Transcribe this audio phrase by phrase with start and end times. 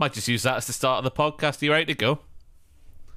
[0.00, 1.60] Might just use that as the start of the podcast.
[1.60, 2.20] Are you ready to go?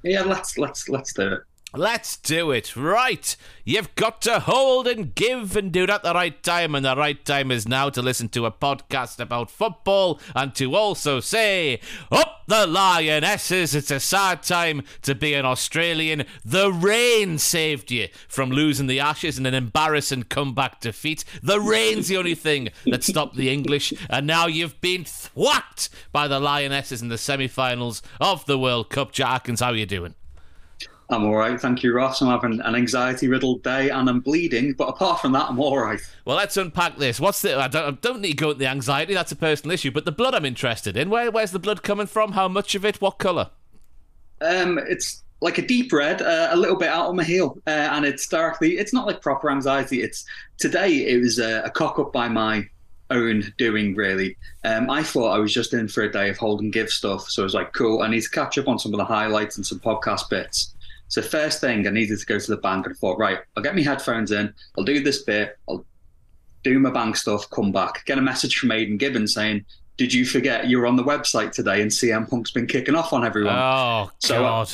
[0.02, 1.40] Yeah, let's let's let's do it.
[1.76, 2.76] Let's do it.
[2.76, 3.36] Right.
[3.64, 6.94] You've got to hold and give and do it at the right time, and the
[6.94, 11.80] right time is now to listen to a podcast about football and to also say,
[12.12, 13.74] Up the Lionesses.
[13.74, 16.26] It's a sad time to be an Australian.
[16.44, 21.24] The rain saved you from losing the Ashes in an embarrassing comeback defeat.
[21.42, 26.28] The rain's the only thing that stopped the English, and now you've been thwacked by
[26.28, 29.10] the Lionesses in the semi finals of the World Cup.
[29.10, 30.14] Jack, how are you doing?
[31.10, 32.22] I'm all right, thank you, Ross.
[32.22, 36.00] I'm having an anxiety-riddled day and I'm bleeding, but apart from that, I'm all right.
[36.24, 37.20] Well, let's unpack this.
[37.20, 37.58] What's the?
[37.58, 39.12] I don't, I don't need to go into the anxiety.
[39.12, 39.90] That's a personal issue.
[39.90, 41.10] But the blood, I'm interested in.
[41.10, 42.32] Where, where's the blood coming from?
[42.32, 43.00] How much of it?
[43.00, 43.50] What colour?
[44.40, 47.70] Um, it's like a deep red, uh, a little bit out on my heel, uh,
[47.70, 48.78] and it's darkly.
[48.78, 50.00] It's not like proper anxiety.
[50.00, 50.24] It's
[50.58, 51.06] today.
[51.06, 52.66] It was a, a cock up by my
[53.10, 54.36] own doing really.
[54.64, 57.28] Um, I thought I was just in for a day of hold and give stuff,
[57.28, 58.00] so I was like, cool.
[58.00, 60.73] I need to catch up on some of the highlights and some podcast bits.
[61.14, 63.62] So first thing, I needed to go to the bank and I thought, right, I'll
[63.62, 65.86] get my headphones in, I'll do this bit, I'll
[66.64, 69.64] do my bank stuff, come back, get a message from Aidan Gibbons saying,
[69.96, 73.24] "Did you forget you're on the website today and CM Punk's been kicking off on
[73.24, 74.72] everyone?" Oh so uh, God.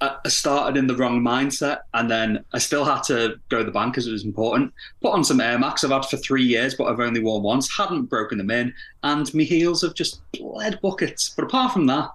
[0.00, 3.64] I, I started in the wrong mindset, and then I still had to go to
[3.64, 4.72] the bank because it was important.
[5.02, 7.76] Put on some Air Max I've had for three years, but I've only worn once.
[7.76, 8.72] Hadn't broken them in,
[9.02, 11.30] and my heels have just bled buckets.
[11.30, 12.10] But apart from that,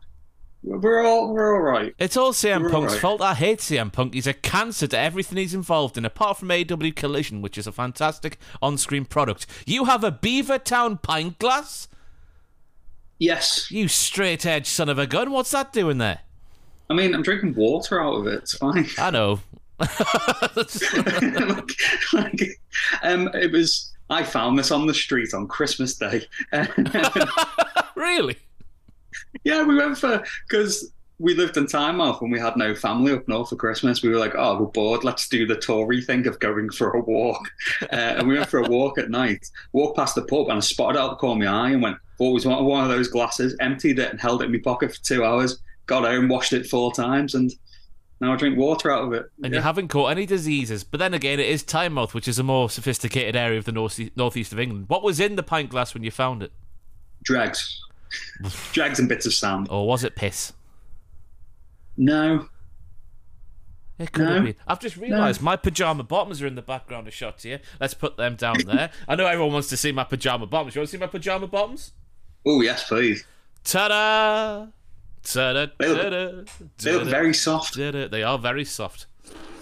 [0.63, 1.93] we're all we're all right.
[1.99, 3.01] It's all CM We're Punk's alright.
[3.01, 3.21] fault.
[3.21, 4.13] I hate CM Punk.
[4.13, 7.71] He's a cancer to everything he's involved in, apart from AEW Collision, which is a
[7.71, 9.47] fantastic on-screen product.
[9.65, 11.87] You have a Beavertown pint glass.
[13.19, 15.31] Yes, You straight edge son of a gun.
[15.31, 16.19] What's that doing there?
[16.89, 18.33] I mean I'm drinking water out of it.
[18.39, 18.87] It's fine.
[18.97, 19.39] I know.
[19.79, 21.71] like,
[22.13, 22.59] like,
[23.03, 23.87] um, it was.
[24.09, 26.23] I found this on the street on Christmas Day.
[27.95, 28.37] really?
[29.43, 33.27] Yeah, we went for because we lived in Tynemouth and we had no family up
[33.27, 34.01] north for Christmas.
[34.01, 35.03] We were like, oh, we're bored.
[35.03, 37.47] Let's do the Tory thing of going for a walk.
[37.83, 39.45] Uh, and we went for a walk at night.
[39.73, 41.97] Walked past the pub and I spotted out the corner of my eye and went,
[42.19, 43.55] always wanted one of those glasses.
[43.59, 45.59] Emptied it and held it in my pocket for two hours.
[45.87, 47.51] Got home, washed it four times, and
[48.21, 49.29] now I drink water out of it.
[49.43, 49.59] And Yeah.
[49.59, 50.83] you haven't caught any diseases.
[50.83, 53.99] But then again, it is Tynemouth, which is a more sophisticated area of the north
[54.15, 54.85] northeast of England.
[54.87, 56.51] What was in the pint glass when you found it?
[57.23, 57.79] dregs,
[58.73, 59.67] dregs and bits of sand.
[59.69, 60.53] Or was it piss?
[61.97, 62.47] No,
[63.99, 64.55] It could have been.
[64.67, 67.59] I've just realised my pajama bottoms are in the background of shots here.
[67.79, 68.89] Let's put them down there.
[69.07, 70.73] I know everyone wants to see my pajama bottoms.
[70.75, 71.91] You want to see my pajama bottoms?
[72.45, 73.23] oh yes, please.
[73.63, 74.67] Ta-da!
[75.23, 75.67] Ta-da!
[75.77, 76.43] They look- Ta-da!
[76.79, 77.75] They look very soft.
[77.75, 78.07] ta-da.
[78.07, 79.05] They are very soft.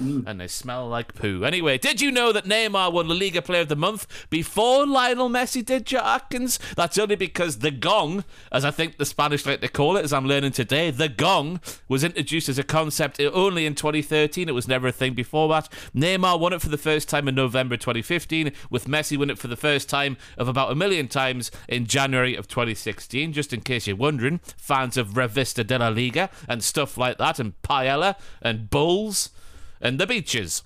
[0.01, 0.23] Mm.
[0.25, 1.43] And they smell like poo.
[1.43, 5.29] Anyway, did you know that Neymar won La Liga Player of the Month before Lionel
[5.29, 6.57] Messi did, Joe Atkins?
[6.77, 10.13] That's only because the gong, as I think the Spanish like to call it, as
[10.13, 11.59] I'm learning today, the gong
[11.89, 14.47] was introduced as a concept only in 2013.
[14.47, 15.69] It was never a thing before that.
[15.93, 19.47] Neymar won it for the first time in November 2015, with Messi win it for
[19.47, 23.33] the first time of about a million times in January of 2016.
[23.33, 27.37] Just in case you're wondering, fans of Revista de la Liga and stuff like that,
[27.37, 29.31] and Paella and Bulls
[29.81, 30.63] and the beaches.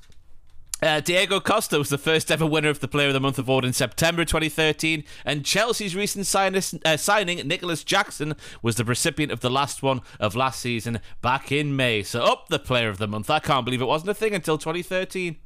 [0.84, 3.64] Uh, Diego Costa was the first ever winner of the Player of the Month award
[3.64, 9.40] in September 2013, and Chelsea's recent sign- uh, signing, Nicolas Jackson, was the recipient of
[9.40, 12.04] the last one of last season back in May.
[12.04, 13.30] So, up the Player of the Month.
[13.30, 15.38] I can't believe it wasn't a thing until 2013.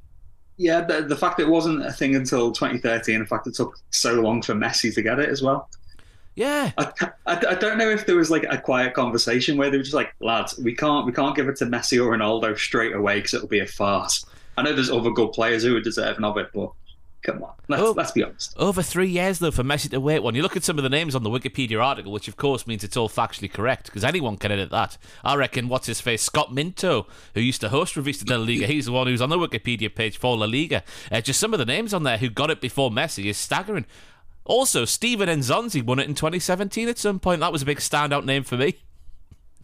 [0.58, 4.20] Yeah, the, the fact it wasn't a thing until 2013, in fact, it took so
[4.20, 5.70] long for Messi to get it as well.
[6.38, 6.72] Yeah.
[6.78, 6.92] I,
[7.26, 9.96] I, I don't know if there was like a quiet conversation where they were just
[9.96, 13.34] like, lads, we can't we can't give it to Messi or Ronaldo straight away because
[13.34, 14.24] it'll be a farce.
[14.56, 16.72] I know there's other good players who are deserving of it, but
[17.24, 17.92] come on, let's Oh.
[17.98, 18.54] let's be honest.
[18.56, 20.36] Over three years, though, for Messi to wait one.
[20.36, 22.84] You look at some of the names on the Wikipedia article, which of course means
[22.84, 24.96] it's all factually correct, because anyone can edit that.
[25.24, 26.22] I reckon, what's his face?
[26.22, 29.30] Scott Minto, who used to host Revista de la Liga, he's the one who's on
[29.30, 30.84] the Wikipedia page for La Liga.
[31.12, 33.86] Uh, just some of the names on there who got it before Messi is staggering.
[34.48, 37.42] Also, Steven Nzonzi won it in 2017 at some point.
[37.42, 38.78] That was a big standout name for me.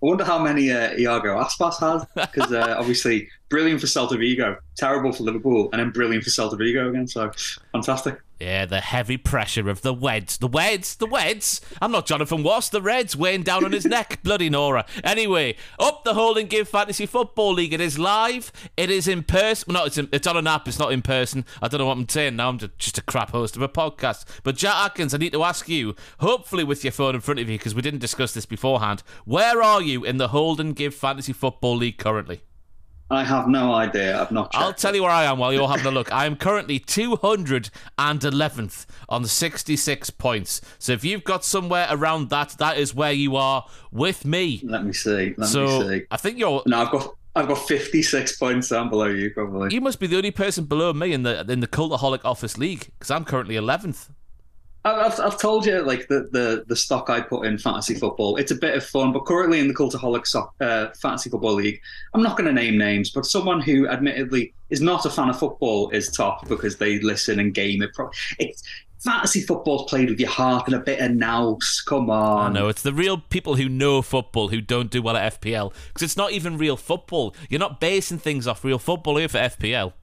[0.04, 4.58] I wonder how many uh, Iago Aspas has because uh, obviously brilliant for Celta Vigo,
[4.78, 7.08] terrible for Liverpool, and then brilliant for Celta Vigo again.
[7.08, 7.32] So
[7.72, 8.20] fantastic.
[8.40, 10.38] Yeah, the heavy pressure of the Weds.
[10.38, 11.62] The Weds, the Weds.
[11.82, 14.20] I'm not Jonathan Wass, the Reds weighing down on his neck.
[14.22, 14.86] Bloody Nora.
[15.02, 17.72] Anyway, up the Hold and Give Fantasy Football League.
[17.72, 18.52] It is live.
[18.76, 19.72] It is in person.
[19.74, 20.68] Well, no, it's, in, it's on an app.
[20.68, 21.46] It's not in person.
[21.62, 22.50] I don't know what I'm saying now.
[22.50, 24.26] I'm just- just a crap host of a podcast.
[24.44, 27.48] But Jack Atkins, I need to ask you, hopefully with your phone in front of
[27.48, 30.94] you, because we didn't discuss this beforehand, where are you in the Hold and Give
[30.94, 32.42] Fantasy Football League currently?
[33.14, 34.20] I have no idea.
[34.20, 34.50] I've not.
[34.54, 36.12] I'll tell you where I am while you're having a look.
[36.12, 40.62] I am currently 211th on 66 points.
[40.80, 44.62] So if you've got somewhere around that, that is where you are with me.
[44.64, 45.34] Let me see.
[45.38, 46.06] Let so me see.
[46.12, 46.64] I think you're.
[46.66, 49.74] No, I've got I've got 56 points down below you, probably.
[49.74, 52.92] You must be the only person below me in the in the Cultaholic Office League
[53.00, 54.10] because I'm currently 11th.
[54.86, 58.36] I've, I've told you like the, the the stock I put in fantasy football.
[58.36, 61.80] It's a bit of fun, but currently in the Cultaholic so- uh, Fantasy Football League,
[62.14, 65.40] I'm not going to name names, but someone who admittedly is not a fan of
[65.40, 67.94] football is top because they listen and game it.
[67.94, 68.62] Pro- it's
[69.00, 71.82] fantasy football's played with your heart and a bit of nous.
[71.88, 75.16] Come on, I know it's the real people who know football who don't do well
[75.16, 77.34] at FPL because it's not even real football.
[77.50, 79.94] You're not basing things off real football here for FPL.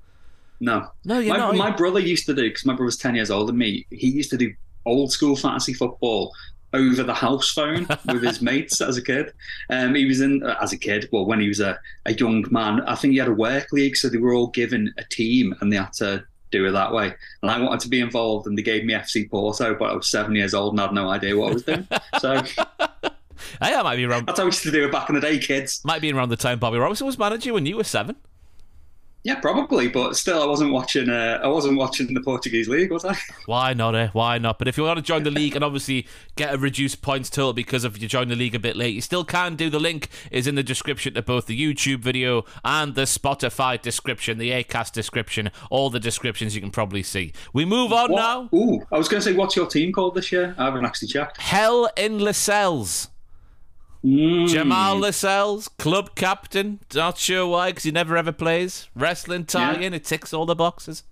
[0.62, 1.56] No, No, you're my, not.
[1.56, 3.86] my brother used to do because my brother's ten years older than me.
[3.90, 4.52] He used to do
[4.86, 6.32] old school fantasy football
[6.72, 9.32] over the house phone with his mates as a kid.
[9.70, 11.08] Um, he was in uh, as a kid.
[11.12, 13.96] Well, when he was a, a young man, I think he had a work league,
[13.96, 17.12] so they were all given a team and they had to do it that way.
[17.42, 20.08] And I wanted to be involved, and they gave me FC Porto, but I was
[20.08, 21.86] seven years old and I had no idea what I was doing.
[22.18, 22.42] So
[23.62, 24.26] Hey, I might be around.
[24.26, 25.80] that's how we used to do it back in the day, kids.
[25.84, 28.16] Might be around the time Bobby Robson was manager when you were seven.
[29.22, 31.10] Yeah, probably, but still, I wasn't watching.
[31.10, 33.14] Uh, I wasn't watching the Portuguese league, was I?
[33.46, 33.94] Why not?
[33.94, 34.08] Eh?
[34.14, 34.58] Why not?
[34.58, 36.06] But if you want to join the league and obviously
[36.36, 39.02] get a reduced points total because of you join the league a bit late, you
[39.02, 39.68] still can do.
[39.68, 44.38] The link is in the description to both the YouTube video and the Spotify description,
[44.38, 47.34] the Acast description, all the descriptions you can probably see.
[47.52, 48.48] We move on now.
[48.54, 50.54] Ooh, I was going to say, what's your team called this year?
[50.56, 51.38] I haven't actually checked.
[51.42, 53.09] Hell in Lascelles.
[54.04, 54.48] Mm.
[54.48, 56.80] Jamal Lascelles, club captain.
[56.94, 58.88] Not sure why, because he never ever plays.
[58.94, 61.02] Wrestling tie-in, it ticks all the boxes.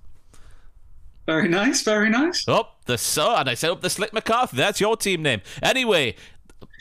[1.27, 2.49] Very nice, very nice.
[2.49, 4.57] Up the so, and I said up the Slick McCarthy.
[4.57, 5.43] That's your team name.
[5.63, 6.17] Anyway,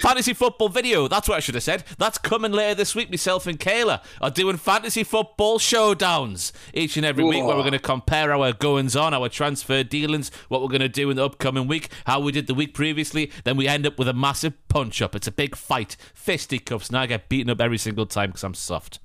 [0.01, 1.07] fantasy football video.
[1.07, 1.83] That's what I should have said.
[1.97, 3.09] That's coming later this week.
[3.09, 7.71] Myself and Kayla are doing fantasy football showdowns each and every week, where we're going
[7.73, 11.25] to compare our goings on, our transfer dealings, what we're going to do in the
[11.25, 13.31] upcoming week, how we did the week previously.
[13.44, 15.15] Then we end up with a massive punch up.
[15.15, 18.53] It's a big fight, fisticuffs, Now I get beaten up every single time because I'm
[18.53, 19.00] soft.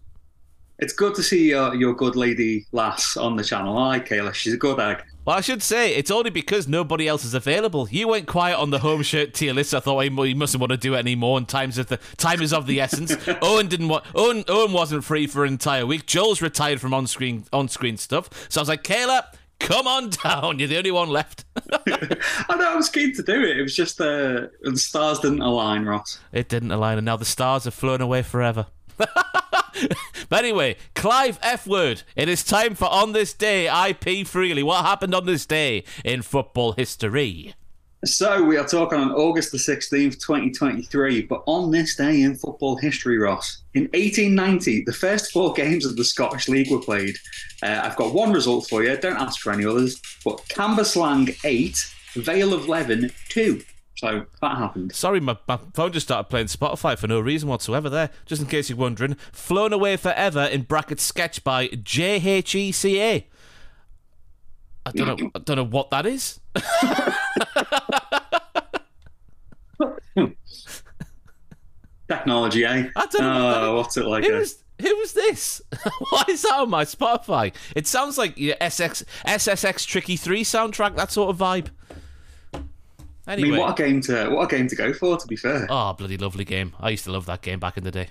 [0.79, 3.77] It's good to see your, your good lady lass on the channel.
[3.79, 4.35] I like Kayla.
[4.35, 5.03] She's a good egg.
[5.25, 7.89] Well, I should say it's only because nobody else is available.
[7.89, 9.73] You went quiet on the home shirt tier list.
[9.73, 11.39] I thought he he mustn't want to do it anymore.
[11.39, 13.17] And times of the time is of the essence.
[13.43, 14.05] Owen didn't want.
[14.17, 16.07] Owen, Owen wasn't free for an entire week.
[16.07, 18.31] Joel's retired from on screen on screen stuff.
[18.49, 19.25] So I was like, Kayla,
[19.61, 20.59] come on down.
[20.59, 21.45] You're the only one left.
[21.87, 23.59] I know I was keen to do it.
[23.59, 26.19] It was just uh, the stars didn't align, Ross.
[26.33, 28.67] It didn't align, and now the stars have flown away forever.
[30.29, 32.03] but anyway, Clive F word.
[32.17, 33.69] It is time for on this day.
[33.69, 34.63] I IP freely.
[34.63, 37.55] What happened on this day in football history?
[38.05, 41.23] So we are talking on August the 16th, 2023.
[41.23, 45.97] But on this day in football history, Ross, in 1890, the first four games of
[45.97, 47.17] the Scottish League were played.
[47.63, 48.97] Uh, I've got one result for you.
[48.97, 50.01] Don't ask for any others.
[50.25, 53.63] But Cambuslang 8, Vale of Leven 2.
[54.03, 54.93] So that happened.
[54.93, 58.11] Sorry, my, my phone just started playing Spotify for no reason whatsoever there.
[58.27, 59.15] Just in case you're wondering.
[59.31, 63.27] Flown Away Forever in bracket sketch by JHECA.
[64.85, 66.41] I don't know I don't know what that is.
[72.09, 72.89] Technology, eh?
[72.97, 74.25] I don't know Oh, what's it like?
[74.25, 74.45] Who uh,
[74.81, 75.63] who was this?
[76.11, 77.55] Why is that on my Spotify?
[77.77, 81.69] It sounds like your SX SSX Tricky 3 soundtrack, that sort of vibe.
[83.27, 85.17] I mean, what a game to what a game to go for.
[85.17, 86.75] To be fair, Oh, bloody lovely game.
[86.81, 88.09] I used to love that game back in the day.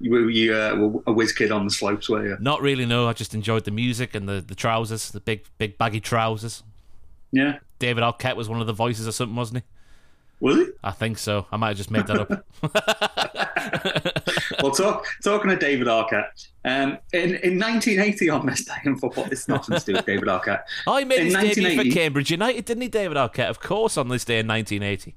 [0.00, 2.36] you were you uh, were a whiz kid on the slopes, were you?
[2.40, 3.08] Not really, no.
[3.08, 6.62] I just enjoyed the music and the, the trousers, the big, big baggy trousers.
[7.32, 9.64] Yeah, David Arquette was one of the voices or something, wasn't he?
[10.40, 10.78] Was it?
[10.84, 11.46] I think so.
[11.50, 12.44] I might have just made that up.
[14.62, 19.26] well, talk, talking to David Arquette, um, in, in 1980 on this day in football,
[19.30, 20.62] it's nothing to do with David Arquette.
[20.86, 23.48] Oh, he made In his debut for Cambridge United, didn't he, David Arquette?
[23.48, 25.14] Of course, on this day in 1980.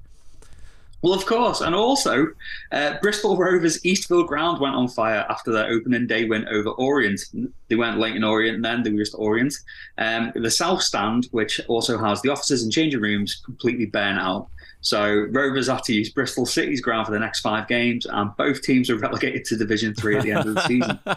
[1.02, 2.28] Well, of course, and also
[2.70, 7.20] uh, Bristol Rovers Eastville ground went on fire after their opening day win over Orient.
[7.68, 9.52] They weren't Leyton Orient then; they were just Orient.
[9.98, 14.48] Um, the South Stand, which also has the offices and changing rooms, completely burnt out.
[14.82, 18.62] So Rovers had to use Bristol City's ground for the next five games, and both
[18.62, 20.98] teams are relegated to Division Three at the end of the season.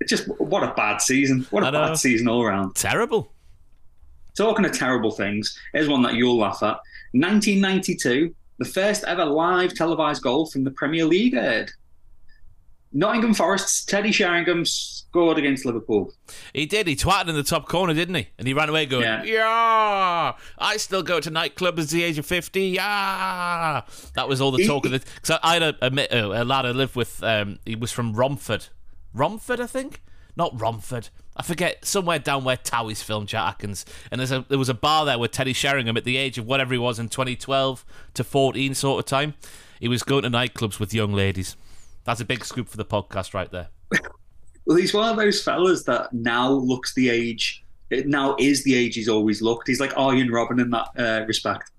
[0.00, 1.46] It's just what a bad season!
[1.50, 2.74] What a bad season all around.
[2.74, 3.30] Terrible.
[4.36, 6.80] Talking of terrible things, here's one that you'll laugh at.
[7.12, 11.70] 1992, the first ever live televised goal from the Premier League aired.
[12.92, 16.12] Nottingham Forest's Teddy Sheringham scored against Liverpool.
[16.52, 16.86] He did.
[16.86, 18.28] He twatted in the top corner, didn't he?
[18.38, 19.22] And he ran away going, Yeah.
[19.24, 22.60] yeah, I still go to nightclubs at the age of 50.
[22.68, 23.82] Yeah.
[24.14, 25.04] That was all the He- talk of it.
[25.14, 27.92] Because I, I had a, a, mi- a lad I lived with, um, he was
[27.92, 28.66] from Romford.
[29.14, 30.02] Romford, I think.
[30.36, 31.08] Not Romford.
[31.36, 34.74] I forget somewhere down where Towie's filmed Jack Atkins, and there's a there was a
[34.74, 37.84] bar there with Teddy Sheringham at the age of whatever he was in 2012
[38.14, 39.34] to 14 sort of time.
[39.80, 41.54] He was going to nightclubs with young ladies.
[42.04, 43.68] That's a big scoop for the podcast right there.
[44.64, 47.64] Well, he's one of those fellas that now looks the age.
[47.90, 49.66] It now is the age he's always looked.
[49.66, 51.72] He's like Arjen Robben in that uh, respect.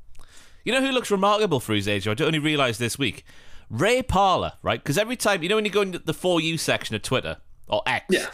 [0.66, 2.10] You know who looks remarkable for his age?
[2.10, 3.24] I only realised this week.
[3.70, 4.84] Ray Parlour, right?
[4.84, 7.38] Because every time, you know, when you go into the For You section of Twitter
[7.70, 8.28] or X, Yeah.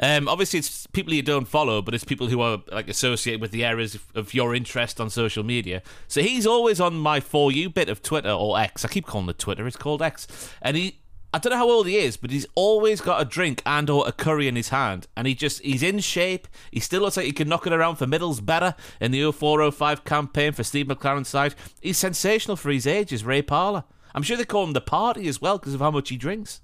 [0.00, 3.52] um, obviously it's people you don't follow, but it's people who are like associated with
[3.52, 5.80] the areas of, of your interest on social media.
[6.08, 8.84] So he's always on my For You bit of Twitter or X.
[8.84, 9.64] I keep calling it Twitter.
[9.68, 10.26] It's called X,
[10.60, 10.98] and he.
[11.34, 14.06] I don't know how old he is, but he's always got a drink and or
[14.06, 16.46] a curry in his hand, and he just he's in shape.
[16.70, 20.52] He still looks like he can knock it around for Middlesbrough in the 0405 campaign
[20.52, 21.54] for Steve McClaren's side.
[21.80, 23.84] He's sensational for his age, is Ray Parlour.
[24.14, 26.60] I'm sure they call him the party as well because of how much he drinks.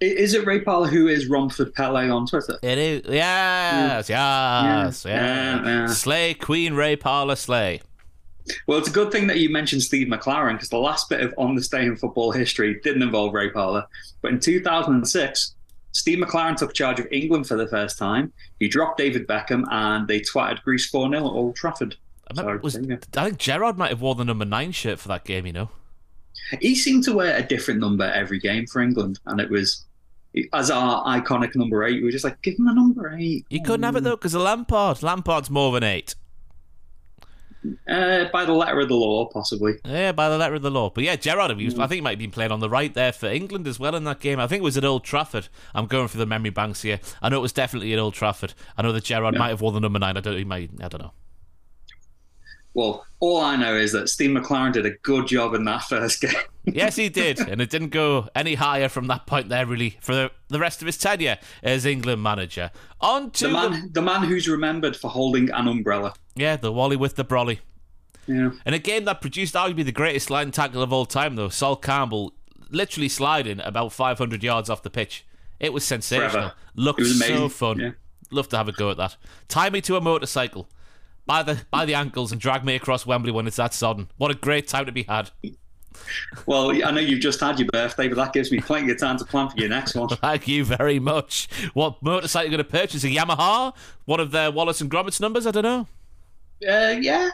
[0.00, 2.58] Is it Ray Parlour who is Romford Pele on Twitter?
[2.62, 5.04] It is yes, yes, yes.
[5.04, 5.86] Yeah, yeah.
[5.88, 7.82] Slay Queen Ray Parlour Slay.
[8.66, 11.34] Well, it's a good thing that you mentioned Steve McClaren because the last bit of
[11.38, 13.86] on the stay in football history didn't involve Ray Parlour.
[14.22, 15.54] But in 2006,
[15.92, 18.32] Steve McClaren took charge of England for the first time.
[18.58, 21.96] He dropped David Beckham and they twatted Greece 4 0 at Old Trafford.
[22.30, 25.24] I, So, was, I think Gerrard might have worn the number nine shirt for that
[25.24, 25.46] game.
[25.46, 25.70] You know.
[26.60, 29.84] He seemed to wear a different number every game for England, and it was.
[30.52, 33.44] As our iconic number eight, we were just like, give him a number eight.
[33.50, 35.02] You couldn't have it though because of Lampard.
[35.02, 36.14] Lampard's more than eight.
[37.88, 39.74] Uh, by the letter of the law, possibly.
[39.84, 40.88] Yeah, by the letter of the law.
[40.90, 41.78] But yeah, Gerrard, was, Mm.
[41.82, 43.94] I think he might have been playing on the right there for England as well
[43.94, 44.40] in that game.
[44.40, 45.48] I think it was at Old Trafford.
[45.74, 47.00] I'm going through the memory banks here.
[47.20, 48.54] I know it was definitely at Old Trafford.
[48.78, 49.40] I know that Gerrard Yeah.
[49.40, 50.16] might have worn the number nine.
[50.16, 50.38] I don't.
[50.38, 50.70] He might.
[50.82, 51.12] I don't know.
[52.74, 56.20] Well, all I know is that Steve McClaren did a good job in that first
[56.22, 56.32] game.
[56.64, 60.14] Yes, he did, and it didn't go any higher from that point there, really, for
[60.14, 62.70] the, the rest of his tenure as England manager.
[63.00, 66.14] On to The man, the man who's remembered for holding an umbrella.
[66.36, 67.58] yeah, the Wally with the brolly.
[68.26, 68.50] Yeah.
[68.64, 71.74] In a game that produced arguably the greatest line tackle of all time, though, Sol
[71.76, 72.34] Campbell
[72.70, 75.24] literally sliding about 500 yards off the pitch.
[75.58, 76.30] It was sensational.
[76.30, 76.52] Forever.
[76.76, 77.78] Looked It was so fun.
[77.80, 77.90] Yeah.
[78.30, 79.16] Love to have a go at that.
[79.48, 80.68] Tie me to a motorcycle
[81.30, 84.08] by the by the ankles and drag me across Wembley when it's that sodden.
[84.16, 85.30] What a great time to be had.
[86.44, 89.16] Well, I know you've just had your birthday, but that gives me plenty of time
[89.18, 90.08] to plan for your next one.
[90.08, 91.48] Thank you very much.
[91.72, 93.04] What motorcycle are you going to purchase?
[93.04, 93.76] A Yamaha?
[94.06, 95.46] One of their Wallace and Gromit numbers?
[95.46, 95.86] I don't know.
[96.68, 97.30] Uh, yeah.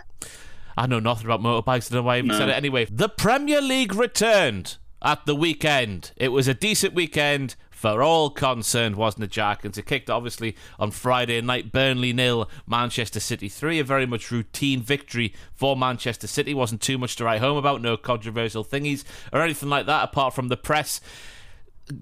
[0.76, 1.90] I know nothing about motorbikes.
[1.90, 2.38] I don't know why I even No.
[2.38, 2.86] said it anyway.
[2.90, 6.12] The Premier League returned at the weekend.
[6.16, 9.62] It was a decent weekend for all concerned, wasn't it, Jack?
[9.62, 11.72] And it kicked obviously on Friday night.
[11.72, 13.78] Burnley nil, Manchester City three.
[13.78, 16.54] A very much routine victory for Manchester City.
[16.54, 17.82] Wasn't too much to write home about.
[17.82, 21.02] No controversial thingies or anything like that, apart from the press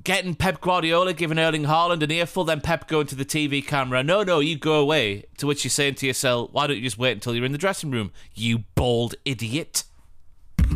[0.03, 4.03] getting Pep Guardiola giving Erling Haaland an earful, then Pep going to the TV camera,
[4.03, 5.25] no, no, you go away.
[5.39, 7.59] To which you're saying to yourself, why don't you just wait until you're in the
[7.59, 9.85] dressing room, you bald idiot?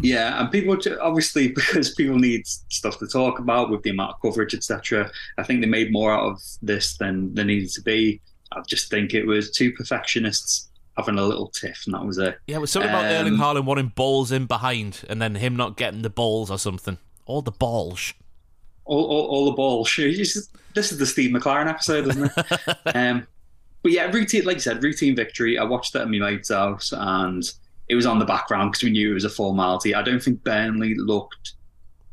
[0.02, 4.22] Yeah, and people obviously because people need stuff to talk about with the amount of
[4.22, 5.10] coverage, etc.
[5.36, 8.20] I think they made more out of this than there needed to be.
[8.52, 12.38] I just think it was two perfectionists having a little tiff, and that was it.
[12.46, 15.54] Yeah, it was something about Um, Erling Haaland wanting balls in behind and then him
[15.56, 16.98] not getting the balls or something.
[17.26, 18.14] All the balls.
[18.84, 19.92] All, all, all the balls.
[19.98, 22.76] This is, this is the Steve McClaren episode, isn't it?
[22.96, 23.26] um,
[23.82, 25.58] but yeah, routine, like you said, routine victory.
[25.58, 27.44] I watched that at my mate's house, and
[27.88, 29.94] it was on the background because we knew it was a formality.
[29.94, 31.54] I don't think Burnley looked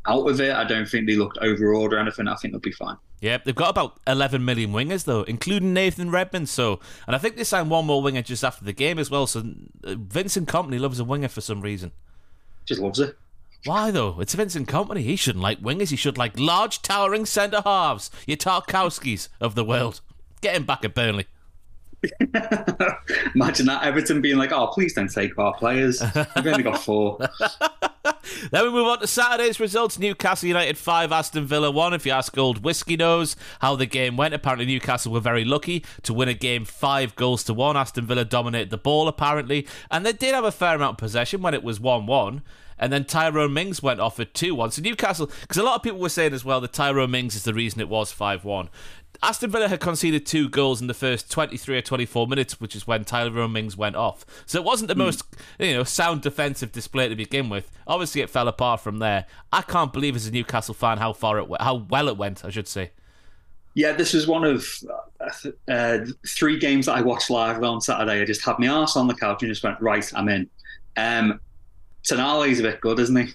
[0.08, 0.54] out of it.
[0.54, 2.28] I don't think they looked overawed or anything.
[2.28, 2.98] I think they'll be fine.
[3.22, 6.50] Yep, they've got about 11 million wingers, though, including Nathan Redmond.
[6.50, 9.26] So, and I think they signed one more winger just after the game as well.
[9.26, 9.44] So,
[9.84, 11.92] uh, Vincent Kompany loves a winger for some reason.
[12.66, 13.18] Just loves it.
[13.66, 14.20] Why though?
[14.20, 15.02] It's Vincent Kompany.
[15.02, 15.90] He shouldn't like wingers.
[15.90, 18.12] He should like large, towering centre halves.
[18.28, 20.02] Your Tarkowskis of the world.
[20.42, 21.26] Get him back at Burnley.
[23.36, 26.02] Imagine that Everton being like, "Oh, please don't take our players.
[26.36, 27.20] We've only got four.
[28.52, 30.00] Then we move on to Saturday's results.
[30.00, 31.94] Newcastle United 5, Aston Villa 1.
[31.94, 35.84] If you ask old Whiskey knows how the game went, apparently Newcastle were very lucky
[36.04, 37.78] to win a game 5 goals to 1.
[37.78, 39.68] Aston Villa dominated the ball, apparently.
[39.90, 42.42] And they did have a fair amount of possession when it was 1 1.
[42.78, 44.72] And then Tyrone Mings went off at 2 1.
[44.72, 47.44] So Newcastle, because a lot of people were saying as well that Tyrone Mings is
[47.44, 48.70] the reason it was 5 1.
[49.22, 52.88] Aston Villa had conceded two goals in the first 23 or 24 minutes, which is
[52.88, 54.26] when Tyler Mings went off.
[54.46, 55.24] So it wasn't the most,
[55.60, 57.72] you know, sound defensive display to begin with.
[57.88, 59.26] Obviously, it fell apart from there.
[59.52, 62.50] I can't believe as a Newcastle fan how far it how well it went, I
[62.50, 62.92] should say.
[63.74, 64.66] Yeah, this was one of
[65.20, 68.22] uh, uh, three games that I watched live on Saturday.
[68.22, 70.50] I just had my arse on the couch and just went, right, I'm in.
[70.96, 71.42] Um,
[72.04, 73.34] Tonali's a bit good, isn't he?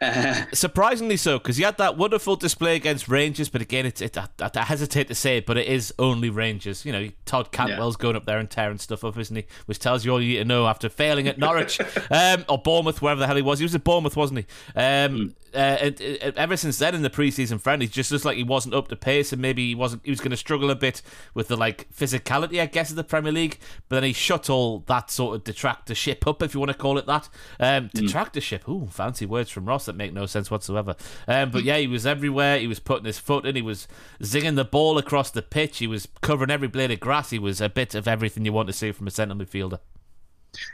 [0.52, 4.28] Surprisingly so, because he had that wonderful display against Rangers, but again, it's, it, I,
[4.38, 6.86] I hesitate to say it, but it is only Rangers.
[6.86, 8.02] You know, Todd Cantwell's yeah.
[8.02, 9.44] going up there and tearing stuff up, isn't he?
[9.66, 11.80] Which tells you all you need to know after failing at Norwich
[12.10, 13.58] um, or Bournemouth, wherever the hell he was.
[13.58, 14.46] He was at Bournemouth, wasn't he?
[14.74, 15.34] Um, mm.
[15.54, 15.90] Uh,
[16.36, 19.32] ever since then, in the preseason friendly, just looks like he wasn't up to pace,
[19.32, 20.02] and maybe he wasn't.
[20.04, 21.02] He was going to struggle a bit
[21.34, 23.58] with the like physicality, I guess, of the Premier League.
[23.88, 26.78] But then he shut all that sort of detractor ship up, if you want to
[26.78, 27.28] call it that.
[27.58, 27.92] Um, mm.
[27.92, 28.68] detractor ship.
[28.68, 30.96] Ooh, fancy words from Ross that make no sense whatsoever.
[31.26, 32.58] Um, but yeah, he was everywhere.
[32.58, 33.56] He was putting his foot in.
[33.56, 33.88] He was
[34.22, 35.78] zinging the ball across the pitch.
[35.78, 37.30] He was covering every blade of grass.
[37.30, 39.80] He was a bit of everything you want to see from a centre midfielder.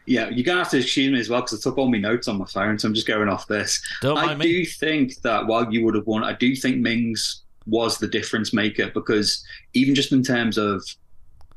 [0.07, 2.29] Yeah, you're gonna have to excuse me as well because I took all my notes
[2.29, 3.81] on my phone, so I'm just going off this.
[4.01, 7.99] Don't I do think that while you would have won, I do think Mings was
[7.99, 10.83] the difference maker because even just in terms of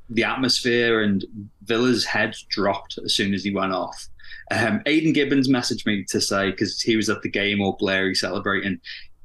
[0.10, 1.24] the atmosphere and
[1.64, 4.08] Villa's head dropped as soon as he went off.
[4.52, 8.16] Um, Aiden Gibbons messaged me to say because he was at the game all blurry
[8.16, 8.80] celebrating.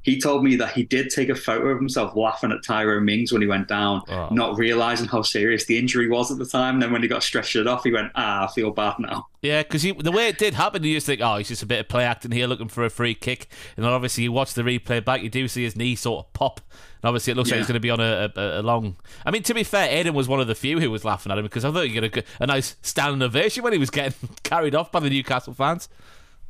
[0.04, 3.32] He told me that he did take a photo of himself laughing at Tyrone Mings
[3.32, 4.28] when he went down, oh.
[4.30, 6.74] not realizing how serious the injury was at the time.
[6.74, 9.62] And then when he got stretched off, he went, "Ah, I feel bad now." Yeah,
[9.62, 11.88] because the way it did happen, you just think, "Oh, he's just a bit of
[11.88, 15.04] play acting here, looking for a free kick." And then obviously, you watch the replay
[15.04, 16.60] back, you do see his knee sort of pop
[17.04, 17.56] and obviously, it looks yeah.
[17.56, 18.96] like he's going to be on a, a, a, long.
[19.26, 21.36] I mean, to be fair, Aiden was one of the few who was laughing at
[21.36, 24.14] him because I thought he got a, a nice standing ovation when he was getting
[24.42, 25.90] carried off by the Newcastle fans.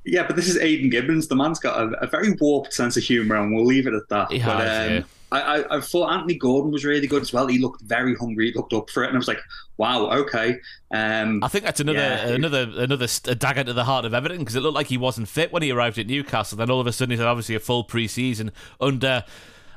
[0.04, 1.28] Yeah, but this is Aiden Gibbons.
[1.28, 4.08] The man's got a, a very warped sense of humour, and we'll leave it at
[4.10, 4.30] that.
[4.30, 5.02] He but, has, um, yeah.
[5.32, 7.46] I, I, thought Anthony Gordon was really good as well.
[7.46, 8.50] He looked very hungry.
[8.50, 9.40] He looked up for it, and I was like,
[9.78, 10.60] "Wow, okay."
[10.92, 12.28] Um, I think that's another yeah.
[12.28, 15.52] another another dagger to the heart of Everton because it looked like he wasn't fit
[15.52, 16.58] when he arrived at Newcastle.
[16.58, 19.24] Then all of a sudden, he's obviously a full pre-season under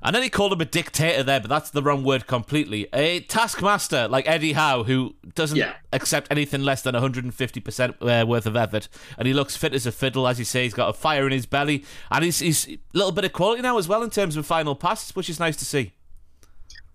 [0.04, 2.88] and then he called him a dictator there, but that's the wrong word completely.
[2.94, 5.74] A taskmaster like Eddie Howe, who doesn't yeah.
[5.92, 8.88] accept anything less than 150% uh, worth of effort.
[9.18, 10.64] And he looks fit as a fiddle, as you say.
[10.64, 11.84] He's got a fire in his belly.
[12.12, 14.76] And he's, he's a little bit of quality now as well in terms of final
[14.76, 15.94] passes, which is nice to see.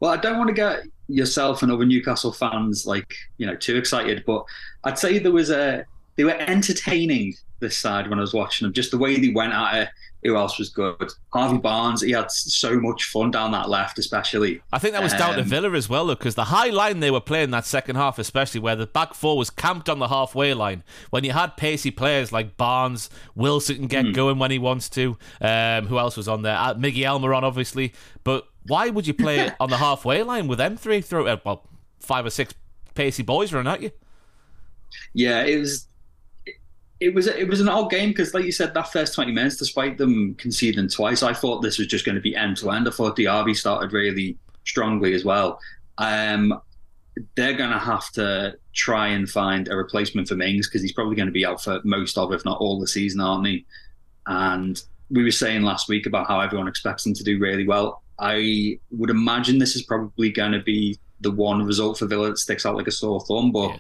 [0.01, 3.77] Well, I don't want to get yourself and other Newcastle fans like, you know, too
[3.77, 4.45] excited, but
[4.85, 5.85] I'd say there was a,
[6.17, 8.73] they were entertaining this side when I was watching them.
[8.73, 9.89] Just the way they went at it
[10.23, 11.13] who else was good?
[11.33, 12.01] Harvey Barnes.
[12.01, 14.63] He had so much fun down that left, especially.
[14.73, 17.01] I think that was um, down to um, Villa as well, because the high line
[17.01, 20.09] they were playing that second half, especially where the back four was camped on the
[20.09, 20.85] halfway line.
[21.11, 24.15] When you had pacey players like Barnes, Wilson can get mm.
[24.15, 25.17] going when he wants to.
[25.41, 26.57] Um, who else was on there?
[26.57, 27.93] Uh, Miggy Almiron, obviously.
[28.23, 31.27] But why would you play on the halfway line with them three through?
[31.29, 32.55] Uh, well, five or six
[32.95, 33.91] pacey boys running at you.
[35.15, 35.89] Yeah, it was
[37.03, 39.57] it was it was an odd game because, like you said, that first twenty minutes,
[39.57, 42.87] despite them conceding twice, I thought this was just going to be end to end.
[42.87, 45.61] I thought Diaby started really strongly as well.
[45.99, 46.61] Um,
[47.35, 51.17] they're going to have to try and find a replacement for Mings because he's probably
[51.17, 53.67] going to be out for most of, if not all, the season, aren't he?
[54.27, 58.03] And we were saying last week about how everyone expects him to do really well.
[58.19, 62.39] I would imagine this is probably going to be the one result for Villa that
[62.39, 63.71] sticks out like a sore thumb, but.
[63.71, 63.77] Yeah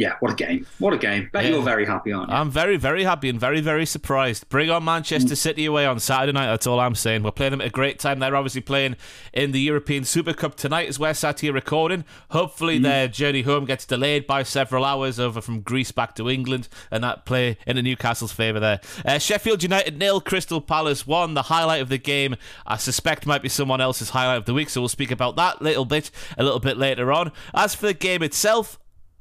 [0.00, 0.66] yeah, what a game.
[0.78, 1.28] What a game.
[1.30, 1.50] Bet yeah.
[1.50, 2.34] you're very happy, aren't you?
[2.34, 4.48] I'm very, very happy and very, very surprised.
[4.48, 5.36] Bring on Manchester mm.
[5.36, 6.46] City away on Saturday night.
[6.46, 7.22] That's all I'm saying.
[7.22, 8.18] We're playing them at a great time.
[8.18, 8.96] They're obviously playing
[9.34, 12.06] in the European Super Cup tonight, as we're sat here recording.
[12.30, 12.82] Hopefully, mm.
[12.84, 17.04] their journey home gets delayed by several hours over from Greece back to England, and
[17.04, 18.80] that play in the Newcastle's favour there.
[19.04, 21.34] Uh, Sheffield United nil, Crystal Palace one.
[21.34, 22.36] The highlight of the game,
[22.66, 25.60] I suspect, might be someone else's highlight of the week, so we'll speak about that
[25.60, 27.32] little bit, a little bit later on.
[27.52, 28.78] As for the game itself,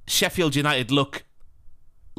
[0.10, 1.24] Sheffield United look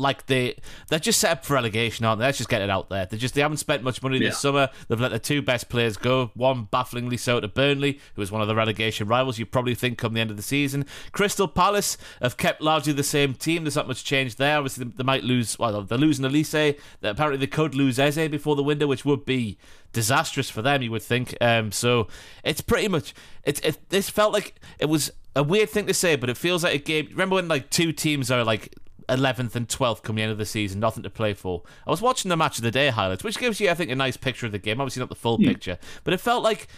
[0.01, 0.57] like they
[0.89, 2.25] they're just set up for relegation, aren't they?
[2.25, 3.07] Let's just get it out there.
[3.07, 4.71] They just they haven't spent much money this summer.
[4.89, 6.31] They've let their two best players go.
[6.35, 9.39] One bafflingly so to Burnley, who is one of the relegation rivals.
[9.39, 10.87] You probably think come the end of the season.
[11.13, 13.65] Crystal Palace have kept largely the same team.
[13.65, 14.57] There's not much change there.
[14.57, 15.59] Obviously, they, they might lose.
[15.59, 16.79] Well, they're losing Olise.
[17.03, 19.59] Apparently, they could lose Eze before the window, which would be
[19.93, 20.83] disastrous for them.
[20.83, 21.37] You would think.
[21.41, 22.09] Um, so
[22.43, 23.15] it's pretty much.
[23.45, 26.65] It's it, this felt like it was a weird thing to say, but it feels
[26.65, 27.09] like a game.
[27.11, 28.75] Remember when like two teams are like
[29.09, 31.63] 11th and 12th coming the end of the season, nothing to play for.
[31.87, 33.95] I was watching the match of the day highlights, which gives you, I think, a
[33.95, 34.81] nice picture of the game.
[34.81, 35.47] Obviously, not the full mm.
[35.47, 36.69] picture, but it felt like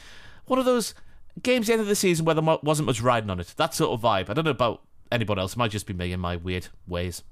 [0.47, 0.95] one of those
[1.43, 3.55] games the end of the season where there wasn't much riding on it.
[3.57, 4.29] That sort of vibe.
[4.29, 5.53] I don't know about anybody else.
[5.53, 7.23] It might just be me in my weird ways.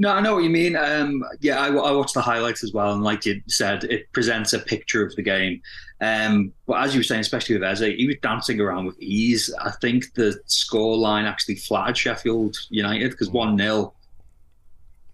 [0.00, 0.76] No, I know what you mean.
[0.76, 4.54] Um, yeah, I, I, watched the highlights as well, and like you said, it presents
[4.54, 5.60] a picture of the game.
[6.00, 9.54] Um, but as you were saying, especially with Eze, he was dancing around with ease.
[9.60, 13.92] I think the score line actually flattered Sheffield United because one 0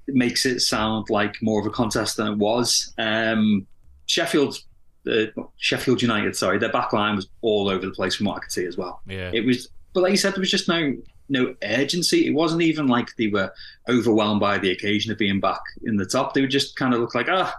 [0.06, 2.94] makes it sound like more of a contest than it was.
[2.96, 3.66] Um,
[4.06, 4.56] Sheffield,
[5.10, 5.24] uh,
[5.56, 8.52] Sheffield United, sorry, their back line was all over the place from what I could
[8.52, 9.00] see as well.
[9.08, 9.68] Yeah, it was.
[9.94, 10.94] But like you said, there was just no
[11.28, 12.26] no urgency.
[12.26, 13.52] It wasn't even like they were
[13.88, 16.34] overwhelmed by the occasion of being back in the top.
[16.34, 17.54] They would just kind of look like, ah,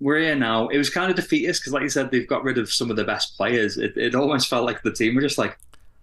[0.00, 0.68] we're here now.
[0.68, 2.96] It was kind of defeatist because, like you said, they've got rid of some of
[2.96, 3.76] the best players.
[3.76, 5.58] It, it almost felt like the team were just like,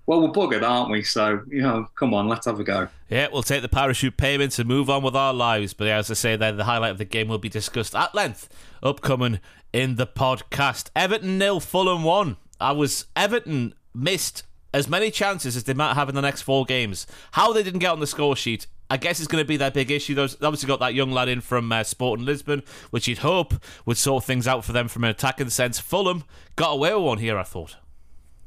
[0.05, 1.03] well, we're buggered, aren't we?
[1.03, 2.87] So, you know, come on, let's have a go.
[3.09, 5.73] Yeah, we'll take the parachute payments and move on with our lives.
[5.73, 8.47] But as I say there, the highlight of the game will be discussed at length
[8.81, 9.41] upcoming
[9.73, 10.91] in the podcast.
[10.95, 12.37] Everton nil, Fulham one.
[12.59, 16.65] I was Everton missed as many chances as they might have in the next four
[16.65, 17.07] games.
[17.31, 19.71] How they didn't get on the score sheet, I guess it's going to be their
[19.71, 20.15] big issue.
[20.15, 23.53] They've obviously got that young lad in from uh, Sporting Lisbon, which you'd hope
[23.85, 25.79] would sort things out for them from an attacking sense.
[25.79, 26.23] Fulham
[26.55, 27.75] got away with one here, I thought.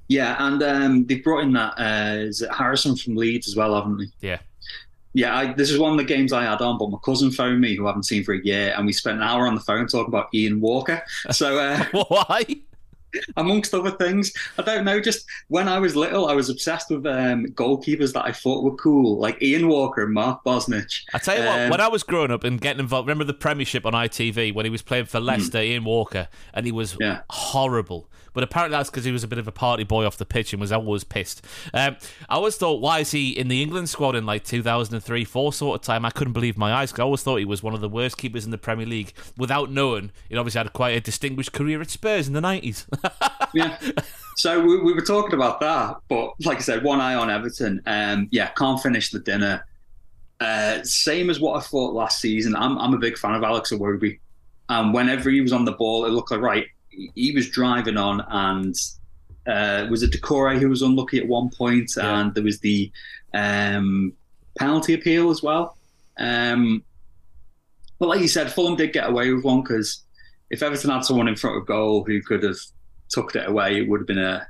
[0.08, 3.74] Yeah, and um, they've brought in that uh, is it Harrison from Leeds as well,
[3.74, 4.26] haven't they?
[4.26, 4.38] Yeah.
[5.12, 7.60] Yeah, I, this is one of the games I had on, but my cousin phoned
[7.60, 9.60] me, who I haven't seen for a year, and we spent an hour on the
[9.60, 11.02] phone talking about Ian Walker.
[11.32, 12.44] So, uh, why?
[13.36, 15.00] Amongst other things, I don't know.
[15.00, 18.76] Just when I was little, I was obsessed with um, goalkeepers that I thought were
[18.76, 21.02] cool, like Ian Walker and Mark Bosnich.
[21.12, 23.34] I tell you um, what, when I was growing up and getting involved, remember the
[23.34, 25.64] Premiership on ITV when he was playing for Leicester, mm.
[25.64, 27.20] Ian Walker, and he was yeah.
[27.30, 28.08] horrible.
[28.32, 30.52] But apparently that's because he was a bit of a party boy off the pitch
[30.52, 31.44] and was always pissed.
[31.74, 31.96] Um,
[32.28, 35.80] I always thought, why is he in the England squad in like 2003 4 sort
[35.80, 36.04] of time?
[36.04, 38.18] I couldn't believe my eyes because I always thought he was one of the worst
[38.18, 40.12] keepers in the Premier League without knowing.
[40.28, 42.86] He obviously had quite a distinguished career at Spurs in the 90s.
[43.54, 43.78] yeah.
[44.36, 47.82] So we, we, were talking about that, but like I said, one eye on Everton.
[47.86, 49.66] Um, yeah, can't finish the dinner.
[50.40, 52.56] Uh, same as what I thought last season.
[52.56, 54.18] I'm, I'm a big fan of Alex Iwobi.
[54.70, 56.66] And whenever he was on the ball, it looked like, right,
[57.14, 58.74] he was driving on, and
[59.46, 62.20] uh, was it Doucouré who was unlucky at one point, yeah.
[62.20, 62.90] and there was the
[63.34, 64.12] um,
[64.58, 65.76] penalty appeal as well.
[66.18, 66.82] Um,
[67.98, 70.02] but like you said, Fulham did get away with one because
[70.50, 72.58] if Everton had someone in front of goal who could have
[73.14, 74.46] tucked it away, it would have been a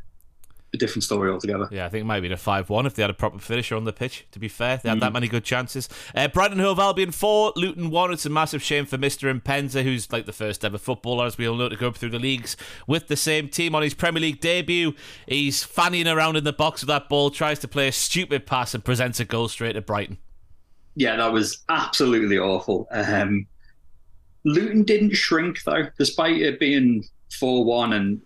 [0.72, 1.68] a different story altogether.
[1.70, 3.38] Yeah, I think it might have been a 5 1 if they had a proper
[3.38, 4.76] finisher on the pitch, to be fair.
[4.76, 5.02] They had mm.
[5.02, 5.88] that many good chances.
[6.14, 8.12] Uh, Brighton Hove Albion 4, Luton 1.
[8.12, 9.40] It's a massive shame for Mr.
[9.40, 12.18] Mpanzu, who's like the first ever footballer, as we all know, to go through the
[12.18, 12.56] leagues
[12.86, 14.94] with the same team on his Premier League debut.
[15.26, 18.74] He's fanning around in the box with that ball, tries to play a stupid pass,
[18.74, 20.18] and presents a goal straight to Brighton.
[20.94, 22.86] Yeah, that was absolutely awful.
[22.90, 23.46] Um,
[24.44, 27.04] Luton didn't shrink, though, despite it being
[27.38, 28.20] 4 1 and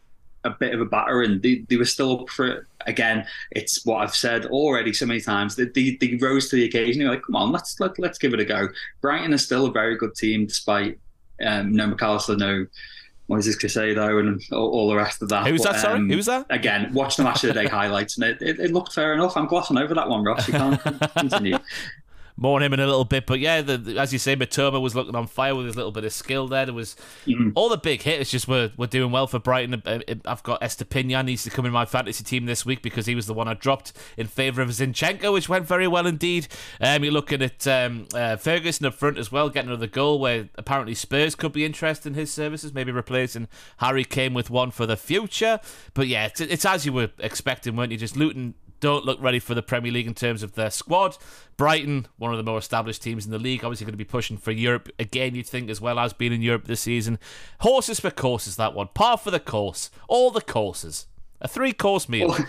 [0.44, 2.64] a bit of a batter and they, they were still up for it.
[2.86, 5.56] Again, it's what I've said already so many times.
[5.56, 7.02] They, they, they rose to the occasion.
[7.02, 8.68] They're like, come on, let's let, let's give it a go.
[9.00, 10.98] Brighton is still a very good team, despite
[11.44, 12.66] um, no Mac Allister, no
[13.30, 15.46] Moises Caicedo, and all, all, the rest of that.
[15.46, 15.80] Who's that?
[15.80, 16.46] Sorry, um, who's that?
[16.50, 19.34] Again, watch the match of the day highlights, and it, it, it, looked fair enough.
[19.36, 20.46] I'm glossing over that one, Ross.
[20.46, 20.80] You can't
[21.16, 21.58] continue
[22.36, 23.26] more on him in a little bit.
[23.26, 25.92] But yeah, the, the, as you say, Mitoma was looking on fire with his little
[25.92, 26.66] bit of skill there.
[26.66, 27.50] There was mm-hmm.
[27.54, 29.82] all the big hitters just were, were doing well for Brighton.
[29.86, 33.06] Uh, uh, I've got Estupiñán needs to come in my fantasy team this week because
[33.06, 36.48] he was the one I dropped in favour of Zinchenko, which went very well indeed.
[36.80, 40.48] Um, you're looking at um, uh, Ferguson up front as well, getting another goal where
[40.56, 44.86] apparently Spurs could be interested in his services, maybe replacing Harry Kane with one for
[44.86, 45.60] the future.
[45.94, 47.98] But yeah, it's, it's as you were expecting, weren't you?
[47.98, 51.16] Just Luton don't look ready for the Premier League in terms of their squad.
[51.56, 54.36] Brighton, one of the more established teams in the league, obviously going to be pushing
[54.36, 57.18] for Europe again, you'd think, as well as being in Europe this season.
[57.60, 58.88] Horses for courses, that one.
[58.94, 59.90] Par for the course.
[60.08, 61.06] All the courses.
[61.40, 62.36] A three course meal.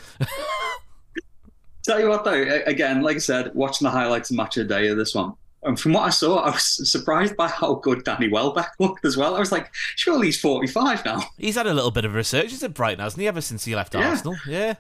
[1.84, 4.74] Tell you what, though, again, like I said, watching the highlights of match of the
[4.74, 5.36] day of this one,
[5.66, 9.18] and from what I saw, I was surprised by how good Danny Welbeck looked as
[9.18, 9.36] well.
[9.36, 11.24] I was like, surely he's 45 now.
[11.38, 13.96] He's had a little bit of resurgence at Brighton, hasn't he, ever since he left
[13.96, 14.10] yeah.
[14.10, 14.36] Arsenal?
[14.48, 14.76] Yeah.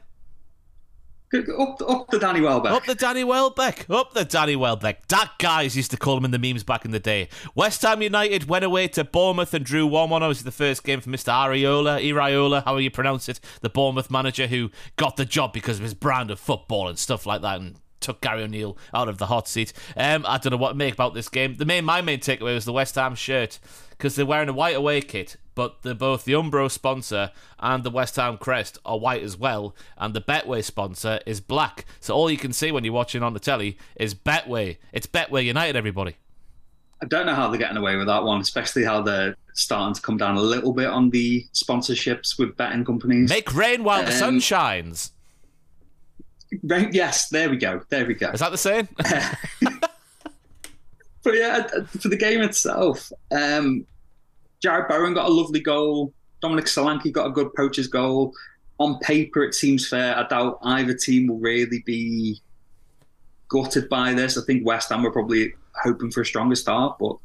[1.33, 2.71] Up, up the Danny Welbeck.
[2.71, 3.89] Up the Danny Welbeck.
[3.89, 5.07] Up the Danny Welbeck.
[5.07, 7.29] That guys used to call him in the memes back in the day.
[7.55, 10.23] West Ham United went away to Bournemouth and drew 1 1.
[10.23, 11.33] Obviously, the first game for Mr.
[11.33, 15.83] Ariola, Iriola, how you pronounce it, the Bournemouth manager who got the job because of
[15.83, 17.59] his brand of football and stuff like that.
[17.59, 19.73] And took Gary O'Neill out of the hot seat.
[19.97, 21.55] Um, I don't know what to make about this game.
[21.55, 24.75] The main, my main takeaway was the West Ham shirt because they're wearing a white
[24.75, 29.23] away kit, but they're both the Umbro sponsor and the West Ham crest are white
[29.23, 31.85] as well, and the Betway sponsor is black.
[31.99, 34.77] So all you can see when you're watching on the telly is Betway.
[34.93, 36.15] It's Betway United, everybody.
[37.01, 40.01] I don't know how they're getting away with that one, especially how they're starting to
[40.01, 43.29] come down a little bit on the sponsorships with betting companies.
[43.29, 45.11] Make rain while um, the sun um, shines.
[46.63, 47.81] Yes, there we go.
[47.89, 48.31] There we go.
[48.31, 48.87] Is that the same?
[48.97, 49.73] but
[51.33, 53.85] yeah, uh, for the game itself, um,
[54.63, 56.13] Jarrod Bowen got a lovely goal.
[56.41, 58.33] Dominic Solanke got a good poacher's goal.
[58.79, 60.17] On paper, it seems fair.
[60.17, 62.41] I doubt either team will really be
[63.47, 64.37] gutted by this.
[64.37, 67.15] I think West Ham were probably hoping for a stronger start, but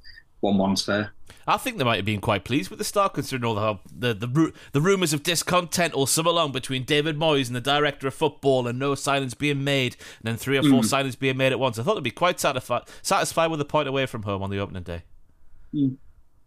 [0.41, 1.13] one-one's fair.
[1.47, 4.27] I think they might have been quite pleased with the start, considering all the the
[4.27, 8.15] the, the rumours of discontent all summer long between David Moyes and the director of
[8.15, 10.85] football, and no signings being made, and then three or four mm.
[10.85, 11.79] signings being made at once.
[11.79, 14.59] I thought they'd be quite satisfied satisfied with a point away from home on the
[14.59, 15.03] opening day.
[15.75, 15.97] Mm.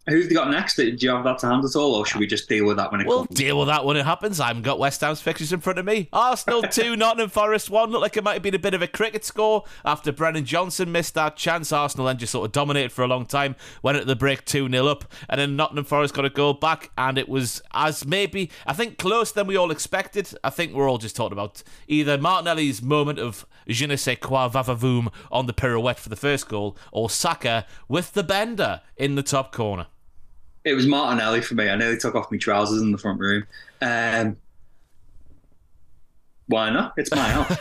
[0.05, 0.75] Who've they got next?
[0.75, 2.91] Do you have that to hand at all, or should we just deal with that
[2.91, 3.09] when it comes?
[3.15, 3.39] We'll comes?
[3.39, 4.39] deal with that when it happens.
[4.41, 6.09] I haven't got West Ham's fixtures in front of me.
[6.11, 7.89] Arsenal 2, Nottingham Forest 1.
[7.89, 10.91] Looked like it might have been a bit of a cricket score after Brennan Johnson
[10.91, 11.71] missed that chance.
[11.71, 14.69] Arsenal then just sort of dominated for a long time, went at the break 2
[14.69, 18.51] 0 up, and then Nottingham Forest got a goal back, and it was as maybe,
[18.67, 20.29] I think, closer than we all expected.
[20.43, 24.47] I think we're all just talking about either Martinelli's moment of je ne sais quoi
[24.49, 29.23] vavavoom on the pirouette for the first goal, or Saka with the bender in the
[29.23, 29.87] top corner.
[30.63, 31.69] It was Martinelli for me.
[31.69, 33.45] I nearly took off my trousers in the front room.
[33.81, 34.37] Um,
[36.47, 36.93] why not?
[36.97, 37.57] It's my house.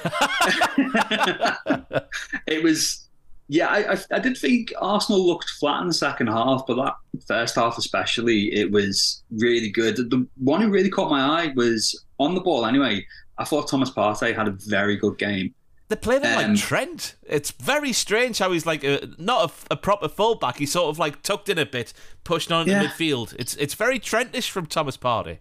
[2.46, 3.08] it was,
[3.48, 3.68] yeah.
[3.68, 6.94] I, I, I did think Arsenal looked flat in the second half, but that
[7.26, 9.96] first half especially, it was really good.
[9.96, 12.66] The one who really caught my eye was on the ball.
[12.66, 13.04] Anyway,
[13.38, 15.54] I thought Thomas Partey had a very good game.
[15.92, 17.16] They play them Um, like Trent.
[17.28, 20.56] It's very strange how he's like a, not a, a proper fullback.
[20.56, 21.92] He's sort of like tucked in a bit,
[22.24, 22.88] pushed on into Yeah.
[22.88, 23.34] midfield.
[23.38, 25.38] It's it's very Trentish from Thomas Partey.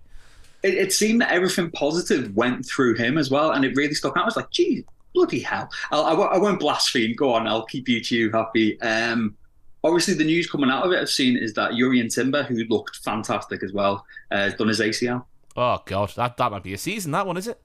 [0.62, 4.18] It, it seemed that everything positive went through him as well, and it really stuck
[4.18, 4.24] out.
[4.24, 4.84] I was like, "Gee,
[5.14, 7.16] bloody hell!" I'll, I, won't- I won't blaspheme.
[7.16, 8.80] Go on, I'll keep you two happy.
[8.82, 9.36] Um,
[9.86, 12.98] obviously, the news coming out of it I've seen is that Jurriën Timber, who looked
[12.98, 15.24] fantastic as well, uh, has done his ACL.
[15.56, 17.12] Oh god, that that might be a season.
[17.14, 17.60] That one is it?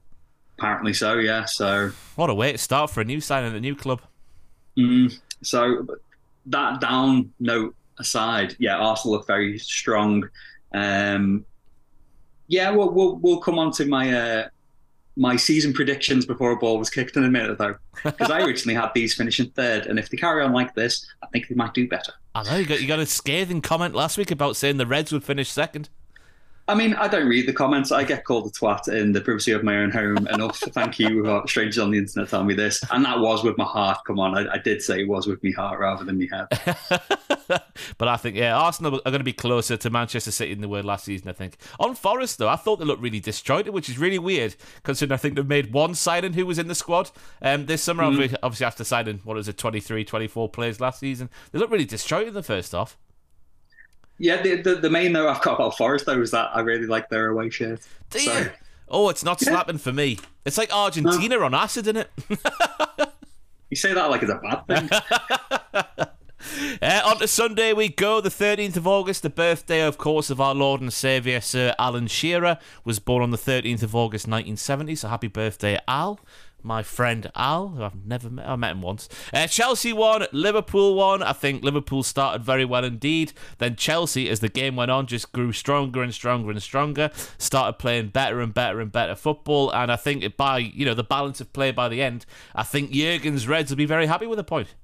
[0.57, 1.45] Apparently so, yeah.
[1.45, 4.01] So, What a way to start for a new sign in a new club.
[4.77, 5.85] mm, so
[6.47, 10.27] that down note aside, yeah, Arsenal look very strong.
[10.73, 11.45] Um,
[12.47, 14.47] yeah, we'll, we'll we'll come on to my uh,
[15.15, 18.75] my season predictions before a ball was kicked in a minute though, because I originally
[18.75, 21.73] had these finishing third, and if they carry on like this, I think they might
[21.73, 22.13] do better.
[22.35, 25.11] I know you got you got a scathing comment last week about saying the Reds
[25.11, 25.89] would finish second.
[26.69, 27.93] I mean, I don't read the comments.
[27.93, 30.59] I get called a twat in the privacy of my own home enough.
[30.73, 32.83] Thank you, uh, strangers on the internet telling me this.
[32.91, 33.99] And that was with my heart.
[34.05, 36.47] Come on, I, I did say it was with my heart rather than my head.
[37.97, 40.67] but I think yeah, Arsenal are going to be closer to Manchester City than they
[40.67, 41.29] were last season.
[41.29, 44.55] I think on Forest though, I thought they looked really disjointed, which is really weird
[44.83, 48.03] considering I think they've made one signing who was in the squad um, this summer.
[48.03, 51.85] obvi- Obviously, after signing what was it, 23, 24 players last season, they looked really
[51.85, 52.97] disjointed in the first half.
[54.19, 56.87] Yeah, the, the, the main note I've got about Forest though is that I really
[56.87, 57.81] like their away shirt.
[58.09, 58.49] Do So- you?
[58.89, 59.49] Oh, it's not Yeah.
[59.49, 60.17] slapping for me.
[60.45, 61.97] It's like Argentina on acid, isn't
[62.29, 62.39] it?
[63.69, 64.89] You say that like it's a bad thing.
[66.81, 70.39] Uh, on to Sunday we go, the 13th of August, the birthday, of course, of
[70.39, 74.95] our Lord and Saviour, Sir Alan Shearer, was born on the 13th of August 1970,
[74.95, 76.19] so happy birthday, Al.
[76.63, 79.07] My friend Al, who I've never met, I met him once.
[79.33, 81.23] Uh, Chelsea won, Liverpool won.
[81.23, 83.31] I think Liverpool started very well indeed.
[83.59, 87.11] Then Chelsea, as the game went on, just grew stronger and stronger and stronger.
[87.37, 89.71] Started playing better and better and better football.
[89.71, 92.91] And I think by you know the balance of play by the end, I think
[92.91, 94.75] Jurgen's Reds will be very happy with a point.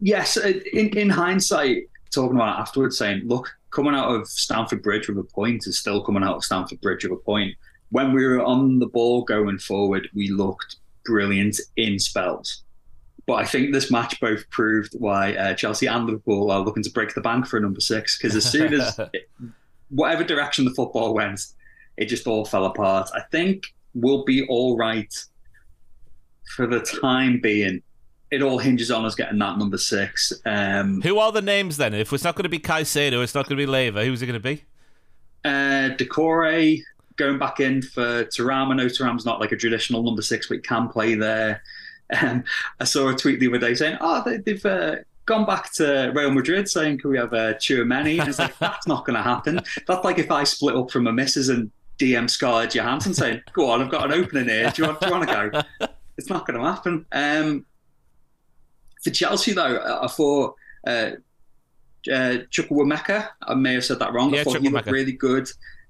[0.00, 4.82] yes, uh, in, in hindsight, talking about it afterwards, saying, look, coming out of Stamford
[4.82, 7.54] Bridge with a point is still coming out of Stamford Bridge with a point.
[7.94, 12.64] When we were on the ball going forward, we looked brilliant in spells.
[13.24, 16.90] But I think this match both proved why uh, Chelsea and Liverpool are looking to
[16.90, 18.18] break the bank for a number six.
[18.18, 18.98] Because as soon as
[19.90, 21.40] whatever direction the football went,
[21.96, 23.10] it just all fell apart.
[23.14, 25.14] I think we'll be all right
[26.56, 27.80] for the time being.
[28.32, 30.32] It all hinges on us getting that number six.
[30.44, 31.94] Um, Who are the names then?
[31.94, 34.04] If it's not going to be Caicedo, it's not going to be Leva.
[34.04, 34.64] Who's it going to be?
[35.44, 36.46] uh, Decore
[37.16, 38.70] going back in for Taram.
[38.70, 41.62] I know Taram's not like a traditional number six, but he can play there.
[42.20, 42.44] Um,
[42.80, 44.96] I saw a tweet the other day saying, "Oh, they, they've uh,
[45.26, 48.86] gone back to Real Madrid, saying can we have uh, Tchouaméni?" And it's like that's
[48.86, 49.60] not going to happen.
[49.86, 53.70] That's like if I split up from a missus and DM Scarlett Johansson saying, "Go
[53.70, 54.70] on, I've got an opening here.
[54.70, 55.50] Do you want, do you want to
[55.80, 57.04] go?" It's not going to happen.
[57.10, 57.66] Um,
[59.02, 60.54] for Chelsea, though, I I thought
[60.86, 61.10] uh,
[62.10, 64.32] uh, Chukwuemeka, I may have said that wrong.
[64.32, 65.48] Yeah, I thought he looked really good.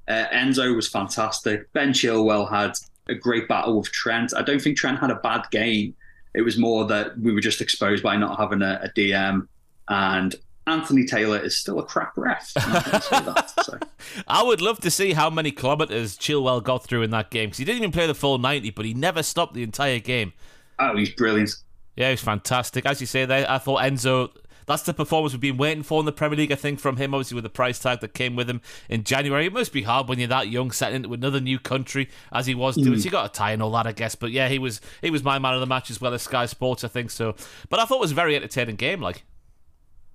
[0.09, 1.73] Uh, Enzo was fantastic.
[1.73, 2.73] Ben Chilwell had
[3.09, 4.33] a great battle with Trent.
[4.37, 5.95] I don't think Trent had a bad game.
[6.35, 9.47] It was more that we were just exposed by not having a, a DM.
[9.89, 10.35] And
[10.67, 12.53] Anthony Taylor is still a crap ref.
[12.57, 13.79] I'm not gonna say that, so.
[14.27, 17.59] I would love to see how many kilometres Chilwell got through in that game because
[17.59, 20.33] he didn't even play the full 90, but he never stopped the entire game.
[20.79, 21.51] Oh, he's brilliant.
[21.97, 22.87] Yeah, he was fantastic.
[22.87, 24.31] As you say there, I thought Enzo,
[24.67, 27.15] that's the performance we've been waiting for in the Premier League, I think, from him,
[27.15, 29.47] obviously, with the price tag that came with him in January.
[29.47, 32.55] It must be hard when you're that young, setting into another new country, as he
[32.55, 32.99] was doing.
[32.99, 34.15] So you got a tie and all that, I guess.
[34.15, 36.47] But yeah, he was he was my man of the match as well as Sky
[36.47, 37.35] Sports, I think so.
[37.69, 39.25] But I thought it was a very entertaining game, like.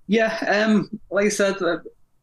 [0.07, 0.35] Yeah,
[0.65, 1.77] um, like I said, uh,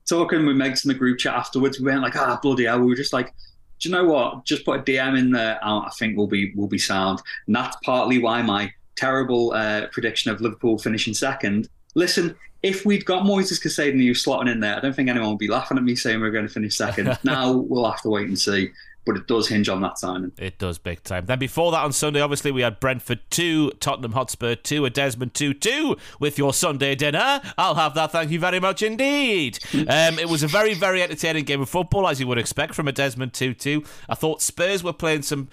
[0.09, 2.81] talking with Megs in the group chat afterwards, we weren't like, ah, bloody hell.
[2.81, 3.33] We were just like,
[3.79, 4.45] do you know what?
[4.45, 5.59] Just put a DM in there.
[5.63, 7.21] I think we'll be we'll be sound.
[7.47, 11.69] And that's partly why my terrible uh, prediction of Liverpool finishing second.
[11.97, 15.09] Listen, if we'd got Moises Caicedo and he was slotting in there, I don't think
[15.09, 17.19] anyone would be laughing at me saying we're going to finish second.
[17.25, 18.71] now we'll have to wait and see
[19.07, 20.33] but it does hinge on that signing.
[20.37, 21.27] It does big time.
[21.27, 25.33] Then before that on Sunday, obviously we had Brentford two, Tottenham Hotspur two, a Desmond
[25.33, 27.41] two two with your Sunday dinner.
[27.57, 28.13] I'll have that.
[28.13, 29.59] Thank you very much indeed.
[29.89, 32.89] Um, it was a very very entertaining game of football as you would expect from
[32.89, 33.85] a Desmond two two.
[34.09, 35.49] I thought Spurs were playing some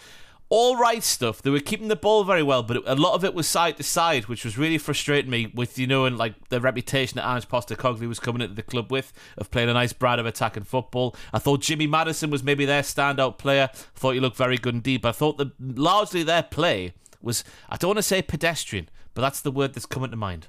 [0.50, 1.42] all right stuff.
[1.42, 3.84] They were keeping the ball very well, but a lot of it was side to
[3.84, 5.52] side, which was really frustrating me.
[5.54, 8.92] With you know, and like the reputation that Ange Postecoglou was coming into the club
[8.92, 11.16] with of playing a nice brand of attacking football.
[11.34, 13.70] I thought Jimmy Maddison was maybe their standout player.
[13.74, 15.02] I thought he looked very good indeed.
[15.02, 19.22] But I thought that largely their play was I don't want to say pedestrian, but
[19.22, 20.48] that's the word that's coming to mind.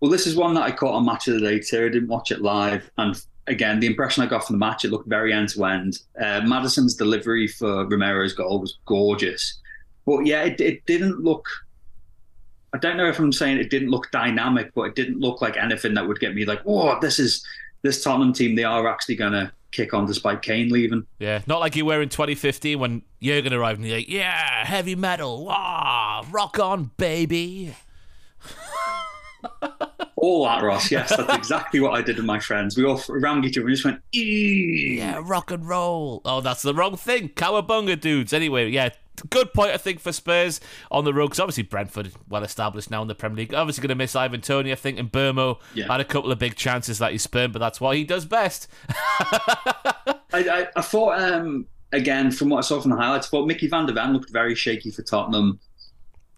[0.00, 1.86] Well, this is one that I caught on Match of the Day too.
[1.86, 4.90] I didn't watch it live, and again, the impression I got from the match, it
[4.90, 5.98] looked very end to end.
[6.18, 9.60] Maddison's delivery for Romero's goal was gorgeous,
[10.06, 11.46] but yeah, it, it didn't look.
[12.74, 15.56] I don't know if I'm saying it didn't look dynamic, but it didn't look like
[15.56, 17.44] anything that would get me like, "Oh, this is
[17.82, 18.54] this Tottenham team.
[18.54, 22.00] They are actually going to kick on despite Kane leaving." Yeah, not like you were
[22.00, 27.74] in 2015 when Jurgen arrived and you're like, "Yeah, heavy metal, ah, rock on, baby."
[30.22, 30.88] All that, Ross.
[30.88, 32.76] Yes, that's exactly what I did with my friends.
[32.76, 34.98] We all rammed each other and just went, Eee!
[34.98, 36.22] yeah, rock and roll.
[36.24, 37.30] Oh, that's the wrong thing.
[37.30, 38.32] Cowabunga dudes.
[38.32, 38.90] Anyway, yeah,
[39.30, 40.60] good point, I think, for Spurs
[40.92, 41.26] on the road.
[41.26, 43.52] Because obviously, Brentford, well established now in the Premier League.
[43.52, 45.88] Obviously, going to miss Ivan Toney, I think, and Mbeumo yeah.
[45.88, 48.68] had a couple of big chances that he spurned, but that's what he does best.
[48.88, 53.48] I, I, I, thought, um, again, from what I saw from the highlights, I thought
[53.48, 55.58] Micky van de Ven looked very shaky for Tottenham.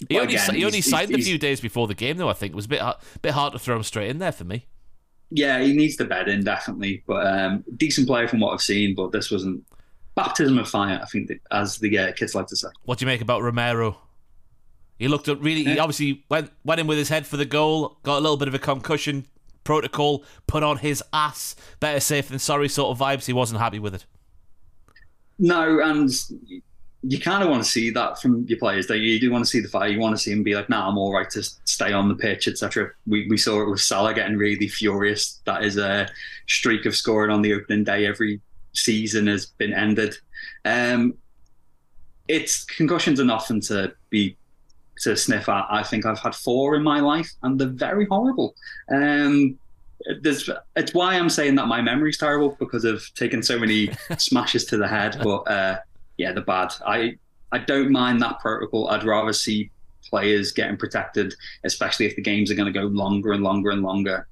[0.09, 2.29] He only, again, he only signed he's, a few days before the game, though.
[2.29, 4.33] I think it was a bit hard, bit hard to throw him straight in there
[4.33, 4.67] for me.
[5.31, 8.95] Yeah, he needs the bed in definitely, but um, decent player from what I've seen.
[8.95, 9.65] But this wasn't
[10.15, 11.01] baptism of fire.
[11.03, 12.69] I think, as the uh, kids like to say.
[12.85, 13.99] What do you make about Romero?
[14.99, 15.65] He looked at really.
[15.65, 17.99] He obviously went went in with his head for the goal.
[18.03, 19.27] Got a little bit of a concussion
[19.65, 21.57] protocol put on his ass.
[21.81, 23.27] Better safe than sorry sort of vibes.
[23.27, 24.07] He wasn't happy with it.
[25.39, 26.11] No, and
[27.07, 28.87] you kind of want to see that from your players.
[28.87, 29.21] That you you?
[29.21, 29.89] do want to see the fire.
[29.89, 32.15] You want to see them be like, "Nah, I'm all right to stay on the
[32.15, 35.41] pitch, etc." We we saw it with Salah getting really furious.
[35.45, 36.09] That is a
[36.47, 38.41] streak of scoring on the opening day every
[38.73, 40.17] season has been ended.
[40.65, 41.15] Um,
[42.27, 44.37] it's concussions are nothing to be
[45.03, 45.67] to sniff at.
[45.69, 48.55] I think I've had four in my life, and they're very horrible.
[48.91, 49.59] Um,
[50.23, 54.65] there's, it's why I'm saying that my memory's terrible because of taking so many smashes
[54.67, 55.19] to the head.
[55.23, 55.79] But uh,
[56.17, 56.73] yeah, they're bad.
[56.87, 57.19] I
[57.53, 58.89] I don't mind that protocol.
[58.89, 59.71] I'd rather see
[60.03, 63.83] players getting protected, especially if the games are going to go longer and longer and
[63.83, 64.27] longer.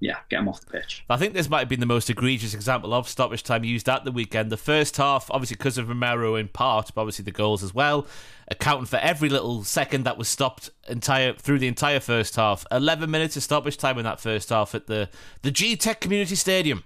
[0.00, 1.04] Yeah, get them off the pitch.
[1.10, 4.04] I think this might have been the most egregious example of stoppage time used at
[4.04, 4.50] the weekend.
[4.50, 8.06] The first half, obviously because of Romero in part, but obviously the goals as well,
[8.46, 12.64] accounting for every little second that was stopped entire through the entire first half.
[12.70, 15.08] Eleven minutes of stoppage time in that first half at the
[15.42, 16.84] the Gtech Community Stadium.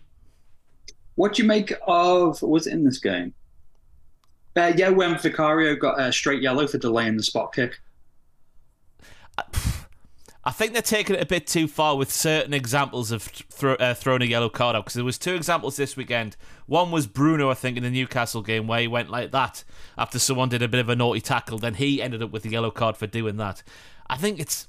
[1.17, 3.35] What do you make of was it in this game?
[4.57, 7.81] Uh, yeah, when Vicario got a straight yellow for delaying the spot kick.
[10.45, 13.95] I think they're taking it a bit too far with certain examples of thro- uh,
[13.95, 16.37] throwing a yellow card out because there was two examples this weekend.
[16.67, 19.63] One was Bruno, I think, in the Newcastle game where he went like that
[19.97, 21.59] after someone did a bit of a naughty tackle.
[21.59, 23.63] Then he ended up with a yellow card for doing that.
[24.11, 24.67] I think it's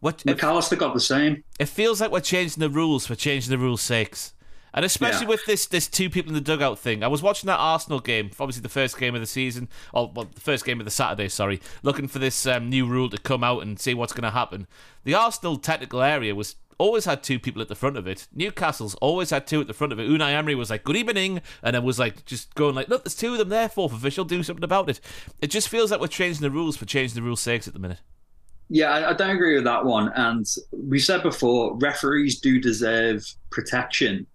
[0.00, 1.42] what Mac Allister got the same.
[1.58, 4.34] It feels like we're changing the rules for changing the rules' sakes.
[4.74, 5.30] And especially yeah.
[5.30, 7.02] with this this two people in the dugout thing.
[7.02, 10.28] I was watching that Arsenal game, obviously the first game of the season, or well,
[10.32, 13.42] the first game of the Saturday, sorry, looking for this um, new rule to come
[13.42, 14.66] out and see what's going to happen.
[15.04, 18.28] The Arsenal technical area was always had two people at the front of it.
[18.32, 20.08] Newcastle's always had two at the front of it.
[20.08, 23.16] Unai Emery was like, good evening, and then was like, just going like, look, there's
[23.16, 25.00] two of them there, fourth official, do something about it.
[25.42, 27.80] It just feels like we're changing the rules for changing the rules' sakes at the
[27.80, 28.00] minute.
[28.70, 30.12] Yeah, I, I don't agree with that one.
[30.14, 34.26] And we said before, referees do deserve protection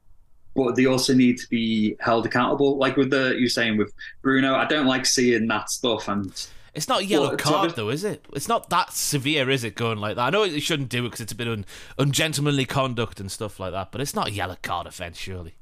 [0.56, 2.78] but they also need to be held accountable.
[2.78, 6.48] Like with the you're saying with Bruno, I don't like seeing that stuff and.
[6.76, 8.26] It's not a yellow well, card though, is it?
[8.34, 9.76] It's not that severe, is it?
[9.76, 10.24] Going like that.
[10.24, 11.66] I know you shouldn't do it because it's a bit un-
[12.00, 13.92] ungentlemanly conduct and stuff like that.
[13.92, 15.54] But it's not a yellow card offence, surely.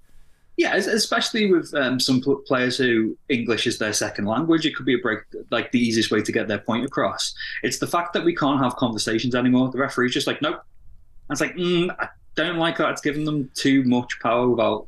[0.55, 4.93] Yeah, especially with um, some players who English is their second language, it could be
[4.93, 5.19] a break,
[5.49, 7.33] like the easiest way to get their point across.
[7.63, 9.69] It's the fact that we can't have conversations anymore.
[9.71, 10.61] The referee's just like, nope.
[11.29, 14.87] And it's like, mm, I don't like that it's given them too much power without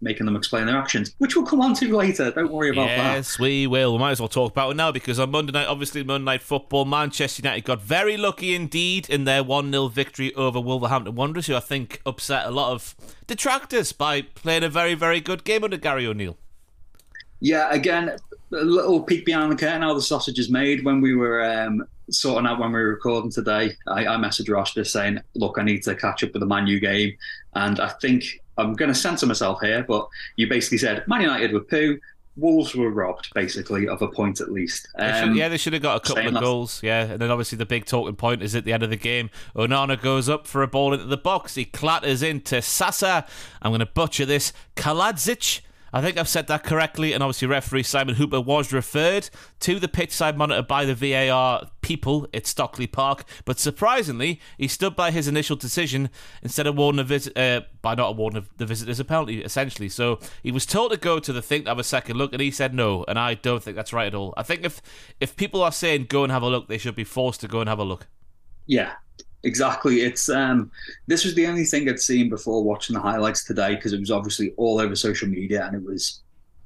[0.00, 2.30] making them explain their actions, which we'll come on to later.
[2.30, 3.14] Don't worry about yes, that.
[3.14, 3.92] Yes, we will.
[3.92, 6.42] We might as well talk about it now because on Monday night, obviously Monday night
[6.42, 11.46] football, Manchester United got very lucky indeed in their 1 0 victory over Wolverhampton Wanderers,
[11.46, 12.94] who I think upset a lot of
[13.26, 16.36] detractors by playing a very, very good game under Gary O'Neill.
[17.40, 18.16] Yeah, again,
[18.52, 21.86] a little peek behind the curtain how the sausage is made when we were um,
[22.10, 23.76] sorting out when we were recording today.
[23.86, 26.66] I, I messaged Ross just saying, "Look, I need to catch up with the Man
[26.66, 27.12] U game,"
[27.54, 28.24] and I think
[28.56, 31.98] I'm going to censor myself here, but you basically said Man United were poo.
[32.36, 34.86] Wolves were robbed, basically, of a point at least.
[34.96, 36.80] They should- Um, yeah, they should have got a couple of goals.
[36.84, 39.28] Yeah, and then obviously the big talking point is at the end of the game.
[39.56, 41.56] Onana goes up for a ball into the box.
[41.56, 43.26] He clatters into Sasa.
[43.60, 44.52] I'm going to butcher this.
[44.76, 45.62] Kalajdzic.
[45.92, 49.30] I think I've said that correctly, and obviously referee Simon Hooper was referred
[49.60, 54.68] to the pitch side monitor by the VAR people at Stockley Park, but surprisingly, he
[54.68, 56.10] stood by his initial decision
[56.42, 59.88] instead of awarding a visit uh, by not awarding the visitors a penalty, essentially.
[59.88, 62.42] So he was told to go to the thing to have a second look, and
[62.42, 64.34] he said no, and I don't think that's right at all.
[64.36, 64.82] I think if
[65.20, 67.60] if people are saying go and have a look, they should be forced to go
[67.60, 68.06] and have a look.
[68.66, 68.92] Yeah,
[69.48, 70.02] exactly.
[70.02, 70.70] It's um,
[71.08, 74.10] this was the only thing I'd seen before watching the highlights today because it was
[74.10, 76.20] obviously all over social media and it was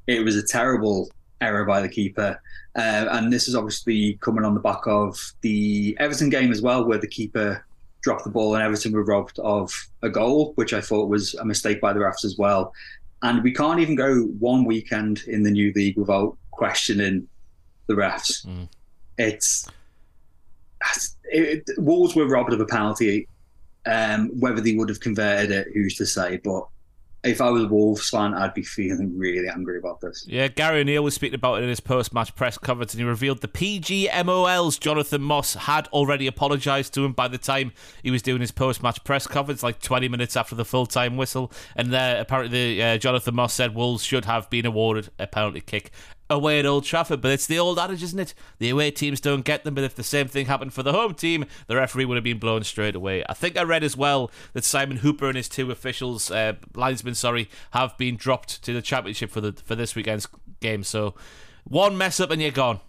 [0.07, 1.11] it was a terrible
[1.41, 2.41] error by the keeper.
[2.76, 6.85] Uh, and this is obviously coming on the back of the Everton game as well,
[6.87, 7.64] where the keeper
[8.03, 9.72] dropped the ball and Everton were robbed of
[10.03, 12.72] a goal, which I thought was a mistake by the refs as well.
[13.22, 17.28] And we can't even go one weekend in the new league without questioning
[17.87, 18.45] the refs.
[18.45, 18.68] Mm.
[19.18, 19.68] It's
[21.24, 23.28] it, Wolves were robbed of a penalty.
[23.85, 26.37] Um, whether they would have converted it, who's to say?
[26.37, 26.68] But
[27.24, 30.26] if I was Wolves fan, I'd be feeling really angry about this.
[30.26, 33.41] Yeah, Gary O'Neill was speaking about it in his post-match press conference, and he revealed
[33.41, 37.72] the PGMOL's Jonathan Moss had already apologised to him by the time
[38.03, 41.53] he was doing his post-match press conference, like 20 minutes after the full-time whistle.
[41.76, 45.93] And uh, apparently, uh, Jonathan Moss said Wolves should have been awarded a penalty kick
[46.33, 47.20] away at Old Trafford.
[47.20, 48.35] But it's the old adage, isn't it?
[48.59, 51.14] The away teams don't get them, but if the same thing happened for the home
[51.14, 53.24] team, the referee would have been blown straight away.
[53.28, 57.14] I think I read as well that Simon Hooper and his two officials, uh, linesmen,
[57.14, 60.26] sorry, have been dropped to the championship for the for this weekend's
[60.61, 60.83] game.
[60.83, 61.14] So
[61.64, 62.80] one mess up and you're gone.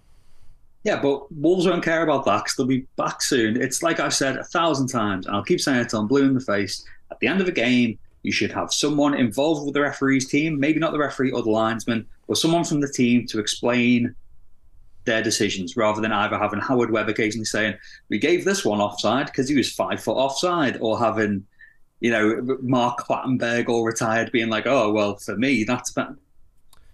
[0.83, 3.61] Yeah, but Wolves won't care about that because they'll be back soon.
[3.61, 6.33] It's like I've said a thousand times, and I'll keep saying it I'm blue in
[6.33, 6.85] the face.
[7.09, 10.59] At the end of a game, you should have someone involved with the referee's team,
[10.59, 14.15] maybe not the referee or the linesman, but someone from the team to explain
[15.05, 17.75] their decisions rather than either having Howard Webb occasionally saying,
[18.09, 21.45] We gave this one offside because he was five foot offside, or having,
[21.99, 26.15] you know, Mark Clattenburg all retired being like, Oh, well, for me, that's about.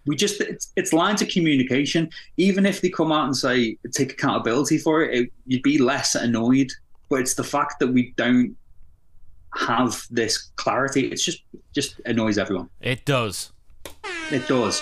[0.05, 2.09] We just, it's, it's lines of communication.
[2.37, 6.15] Even if they come out and say, take accountability for it, it you'd be less
[6.15, 6.71] annoyed.
[7.09, 8.55] But it's the fact that we don't
[9.55, 11.07] have this clarity.
[11.07, 11.43] It's just,
[11.73, 12.69] just annoys everyone.
[12.81, 13.51] It does.
[14.31, 14.81] It does.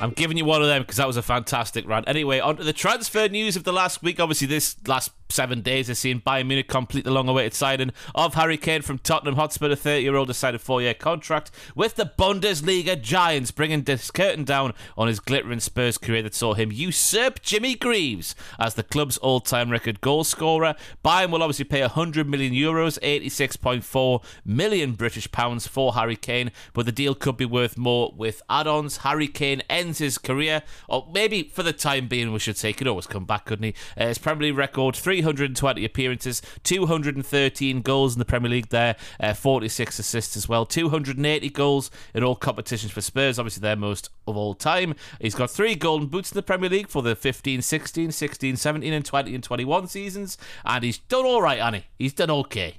[0.00, 2.04] I'm giving you one of them because that was a fantastic run.
[2.06, 4.18] Anyway, on to the transfer news of the last week.
[4.18, 8.56] Obviously, this last seven days has seen Bayern Munich complete the long-awaited signing of Harry
[8.56, 14.10] Kane from Tottenham Hotspur, a 30-year-old decided four-year contract with the Bundesliga Giants, bringing this
[14.10, 18.82] curtain down on his glittering Spurs career that saw him usurp Jimmy Greaves as the
[18.82, 20.74] club's all-time record goal scorer.
[21.04, 26.86] Bayern will obviously pay 100 million euros, 86.4 million British pounds for Harry Kane, but
[26.86, 28.98] the deal could be worth more with add-ons.
[28.98, 32.74] Harry Kane ends his career, or maybe for the time being, we should say, he
[32.74, 33.74] could always come back, couldn't he?
[33.96, 38.70] Uh, his Premier League record: 320 appearances, 213 goals in the Premier League.
[38.70, 43.38] There, uh, 46 assists as well, 280 goals in all competitions for Spurs.
[43.38, 44.96] Obviously, their most of all time.
[45.20, 48.92] He's got three golden boots in the Premier League for the 15, 16, 16, 17,
[48.92, 51.84] and 20 and 21 seasons, and he's done all right, Annie.
[51.98, 52.78] He's done okay.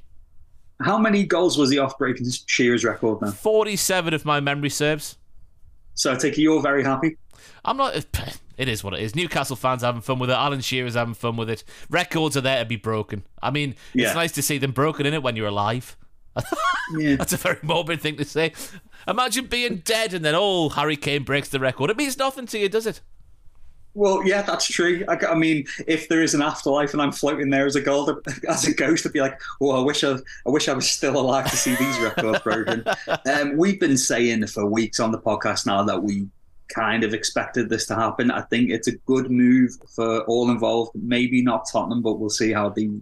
[0.81, 3.31] How many goals was he off breaking Shearer's record now?
[3.31, 5.17] 47 if my memory serves.
[5.93, 7.15] So I take it you're very happy.
[7.63, 8.05] I'm not.
[8.57, 9.15] It is what it is.
[9.15, 10.33] Newcastle fans having fun with it.
[10.33, 11.63] Alan Shearer's having fun with it.
[11.89, 13.23] Records are there to be broken.
[13.41, 14.07] I mean, Yeah.
[14.07, 15.97] it's nice to see them broken in it when you're alive.
[16.97, 17.15] Yeah.
[17.17, 18.53] That's a very morbid thing to say.
[19.07, 21.89] Imagine being dead and then, oh, Harry Kane breaks the record.
[21.89, 23.01] It means nothing to you, does it?
[23.95, 25.05] Well, yeah, that's true.
[25.07, 28.27] I, I mean, if there is an afterlife and I'm floating there as a gold,
[28.49, 31.15] as a ghost, I'd be like, "Oh, I wish I, I wish I was still
[31.19, 32.83] alive to see these records broken."
[33.27, 36.27] um, we've been saying for weeks on the podcast now that we
[36.70, 38.32] kind of expected this to happen.
[38.32, 40.91] I think it's a good move for all involved.
[40.95, 43.01] Maybe not Tottenham, but we'll see how the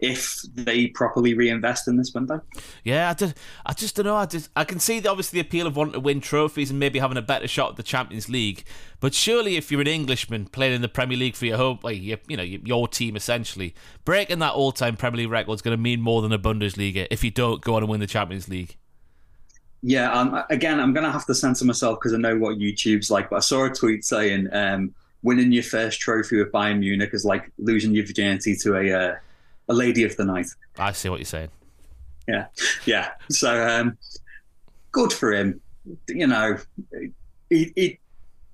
[0.00, 2.40] if they properly reinvest in this window.
[2.84, 3.36] Yeah, I just,
[3.66, 4.16] I just don't know.
[4.16, 6.80] I just, I can see the, obviously the appeal of wanting to win trophies and
[6.80, 8.64] maybe having a better shot at the Champions League.
[9.00, 12.00] But surely, if you're an Englishman playing in the Premier League for your home, like
[12.00, 13.74] your, you know, your team essentially,
[14.04, 17.22] breaking that all-time Premier League record is going to mean more than a Bundesliga if
[17.22, 18.76] you don't go on and win the Champions League.
[19.82, 23.10] Yeah, um, again, I'm going to have to censor myself because I know what YouTube's
[23.10, 23.30] like.
[23.30, 27.24] But I saw a tweet saying um, winning your first trophy with Bayern Munich is
[27.24, 29.16] like losing your virginity to a uh,
[29.68, 30.48] a lady of the night.
[30.78, 31.48] I see what you're saying.
[32.28, 32.46] Yeah,
[32.84, 33.10] yeah.
[33.30, 33.96] So um,
[34.92, 35.60] good for him.
[36.08, 36.58] You know,
[37.48, 37.98] he, he,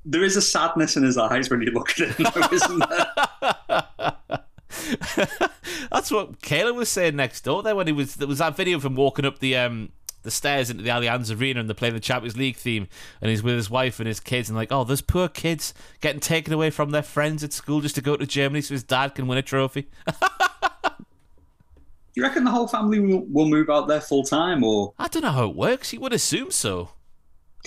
[0.04, 3.06] there is a sadness in his eyes when you look at him, though, isn't there?
[5.90, 8.76] That's what Kayla was saying next door there when he was there was that video
[8.76, 9.90] of him walking up the um
[10.26, 12.88] the stairs into the Allianz Arena and they're playing the Champions League theme
[13.22, 15.72] and he's with his wife and his kids and like, oh, those poor kids
[16.02, 18.82] getting taken away from their friends at school just to go to Germany so his
[18.82, 19.88] dad can win a trophy.
[22.16, 25.06] Do you reckon the whole family will, will move out there full time, or I
[25.08, 25.92] don't know how it works.
[25.92, 26.88] You would assume so.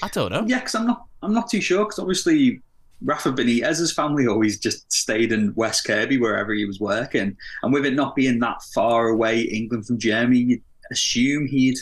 [0.02, 0.44] I don't know.
[0.48, 0.58] yeah?
[0.58, 1.86] Because I'm not, I'm not too sure.
[1.86, 2.60] Because obviously,
[3.04, 7.86] Rafa Benitez's family always just stayed in West Kirby wherever he was working, and with
[7.86, 11.78] it not being that far away, England from Germany, you'd assume he'd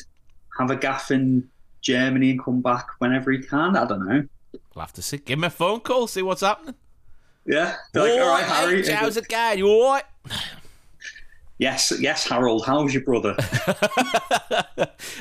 [0.57, 1.49] have a gaff in
[1.81, 3.75] Germany and come back whenever he can.
[3.75, 4.27] I don't know.
[4.75, 5.17] We'll have to see.
[5.17, 6.75] Give him a phone call, see what's happening.
[7.45, 8.85] Yeah, They're like, all right, Harry.
[8.85, 9.57] Hey, how's it going?
[9.59, 10.03] You all right?
[11.59, 12.65] Yes, yes, Harold.
[12.65, 13.35] How's your brother?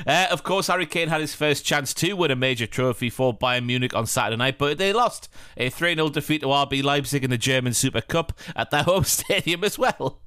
[0.07, 3.37] Uh, of course, Harry Kane had his first chance to win a major trophy for
[3.37, 7.25] Bayern Munich on Saturday night, but they lost a 3 0 defeat to RB Leipzig
[7.25, 10.21] in the German Super Cup at their home stadium as well.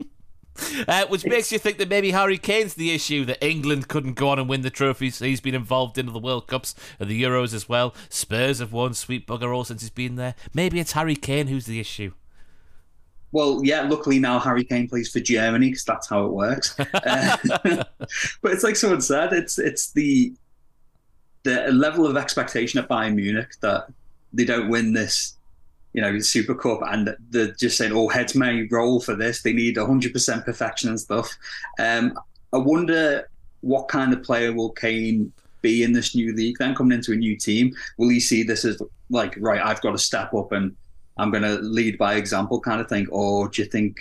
[0.87, 4.29] Uh, which makes you think that maybe Harry Kane's the issue, that England couldn't go
[4.29, 5.19] on and win the trophies.
[5.19, 7.93] He's been involved in the World Cups and the Euros as well.
[8.09, 10.35] Spurs have won sweet bugger all since he's been there.
[10.53, 12.13] Maybe it's Harry Kane who's the issue.
[13.31, 13.81] Well, yeah.
[13.81, 16.75] Luckily now Harry Kane plays for Germany because that's how it works.
[16.93, 17.37] Uh,
[18.41, 20.33] but it's like someone said, it's it's the
[21.43, 23.87] the level of expectation at Bayern Munich that
[24.33, 25.37] they don't win this,
[25.93, 29.41] you know, Super Cup, and they're just saying, "Oh, heads may roll for this.
[29.41, 31.35] They need 100% perfection and stuff."
[31.79, 32.17] Um,
[32.53, 33.29] I wonder
[33.61, 35.31] what kind of player will Kane
[35.61, 36.57] be in this new league?
[36.59, 39.61] Then coming into a new team, will he see this as like, right?
[39.63, 40.75] I've got to step up and
[41.17, 43.07] I'm going to lead by example kind of thing?
[43.11, 43.99] Or do you think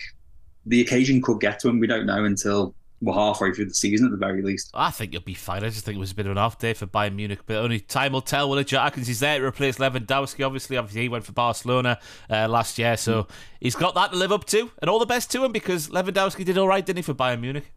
[0.67, 1.81] the occasion could get to him?
[1.81, 4.71] We don't know until we're halfway through the season at the very least.
[4.75, 5.63] I think you'll be fine.
[5.63, 7.57] I just think it was a bit of an off day for Bayern Munich, but
[7.57, 8.51] only time will tell.
[8.51, 8.73] Will it?
[8.73, 10.45] Atkins is there to replace Lewandowski.
[10.45, 13.31] Obviously, obviously he went for Barcelona uh, last year, so mm.
[13.61, 16.45] he's got that to live up to, and all the best to him because Lewandowski
[16.45, 17.73] did all right, didn't he, for Bayern Munich?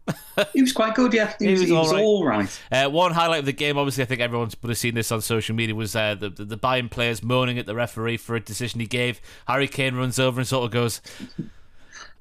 [0.52, 1.34] he was quite good, yeah.
[1.38, 2.48] He, he was, he was all right.
[2.70, 2.86] right.
[2.86, 5.20] Uh, one highlight of the game, obviously, I think everyone's would have seen this on
[5.20, 8.40] social media, was uh, the, the the Bayern players moaning at the referee for a
[8.40, 9.20] decision he gave.
[9.46, 11.00] Harry Kane runs over and sort of goes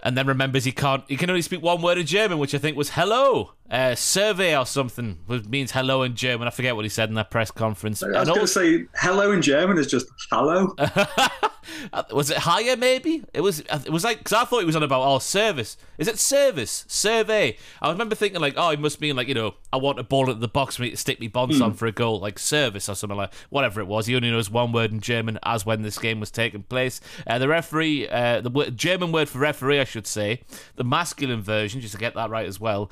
[0.04, 2.58] and then remembers he can't he can only speak one word in German, which I
[2.58, 3.54] think was hello.
[3.72, 6.46] Uh, survey or something which means hello in German.
[6.46, 8.04] I forget what he said in that press conference.
[8.04, 10.76] I was going to say hello in German is just hello.
[12.12, 12.76] was it higher?
[12.76, 13.62] Maybe it was.
[13.62, 15.78] It was like because I thought he was on about oh service.
[15.98, 17.58] Is it service survey?
[17.82, 20.30] I remember thinking like oh he must mean like you know I want a ball
[20.30, 21.66] at the box for me to stick me bonds mm.
[21.66, 24.06] on for a goal like service or something like whatever it was.
[24.06, 27.00] He only knows one word in German as when this game was taking place.
[27.26, 30.42] Uh, the referee, uh, the German word for referee, I should say,
[30.76, 32.92] the masculine version, just to get that right as well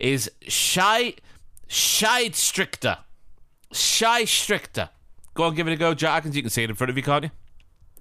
[0.00, 1.14] is Shy
[1.68, 2.98] Scheidsrichter.
[3.72, 4.88] Scheidsrichter.
[5.34, 6.24] Go on, give it a go, Jack.
[6.24, 7.30] You can see it in front of you, can't you?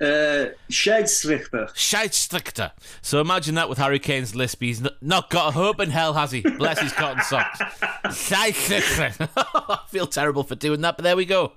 [0.02, 1.70] Uh, Scheidsrichter.
[1.76, 2.72] Scheidsrichter.
[3.02, 4.62] So imagine that with Harry Kane's lisp.
[4.62, 6.42] He's not got a hope in hell, has he?
[6.42, 7.60] Bless his cotton socks.
[8.06, 9.30] Scheidsrichter.
[9.36, 11.54] I feel terrible for doing that, but there we go.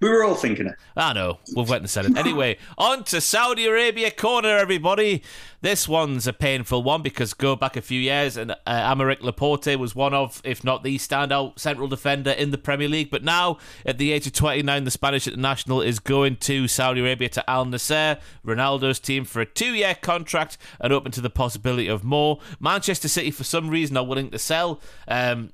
[0.00, 0.74] We were all thinking it.
[0.96, 1.38] I know.
[1.54, 2.16] We've went and said it.
[2.16, 5.22] Anyway, on to Saudi Arabia corner, everybody.
[5.62, 9.78] This one's a painful one because go back a few years and uh, Aymeric Laporte
[9.78, 13.10] was one of, if not the standout central defender in the Premier League.
[13.10, 17.28] But now, at the age of 29, the Spanish international is going to Saudi Arabia
[17.30, 21.88] to Al Nassr, Ronaldo's team, for a two year contract and open to the possibility
[21.88, 22.38] of more.
[22.58, 24.80] Manchester City, for some reason, are willing to sell.
[25.08, 25.50] Um,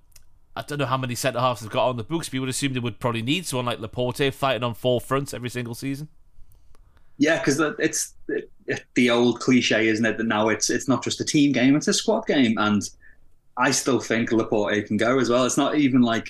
[0.56, 2.48] I don't know how many centre halves they've got on the books, but you would
[2.48, 6.08] assume they would probably need someone like Laporte fighting on four fronts every single season.
[7.18, 8.14] Yeah, because it's
[8.94, 10.18] the old cliche, isn't it?
[10.18, 12.82] That now it's it's not just a team game; it's a squad game, and
[13.56, 15.44] I still think Laporte can go as well.
[15.44, 16.28] It's not even like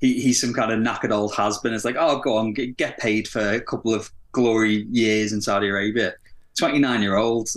[0.00, 1.74] he, he's some kind of knackered old been.
[1.74, 5.40] It's like, oh, go on, get, get paid for a couple of glory years in
[5.40, 6.14] Saudi Arabia.
[6.56, 7.48] Twenty nine year old,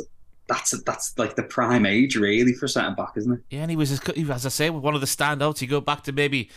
[0.51, 3.39] that's that's like the prime age really for centre back, isn't it?
[3.49, 5.61] Yeah, and he was as I say one of the standouts.
[5.61, 6.49] You go back to maybe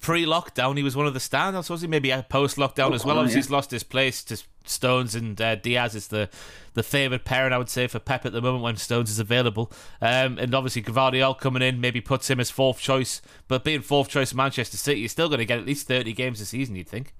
[0.00, 1.86] pre-lockdown, he was one of the standouts, was he?
[1.86, 3.18] Maybe post-lockdown oh, as well.
[3.18, 3.44] Obviously, yeah.
[3.44, 6.28] he's lost his place to Stones and uh, Dias is the
[6.74, 9.72] the favoured pairing, I would say, for Pep at the moment when Stones is available.
[10.02, 13.22] Um, and obviously, Gvardiol coming in maybe puts him as fourth choice.
[13.48, 16.40] But being fourth choice Manchester City, you're still going to get at least 30 games
[16.40, 17.14] a season, you'd think.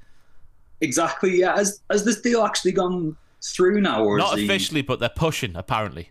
[0.81, 1.57] Exactly, yeah.
[1.57, 4.05] Has, has this deal actually gone through now?
[4.05, 4.87] Or Not officially, he...
[4.87, 6.11] but they're pushing, apparently.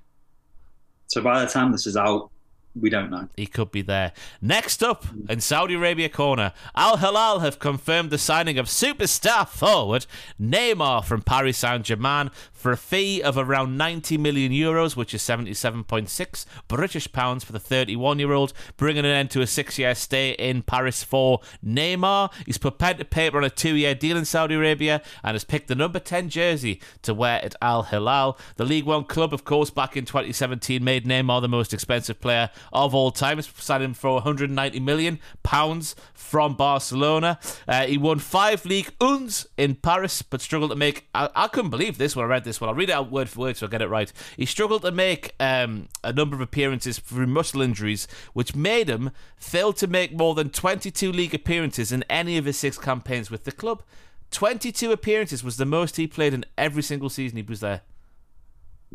[1.07, 2.31] So by the time this is out,
[2.79, 3.29] we don't know.
[3.37, 4.11] He could be there.
[4.41, 10.05] Next up in Saudi Arabia corner, Al Hilal have confirmed the signing of superstar forward
[10.41, 15.21] Neymar from Paris Saint Germain for a fee of around 90 million euros, which is
[15.21, 19.95] 77.6 British pounds for the 31 year old, bringing an end to a six year
[19.95, 22.31] stay in Paris for Neymar.
[22.45, 25.43] He's put pen to paper on a two year deal in Saudi Arabia and has
[25.43, 28.37] picked the number 10 jersey to wear at Al Hilal.
[28.57, 32.49] The League One club, of course, back in 2017 made Neymar the most expensive player
[32.73, 33.41] of all time.
[33.41, 37.39] Signed him for 190 million pounds from Barcelona.
[37.67, 41.07] Uh, he won five League Uns in Paris, but struggled to make.
[41.13, 42.69] I, I couldn't believe this when I read this one.
[42.69, 44.11] I'll read it out word for word so I get it right.
[44.37, 49.11] He struggled to make um, a number of appearances through muscle injuries, which made him
[49.37, 53.43] fail to make more than 22 league appearances in any of his six campaigns with
[53.43, 53.83] the club.
[54.31, 57.81] 22 appearances was the most he played in every single season he was there.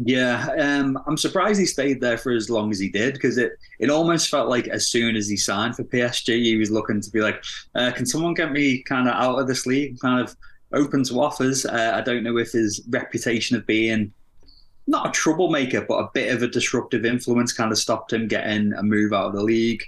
[0.03, 3.53] Yeah, um, I'm surprised he stayed there for as long as he did because it,
[3.79, 7.11] it almost felt like as soon as he signed for PSG, he was looking to
[7.11, 7.43] be like,
[7.75, 10.35] uh, can someone get me kind of out of this league, kind of
[10.73, 11.67] open to offers?
[11.67, 14.11] Uh, I don't know if his reputation of being
[14.87, 18.73] not a troublemaker, but a bit of a disruptive influence kind of stopped him getting
[18.73, 19.83] a move out of the league.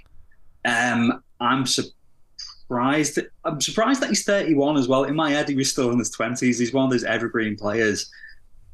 [0.63, 3.19] Um, I'm surprised.
[3.43, 5.05] I'm surprised that he's 31 as well.
[5.05, 6.59] In my head, he was still in his 20s.
[6.59, 8.11] He's one of those evergreen players.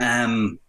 [0.02, 0.60] Um,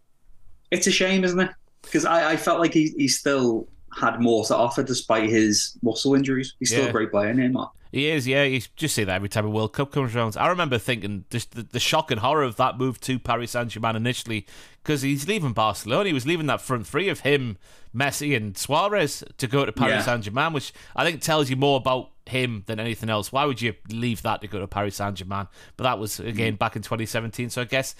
[0.70, 1.50] it's a shame, isn't it?
[1.82, 3.66] Because I, I, felt like he, he still
[3.98, 6.54] had more to offer despite his muscle injuries.
[6.58, 6.90] He's still yeah.
[6.90, 7.70] a great player, Neymar.
[7.92, 8.44] He is, yeah.
[8.44, 10.36] You just say that every time a World Cup comes around.
[10.36, 13.70] I remember thinking just the, the shock and horror of that move to Paris Saint
[13.70, 14.46] Germain initially,
[14.82, 16.06] because he's leaving Barcelona.
[16.06, 17.58] He was leaving that front three of him,
[17.94, 20.02] Messi, and Suarez to go to Paris yeah.
[20.02, 23.32] Saint Germain, which I think tells you more about him than anything else.
[23.32, 25.48] Why would you leave that to go to Paris Saint Germain?
[25.76, 26.58] But that was again mm.
[26.58, 27.50] back in 2017.
[27.50, 27.96] So I guess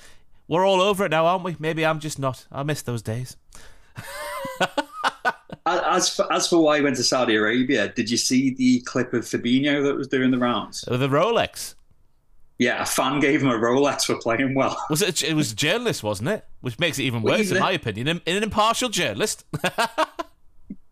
[0.50, 1.54] we're all over it now, aren't we?
[1.60, 2.46] Maybe I'm just not.
[2.50, 3.36] I miss those days.
[5.64, 9.14] as for, as for why he went to Saudi Arabia, did you see the clip
[9.14, 10.80] of Fabinho that was doing the rounds?
[10.80, 11.76] The Rolex.
[12.58, 14.76] Yeah, a fan gave him a Rolex for playing well.
[14.90, 15.22] Was it?
[15.22, 16.44] It was a journalist, wasn't it?
[16.60, 18.06] Which makes it even worse, well, in my opinion.
[18.06, 19.46] An, an impartial journalist.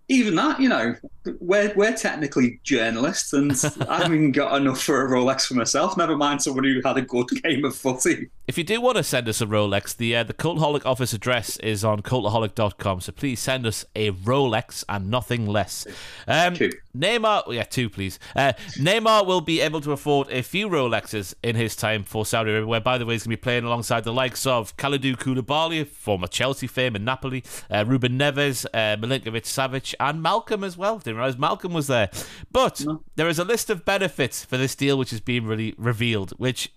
[0.08, 0.94] even that, you know,
[1.40, 3.52] we're we're technically journalists, and
[3.88, 5.96] I haven't even got enough for a Rolex for myself.
[5.96, 8.30] Never mind someone who had a good game of footy.
[8.46, 11.58] If you do want to send us a Rolex, the uh, the Cultaholic office address
[11.58, 13.02] is on cultaholic.com.
[13.02, 15.86] So please send us a Rolex and nothing less.
[16.26, 16.56] Um.
[16.98, 18.18] Neymar, yeah, two, please.
[18.34, 22.50] Uh, Neymar will be able to afford a few Rolexes in his time for Saudi
[22.50, 25.16] Arabia, where, by the way, he's going to be playing alongside the likes of Kalidou
[25.16, 30.76] Koulibaly, former Chelsea fame in Napoli, uh, Ruben Neves, uh, Milinkovic Savic, and Malcom as
[30.76, 30.98] well.
[30.98, 32.10] Didn't realize Malcom was there.
[32.50, 33.02] But no.
[33.16, 36.72] there is a list of benefits for this deal which is being really revealed, which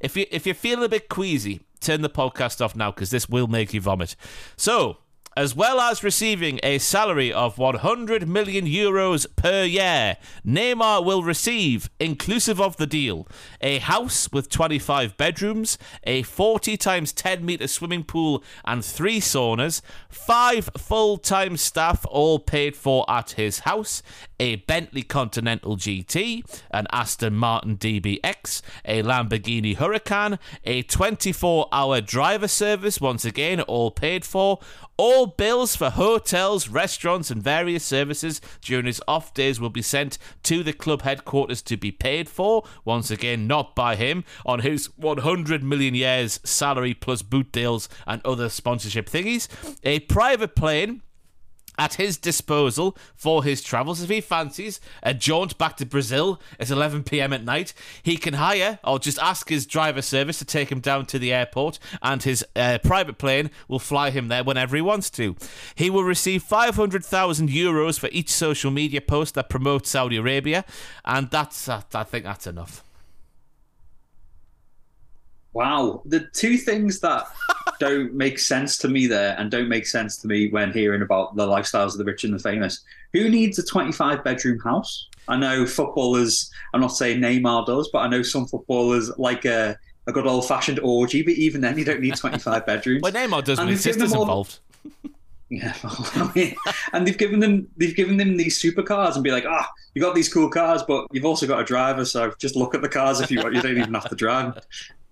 [0.00, 3.28] if you if you're feeling a bit queasy, turn the podcast off now because this
[3.28, 4.16] will make you vomit.
[4.56, 4.98] So,
[5.36, 10.16] as well as receiving a salary of 100 million euros per year.
[10.46, 13.26] Neymar will receive, inclusive of the deal,
[13.60, 19.80] a house with 25 bedrooms, a 40 times 10 meter swimming pool and three saunas,
[20.08, 24.02] five full time staff all paid for at his house,
[24.38, 32.48] a Bentley Continental GT, an Aston Martin DBX, a Lamborghini Huracan, a 24 hour driver
[32.48, 34.58] service, once again, all paid for
[34.96, 40.18] all bills for hotels, restaurants, and various services during his off days will be sent
[40.44, 42.64] to the club headquarters to be paid for.
[42.84, 48.24] Once again, not by him, on his 100 million years salary plus boot deals and
[48.24, 49.48] other sponsorship thingies.
[49.82, 51.02] A private plane
[51.78, 54.02] at his disposal for his travels.
[54.02, 58.34] If he fancies a jaunt back to Brazil at 11 pm at night, he can
[58.34, 62.22] hire or just ask his driver service to take him down to the airport, and
[62.22, 65.36] his uh, private plane will fly him there whenever he wants to.
[65.74, 70.64] He will receive 500,000 euros for each social media post that promotes Saudi Arabia,
[71.04, 72.84] and that's uh, I think that's enough.
[75.54, 77.26] Wow, the two things that
[77.78, 81.36] don't make sense to me there, and don't make sense to me when hearing about
[81.36, 82.82] the lifestyles of the rich and the famous.
[83.12, 85.08] Who needs a 25 bedroom house?
[85.28, 86.50] I know footballers.
[86.72, 90.48] I'm not saying Neymar does, but I know some footballers like a, a good old
[90.48, 91.22] fashioned orgy.
[91.22, 93.02] But even then, you don't need 25 bedrooms.
[93.02, 94.58] well, Neymar does and with sisters all, involved.
[95.50, 96.56] Yeah, I mean,
[96.94, 100.00] and they've given them they've given them these supercars and be like, ah, oh, you
[100.00, 102.88] got these cool cars, but you've also got a driver, so just look at the
[102.88, 103.54] cars if you want.
[103.54, 104.58] You don't even have to drive.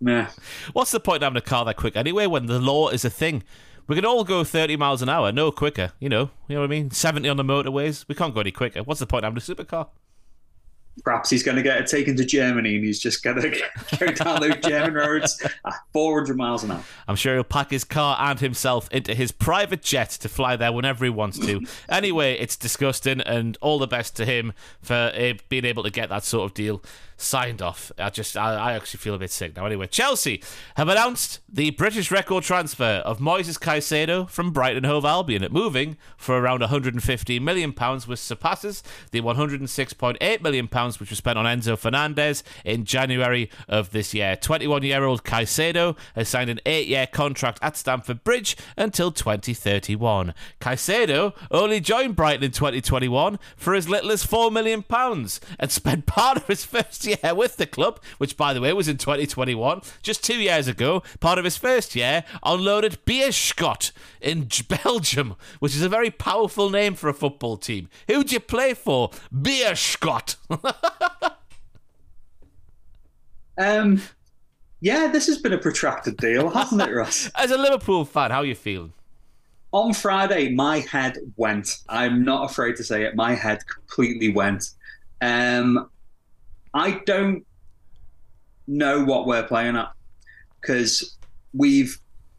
[0.00, 0.28] Nah.
[0.72, 3.10] What's the point of having a car that quick anyway when the law is a
[3.10, 3.42] thing?
[3.86, 5.92] We can all go 30 miles an hour, no quicker.
[5.98, 6.90] You know, you know what I mean?
[6.90, 8.06] 70 on the motorways.
[8.08, 8.82] We can't go any quicker.
[8.82, 9.88] What's the point of having a supercar?
[11.04, 13.62] perhaps he's going to get it taken to Germany and he's just going to
[13.98, 16.82] go down those German roads at 400 miles an hour.
[17.08, 20.72] I'm sure he'll pack his car and himself into his private jet to fly there
[20.72, 21.62] whenever he wants to.
[21.88, 26.08] anyway, it's disgusting, and all the best to him for uh, being able to get
[26.08, 26.82] that sort of deal
[27.20, 27.92] signed off.
[27.98, 29.66] I just, I, I, actually feel a bit sick now.
[29.66, 30.42] Anyway, Chelsea
[30.76, 35.96] have announced the British record transfer of Moises Caicedo from Brighton Hove Albion at moving
[36.16, 41.44] for around 150 million pounds, which surpasses the 106.8 million pounds which was spent on
[41.44, 44.36] Enzo Fernandez in January of this year.
[44.36, 50.34] 21-year-old Caicedo has signed an eight-year contract at Stamford Bridge until 2031.
[50.60, 56.06] Caicedo only joined Brighton in 2021 for as little as four million pounds and spent
[56.06, 59.82] part of his first year with the club, which by the way was in 2021,
[60.02, 64.48] just two years ago, part of his first year on loan at Beerschot in
[64.84, 67.88] Belgium, which is a very powerful name for a football team.
[68.08, 69.10] Who'd you play for?
[69.34, 70.36] Beerschot.
[73.58, 74.02] um,
[74.80, 77.30] yeah, this has been a protracted deal, hasn't it, Ross?
[77.34, 78.92] As a Liverpool fan, how are you feeling?
[79.72, 81.78] On Friday, my head went.
[81.88, 83.14] I'm not afraid to say it.
[83.14, 84.70] My head completely went.
[85.20, 85.88] Um,
[86.74, 87.44] I don't
[88.66, 89.92] know what we're playing at
[90.60, 91.16] because
[91.52, 91.98] we've.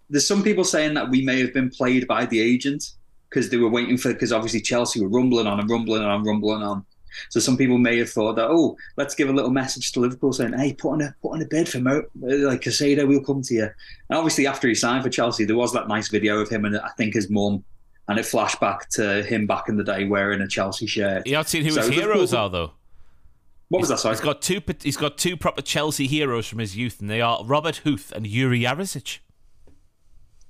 [0.10, 2.92] There's some people saying that we may have been played by the agent
[3.30, 6.26] because they were waiting for because obviously Chelsea were rumbling on and rumbling on and
[6.26, 6.86] rumbling on.
[7.30, 10.34] So some people may have thought that oh, let's give a little message to Liverpool
[10.34, 13.24] saying, hey, put on a put on a bid for Mo, uh, like Caicedo, we'll
[13.24, 13.64] come to you.
[14.10, 16.78] And obviously after he signed for Chelsea, there was that nice video of him and
[16.78, 17.64] I think his mum.
[18.08, 21.26] And it flashed back to him back in the day wearing a Chelsea shirt.
[21.28, 22.72] You have seen who so his heroes are, though.
[23.72, 24.00] What was that?
[24.00, 24.62] Sorry, he's got two.
[24.82, 28.28] He's got two proper Chelsea heroes from his youth, and they are Robert Huth and
[28.28, 29.20] Yuri Jarosik.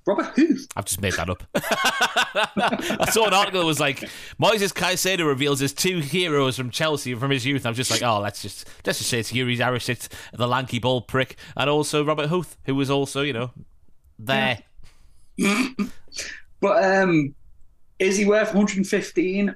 [0.08, 0.66] Robert Huth.
[0.76, 1.44] I've just made that up.
[1.54, 4.00] I saw an article that was like
[4.42, 7.64] Moises Caicedo reveals his two heroes from Chelsea from his youth.
[7.68, 11.02] I'm just like, oh, let's just let's just say it's Yuri Jarosik, the lanky ball
[11.02, 13.52] prick, and also Robert Huth, who was also, you know,
[14.18, 14.64] there.
[15.38, 15.68] Yeah.
[16.60, 17.36] but um,
[18.00, 19.56] is he worth 115?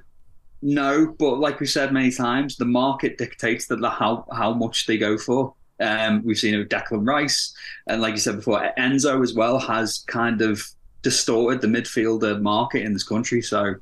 [0.68, 4.86] No, but like we said many times, the market dictates that the, how how much
[4.86, 5.54] they go for.
[5.78, 7.54] Um, we've seen it with Declan Rice,
[7.86, 10.66] and like you said before, Enzo as well has kind of
[11.02, 13.42] distorted the midfielder market in this country.
[13.42, 13.76] So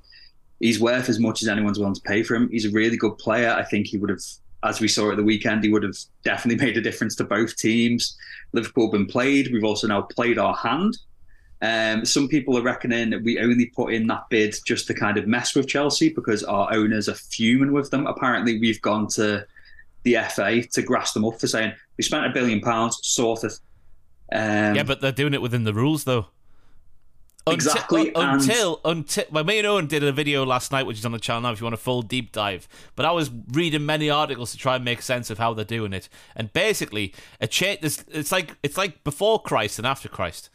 [0.61, 2.51] he's worth as much as anyone's willing to pay for him.
[2.51, 3.49] He's a really good player.
[3.49, 4.21] I think he would have,
[4.63, 7.57] as we saw at the weekend, he would have definitely made a difference to both
[7.57, 8.15] teams.
[8.53, 9.51] Liverpool have been played.
[9.55, 10.99] We've also now played our hand.
[11.65, 15.17] Um, some people are reckoning that we only put in that bid just to kind
[15.17, 18.07] of mess with Chelsea because our owners are fuming with them.
[18.07, 19.47] Apparently, we've gone to
[20.03, 23.53] the FA to grass them up for saying we spent a billion pounds, sorted.
[24.31, 26.27] Um, yeah, but they're doing it within the rules, though.
[27.47, 28.13] Exactly.
[28.15, 31.43] Until, until, me and Owen did a video last night, which is on the channel
[31.43, 32.69] now if you want a full deep dive.
[32.95, 35.95] But I was reading many articles to try and make sense of how they're doing
[35.95, 36.11] it.
[36.37, 37.81] And basically, a change.
[37.83, 40.51] It's like it's like before Christ and after Christ.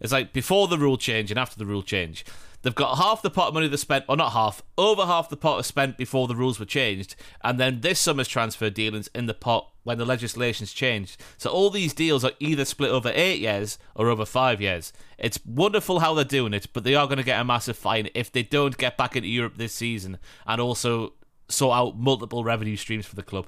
[0.00, 2.24] It's like before the rule change and after the rule change.
[2.62, 5.36] They've got half the pot of money they spent, or not half, over half the
[5.36, 9.26] pot was spent before the rules were changed, and then this summer's transfer dealings in
[9.26, 11.20] the pot when the legislation's changed.
[11.36, 14.94] So all these deals are either split over eight years or over five years.
[15.18, 18.08] It's wonderful how they're doing it, but they are going to get a massive fine
[18.14, 20.16] if they don't get back into Europe this season
[20.46, 21.12] and also
[21.48, 23.46] sort out multiple revenue streams for the club.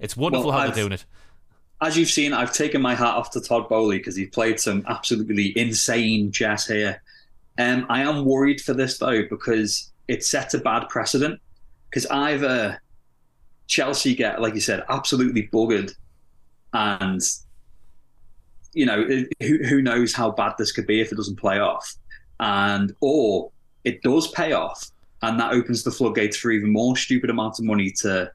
[0.00, 1.04] It's wonderful well, how I've, they're doing it.
[1.80, 4.84] As you've seen, I've taken my hat off to Todd Boehly because he played some
[4.88, 7.00] absolutely insane chess here
[7.58, 11.40] um, I am worried for this though because it sets a bad precedent.
[11.90, 12.80] Because either
[13.66, 15.94] Chelsea get, like you said, absolutely buggered,
[16.74, 17.20] and
[18.74, 19.04] you know
[19.40, 21.94] who who knows how bad this could be if it doesn't play off,
[22.40, 23.50] and or
[23.84, 24.90] it does pay off,
[25.22, 28.30] and that opens the floodgates for even more stupid amounts of money to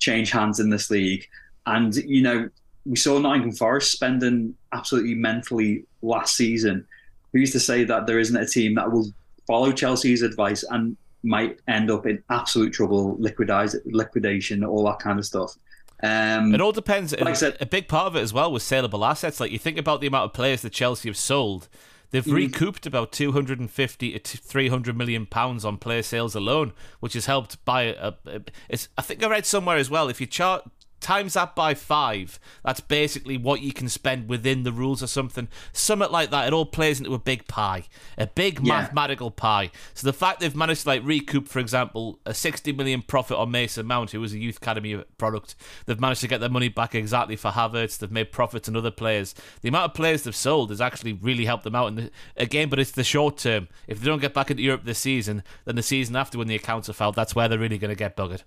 [0.00, 1.26] change hands in this league.
[1.66, 2.48] And you know,
[2.86, 6.86] we saw Nottingham Forest spending absolutely mentally last season
[7.32, 9.06] who's to say that there isn't a team that will
[9.46, 15.18] follow Chelsea's advice and might end up in absolute trouble, liquidize, liquidation, all that kind
[15.18, 15.56] of stuff.
[16.02, 17.12] Um, it all depends.
[17.12, 19.40] Like I said, a big part of it as well was saleable assets.
[19.40, 21.68] Like you think about the amount of players that Chelsea have sold,
[22.10, 22.34] they've mm.
[22.34, 27.82] recouped about 250 to 300 million pounds on player sales alone, which has helped buy
[27.84, 30.70] a, a, it's I think I read somewhere as well if you chart
[31.00, 35.48] times that by five, that's basically what you can spend within the rules or something.
[35.72, 36.46] Something like that.
[36.46, 37.84] It all plays into a big pie,
[38.18, 38.80] a big yeah.
[38.80, 39.70] mathematical pie.
[39.94, 43.50] So the fact they've managed to like recoup, for example, a 60 million profit on
[43.50, 45.54] Mason Mount, who was a youth academy product,
[45.86, 47.98] they've managed to get their money back exactly for Havertz.
[47.98, 49.34] They've made profits on other players.
[49.62, 51.88] The amount of players they've sold has actually really helped them out.
[51.88, 53.68] And again, but it's the short term.
[53.86, 56.54] If they don't get back into Europe this season, then the season after when the
[56.54, 58.42] accounts are filed, that's where they're really going to get buggered.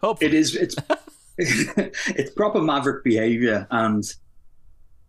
[0.00, 0.30] Hopefully.
[0.30, 0.54] It is.
[0.56, 0.76] It's
[1.38, 4.04] it's proper maverick behavior, and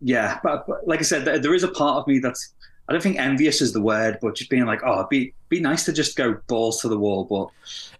[0.00, 2.54] yeah, but, but, like I said, there is a part of me that's
[2.88, 5.60] I don't think envious is the word, but just being like, oh, it'd be be
[5.60, 7.24] nice to just go balls to the wall.
[7.24, 7.48] But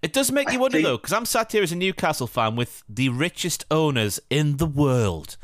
[0.03, 0.87] it does make you I wonder think...
[0.87, 4.67] though, because I'm sat here as a Newcastle fan with the richest owners in the
[4.67, 5.37] world.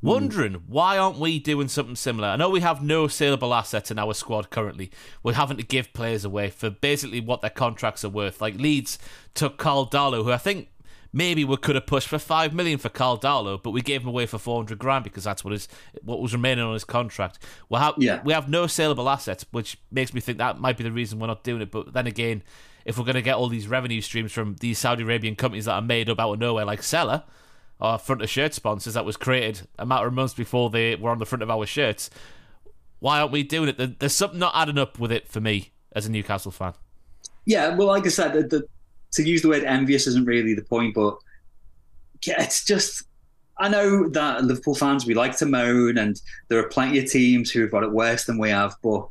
[0.00, 0.08] Hmm.
[0.08, 0.62] Wondering mm.
[0.66, 2.28] why aren't we doing something similar?
[2.28, 4.90] I know we have no saleable assets in our squad currently.
[5.22, 8.40] We're having to give players away for basically what their contracts are worth.
[8.40, 8.98] Like Leeds
[9.34, 10.68] took Karl Darlow, who I think
[11.12, 14.08] maybe we could have pushed for five million for Karl Darlow, but we gave him
[14.08, 15.68] away for four hundred grand because that's what is
[16.02, 17.38] what was remaining on his contract.
[17.68, 18.22] We have yeah.
[18.24, 21.26] we have no saleable assets, which makes me think that might be the reason we're
[21.26, 21.70] not doing it.
[21.70, 22.42] But then again,
[22.84, 25.74] if we're going to get all these revenue streams from these Saudi Arabian companies that
[25.74, 27.24] are made up out of nowhere, like Sela,
[27.80, 31.10] our front of shirt sponsors that was created a matter of months before they were
[31.10, 32.10] on the front of our shirts,
[33.00, 33.98] why aren't we doing it?
[33.98, 36.74] There's something not adding up with it for me as a Newcastle fan.
[37.46, 38.66] Yeah, well, like I said, the, the
[39.12, 41.18] to use the word envious isn't really the point, but
[42.26, 43.04] it's just
[43.58, 47.50] I know that Liverpool fans we like to moan, and there are plenty of teams
[47.50, 48.74] who have got it worse than we have.
[48.82, 49.06] But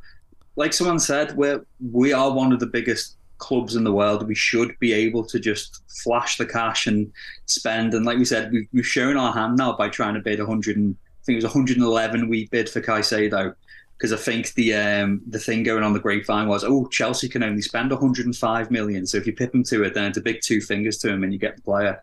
[0.55, 4.27] like someone said, we're we are one of the biggest clubs in the world.
[4.27, 7.11] We should be able to just flash the cash and
[7.45, 7.93] spend.
[7.93, 10.77] And like we said, we've, we've shown our hand now by trying to bid 100
[10.77, 13.53] and I think it was 111 we bid for Caicedo
[13.99, 17.43] because I think the um, the thing going on the grapevine was, oh, Chelsea can
[17.43, 19.05] only spend 105 million.
[19.05, 21.23] So if you pip him to it, then it's a big two fingers to him,
[21.23, 22.01] and you get the player.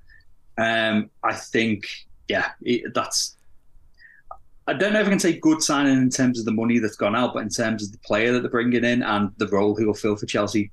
[0.59, 1.87] Um, I think,
[2.29, 3.37] yeah, it, that's.
[4.67, 6.97] I don't know if I can say good signing in terms of the money that's
[6.97, 9.77] gone out, but in terms of the player that they're bringing in and the role
[9.77, 10.73] he will fill for Chelsea,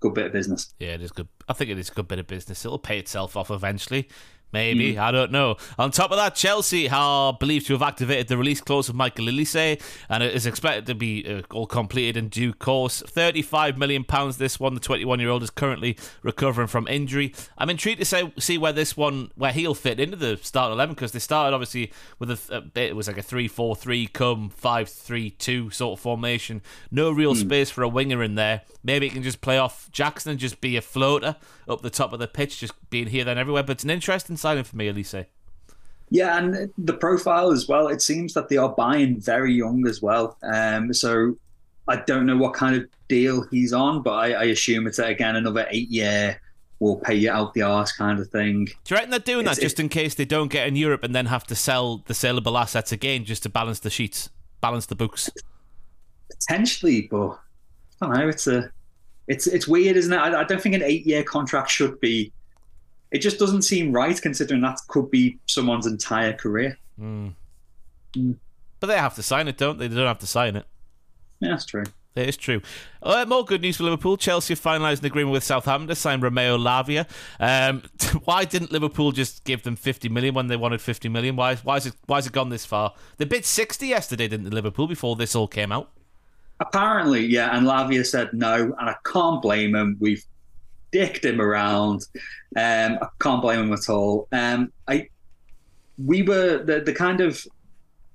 [0.00, 0.74] good bit of business.
[0.78, 1.28] Yeah, it is good.
[1.46, 2.64] I think it is a good bit of business.
[2.64, 4.08] It'll pay itself off eventually.
[4.54, 4.94] Maybe.
[4.94, 4.98] Mm.
[4.98, 5.56] I don't know.
[5.80, 9.26] On top of that, Chelsea are believed to have activated the release clause of Michael
[9.26, 13.02] Olise, and it is expected to be uh, all completed in due course.
[13.02, 14.04] £35 million
[14.38, 14.74] this one.
[14.74, 17.34] The 21 year old is currently recovering from injury.
[17.58, 20.94] I'm intrigued to say, see where this one, where he'll fit into the start 11,
[20.94, 24.06] because they started obviously with a, a bit, it was like a 3 4 3
[24.06, 26.62] come 5 3 2 sort of formation.
[26.92, 27.40] No real mm.
[27.40, 28.62] space for a winger in there.
[28.84, 31.34] Maybe he can just play off Jackson and just be a floater
[31.68, 33.62] up the top of the pitch, just being here, then everywhere.
[33.62, 35.24] But it's an interesting signing for me, Olise.
[36.10, 37.88] Yeah, and the profile as well.
[37.88, 40.36] It seems that they are buying very young as well.
[40.42, 41.36] Um, so
[41.88, 45.34] I don't know what kind of deal he's on, but I, I assume it's again
[45.36, 46.40] another eight year.
[46.78, 48.66] We'll pay you out the arse kind of thing.
[48.66, 51.04] Do you reckon they're doing it's, that just in case they don't get in Europe
[51.04, 54.28] and then have to sell the saleable assets again just to balance the sheets,
[54.60, 55.30] balance the books?
[56.28, 57.38] Potentially, but
[58.02, 58.28] I don't know.
[58.28, 58.70] It's a
[59.26, 60.18] it's it's weird, isn't it?
[60.18, 62.30] I, I don't think an eight year contract should be.
[63.10, 66.78] It just doesn't seem right, considering that could be someone's entire career.
[67.00, 67.34] Mm.
[68.14, 68.36] Mm.
[68.80, 69.88] But they have to sign it, don't they?
[69.88, 70.66] They don't have to sign it.
[71.40, 71.84] Yeah, that's true.
[72.16, 72.62] It is true.
[73.02, 74.16] Uh, more good news for Liverpool.
[74.16, 77.06] Chelsea finalised an agreement with Southampton to sign Romeo Lavia.
[77.40, 77.82] Um,
[78.24, 81.34] why didn't Liverpool just give them 50 million when they wanted 50 million?
[81.34, 82.94] Why, why, is it, why has it gone this far?
[83.16, 85.90] They bid 60 yesterday, didn't they, Liverpool, before this all came out?
[86.60, 87.56] Apparently, yeah.
[87.56, 89.96] And Lavia said no, and I can't blame him.
[89.98, 90.24] We've
[90.94, 92.06] dicked him around.
[92.56, 94.28] Um, I can't blame him at all.
[94.30, 95.08] Um, I,
[95.98, 97.44] we were the the kind of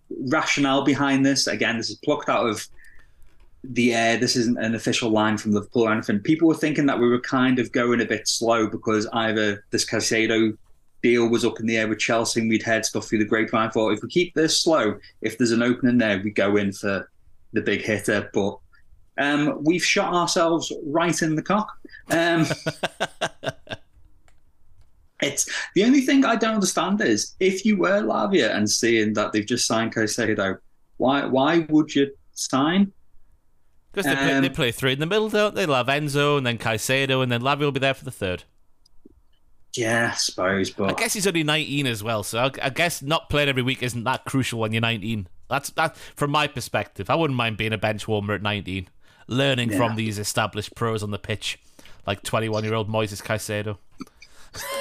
[0.09, 1.47] rationale behind this.
[1.47, 2.65] Again, this is plucked out of
[3.65, 4.17] the air.
[4.17, 6.19] This isn't an official line from Liverpool or anything.
[6.19, 9.85] People were thinking that we were kind of going a bit slow because either this
[9.85, 10.57] Caicedo
[11.03, 13.71] deal was up in the air with Chelsea and we'd heard stuff through the grapevine.
[13.71, 17.09] Thought if we keep this slow, if there's an opening there, we go in for
[17.51, 18.57] the big hitter, but
[19.17, 21.78] um, we've shot ourselves right in the cock.
[22.11, 22.45] Um,
[25.21, 29.31] it's the only thing I don't understand is if you were Lavia and seeing that
[29.31, 30.57] they've just signed Caicedo,
[30.97, 32.91] why why would you sign?
[33.91, 35.65] Because they, um, they, play three in the middle, don't they?
[35.65, 38.43] They'll have Enzo and then Caicedo, and then Lavia will be there for the third.
[39.75, 43.01] Yeah, I suppose, but I guess he's only 19 as well, so I, I guess
[43.01, 45.27] not playing every week isn't that crucial when you're 19.
[45.47, 47.09] That's that from my perspective.
[47.09, 48.87] I wouldn't mind being a bench warmer at 19,
[49.27, 49.77] learning yeah.
[49.77, 51.59] from these established pros on the pitch,
[52.09, 53.77] like 21 year old Moises Caicedo.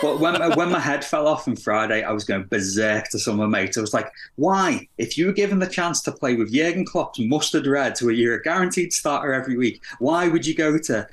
[0.01, 3.18] But when, uh, when my head fell off on Friday, I was going berserk to
[3.18, 3.76] some of my mates.
[3.76, 4.89] I was like, why?
[4.97, 8.37] If you were given the chance to play with Jurgen Klopp's mustard reds, where you're
[8.37, 11.07] a guaranteed starter every week, why would you go to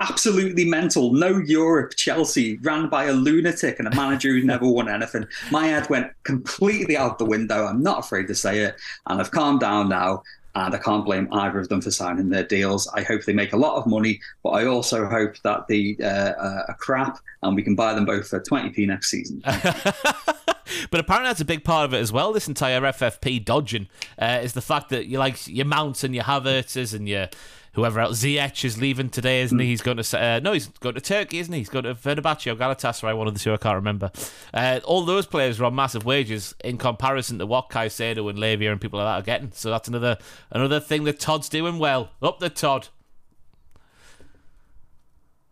[0.00, 1.12] absolutely mental.
[1.12, 5.26] No Europe, Chelsea, ran by a lunatic and a manager who never won anything.
[5.50, 7.66] My head went completely out the window.
[7.66, 8.76] I'm not afraid to say it.
[9.06, 10.22] And I've calmed down now.
[10.54, 12.88] And I can't blame either of them for signing their deals.
[12.88, 16.06] I hope they make a lot of money, but I also hope that they uh,
[16.06, 19.42] uh, are crap and we can buy them both for 20p next season.
[20.90, 22.32] but apparently that's a big part of it as well.
[22.32, 23.88] This entire FFP dodging
[24.18, 27.28] uh, is the fact that you like your Mounts and your Havertzes and your
[27.72, 28.22] whoever else.
[28.22, 29.66] Ziyech is leaving today, isn't he?
[29.66, 31.60] He's going to uh, no, he's going to Turkey, isn't he?
[31.60, 33.52] He's going to Fenerbahce or Galatasaray, one of the two.
[33.52, 34.10] I can't remember.
[34.52, 38.72] Uh, all those players are on massive wages in comparison to what Caicedo and Lavia
[38.72, 39.52] and people like that are getting.
[39.52, 40.18] So that's another
[40.50, 42.10] another thing that Todd's doing well.
[42.22, 42.88] Up the Todd.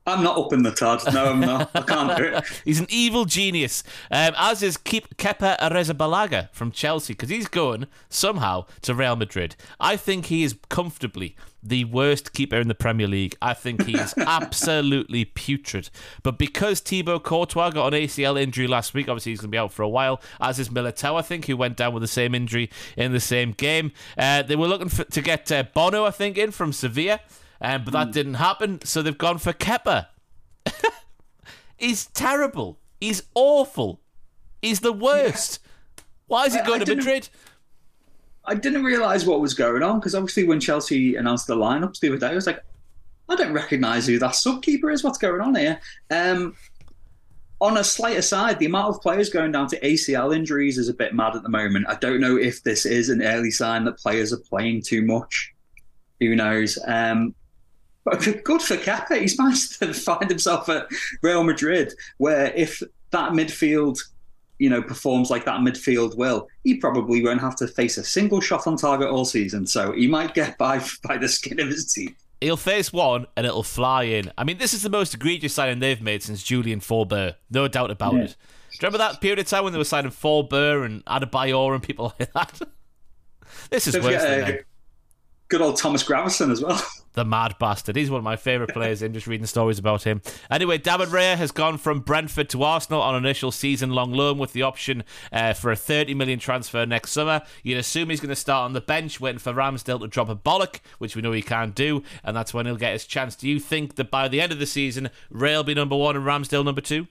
[0.09, 1.03] I'm not up in the Todd.
[1.13, 1.71] No, I'm not.
[1.75, 2.45] I can't do it.
[2.65, 3.85] He's an evil genius.
[4.11, 9.55] Um, as is Keep Kepa Arrizabalaga from Chelsea because he's going somehow to Real Madrid.
[9.79, 13.37] I think he is comfortably the worst keeper in the Premier League.
[13.43, 15.91] I think he's absolutely putrid.
[16.23, 19.59] But because Thibaut Courtois got an ACL injury last week, obviously he's going to be
[19.59, 22.35] out for a while, as is Militao, I think, who went down with the same
[22.35, 23.93] injury in the same game.
[24.17, 27.21] Uh, they were looking for, to get uh, Bono, I think, in from Sevilla.
[27.61, 28.13] Um, but that mm.
[28.13, 30.07] didn't happen, so they've gone for Kepa.
[31.77, 32.79] He's terrible.
[33.01, 34.01] He's awful.
[34.63, 35.61] He's the worst.
[35.61, 36.03] Yeah.
[36.29, 37.29] Why is he going I, I to Madrid?
[38.45, 42.09] I didn't realise what was going on because obviously when Chelsea announced the lineups the
[42.09, 42.63] other day, I was like,
[43.29, 45.05] I don't recognise who that subkeeper is.
[45.05, 45.81] What's going on here?
[46.11, 46.55] Um,
[47.61, 50.95] on a slight aside, the amount of players going down to ACL injuries is a
[50.95, 51.87] bit mad at the moment.
[51.89, 55.53] I don't know if this is an early sign that players are playing too much.
[56.21, 56.79] Who knows?
[56.87, 57.35] Um,
[58.05, 59.21] but good for Kepa.
[59.21, 60.87] He's managed to find himself at
[61.23, 63.99] Real Madrid, where if that midfield,
[64.59, 68.41] you know, performs like that midfield will, he probably won't have to face a single
[68.41, 69.67] shot on target all season.
[69.67, 72.17] So he might get by by the skin of his teeth.
[72.41, 74.31] He'll face one and it'll fly in.
[74.39, 77.35] I mean, this is the most egregious signing they've made since Julian Faubert.
[77.51, 78.21] No doubt about yeah.
[78.21, 78.37] it.
[78.71, 81.83] Do you remember that period of time when they were signing Faubert and Adebayor and
[81.83, 82.61] people like that?
[83.71, 84.59] this is Don't worse forget, than uh,
[85.49, 86.81] Good old Thomas Gravesen as well.
[87.19, 87.97] the mad bastard.
[87.97, 90.23] He's one of my favourite players in just reading stories about him.
[90.51, 94.39] Anyway, David Raya has gone from Brentford to Arsenal on an initial season long loan
[94.39, 95.03] with the option
[95.33, 97.43] uh, for a 30 million transfer next summer.
[97.65, 100.37] You'd assume he's going to start on the bench waiting for Ramsdale to drop a
[100.37, 103.35] bollock, which we know he can't do, and that's when he'll get his chance.
[103.35, 106.15] Do you think that by the end of the season, Ray will be number one
[106.15, 107.09] and Ramsdale number two?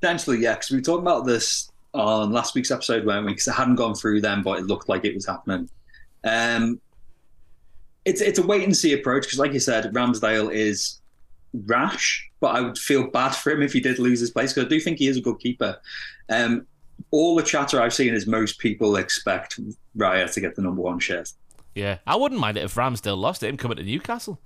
[0.00, 3.32] Potentially, yeah, because we were talking about this on last week's episode, weren't we?
[3.32, 5.68] Because it hadn't gone through then, but it looked like it was happening.
[6.24, 6.80] Um,
[8.06, 11.00] it's it's a wait and see approach because, like you said, Ramsdale is
[11.66, 14.66] rash, but I would feel bad for him if he did lose his place because
[14.66, 15.78] I do think he is a good keeper.
[16.30, 16.66] Um,
[17.10, 19.60] all the chatter I've seen is most people expect
[19.98, 21.32] Raya to get the number one shirt.
[21.74, 24.40] Yeah, I wouldn't mind it if Ramsdale lost it, him coming to Newcastle.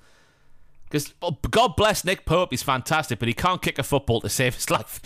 [0.85, 4.29] Because oh, God bless Nick Pope, he's fantastic, but he can't kick a football to
[4.29, 5.01] save his life.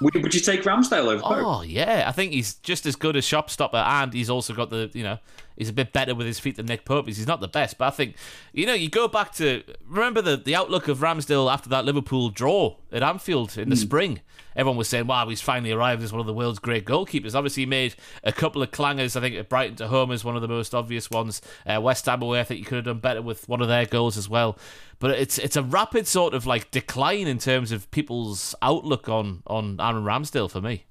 [0.00, 1.44] would, would, you take Ramsdale over Pope?
[1.44, 4.90] Oh yeah, I think he's just as good as Shopstopper, and he's also got the
[4.94, 5.18] you know
[5.56, 7.16] he's a bit better with his feet than Nick Pope is.
[7.16, 8.16] He's not the best, but I think
[8.52, 12.30] you know you go back to remember the the outlook of Ramsdale after that Liverpool
[12.30, 13.78] draw at Anfield in the mm.
[13.78, 14.20] spring
[14.56, 17.34] everyone was saying, wow, he's finally arrived as one of the world's great goalkeepers.
[17.34, 17.94] Obviously, he made
[18.24, 19.16] a couple of clangers.
[19.16, 21.40] I think at Brighton to home is one of the most obvious ones.
[21.66, 23.86] Uh, West Ham away, I think you could have done better with one of their
[23.86, 24.58] goals as well.
[24.98, 29.42] But it's it's a rapid sort of like decline in terms of people's outlook on
[29.46, 30.84] on Aaron Ramsdale for me.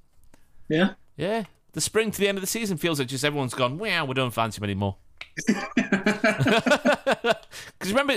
[0.68, 0.94] Yeah.
[1.16, 1.46] Yeah.
[1.74, 4.14] The spring to the end of the season feels like just everyone's gone, wow, we
[4.14, 4.98] don't fancy him anymore.
[7.82, 8.14] Because remember,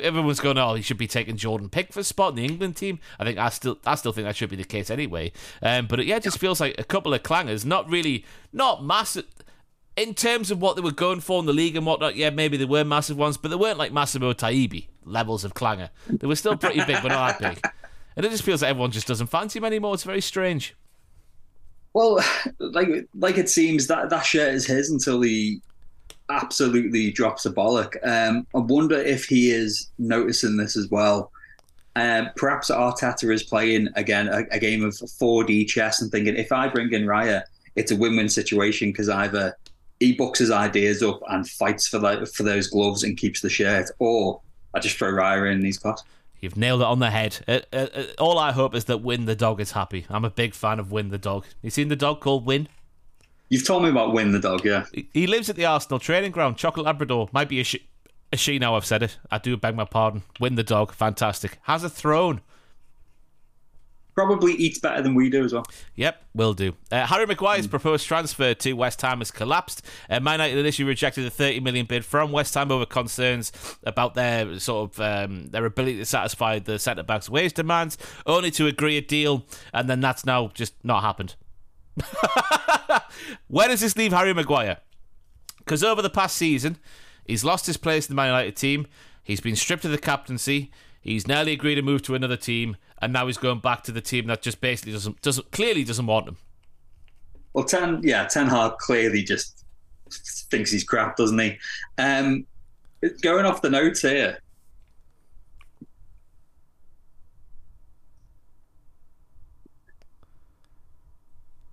[0.00, 3.24] everyone's going, "Oh, he should be taking Jordan Pickford's spot in the England team." I
[3.24, 5.30] think I still, I still think that should be the case anyway.
[5.62, 9.26] Um, but yeah, it just feels like a couple of clangers, not really, not massive
[9.96, 12.16] in terms of what they were going for in the league and whatnot.
[12.16, 15.90] Yeah, maybe they were massive ones, but they weren't like Massimo Taibi levels of clanger.
[16.08, 17.72] They were still pretty big, but not that big.
[18.16, 19.94] And it just feels like everyone just doesn't fancy him anymore.
[19.94, 20.74] It's very strange.
[21.94, 22.20] Well,
[22.58, 25.62] like like it seems that that shirt is his until he
[26.28, 27.96] absolutely drops a bollock.
[28.06, 31.30] Um, I wonder if he is noticing this as well.
[31.96, 36.50] Um, perhaps Arteta is playing again a, a, game of 4D chess and thinking if
[36.50, 37.44] I bring in Raya,
[37.76, 39.56] it's a win-win situation because either
[40.00, 43.90] he his ideas up and fights for like, for those gloves and keeps the shirt,
[44.00, 44.40] or
[44.74, 46.02] I just throw Raya in and he's got.
[46.44, 47.42] You've nailed it on the head.
[47.48, 50.04] Uh, uh, uh, all I hope is that Win the dog is happy.
[50.10, 51.46] I'm a big fan of Win the dog.
[51.62, 52.68] You seen the dog called Win?
[53.48, 54.84] You've told me about Win the dog, yeah.
[55.12, 57.30] He lives at the Arsenal training ground, Chocolate Labrador.
[57.32, 57.88] Might be a, she,
[58.30, 59.18] a she now, I've said it.
[59.30, 60.22] I do beg my pardon.
[60.38, 61.58] Win the dog, fantastic.
[61.62, 62.42] Has a throne.
[64.14, 65.66] Probably eats better than we do as well.
[65.96, 66.74] Yep, will do.
[66.90, 67.70] Uh, Harry Maguire's mm.
[67.70, 69.84] proposed transfer to West Ham has collapsed.
[70.08, 73.50] Uh, Man United initially rejected the 30 million bid from West Ham over concerns
[73.82, 78.50] about their sort of um, their ability to satisfy the centre back's wage demands, only
[78.52, 81.34] to agree a deal, and then that's now just not happened.
[83.48, 84.78] Where does this leave Harry Maguire?
[85.58, 86.78] Because over the past season,
[87.26, 88.86] he's lost his place in the Man United team.
[89.22, 90.70] He's been stripped of the captaincy.
[91.04, 94.00] He's nearly agreed to move to another team, and now he's going back to the
[94.00, 96.38] team that just basically doesn't doesn't clearly doesn't want him.
[97.52, 99.64] Well, Ten, yeah, Ten Hag clearly just
[100.50, 101.58] thinks he's crap, doesn't he?
[101.98, 102.46] Um,
[103.20, 104.38] going off the notes here.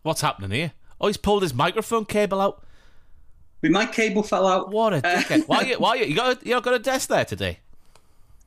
[0.03, 0.73] What's happening here?
[0.99, 2.65] Oh, he's pulled his microphone cable out.
[3.63, 4.71] My cable fell out.
[4.71, 5.47] What a dickhead!
[5.47, 5.61] why?
[5.61, 6.43] You, why you, you got?
[6.43, 7.59] A, you got a desk there today?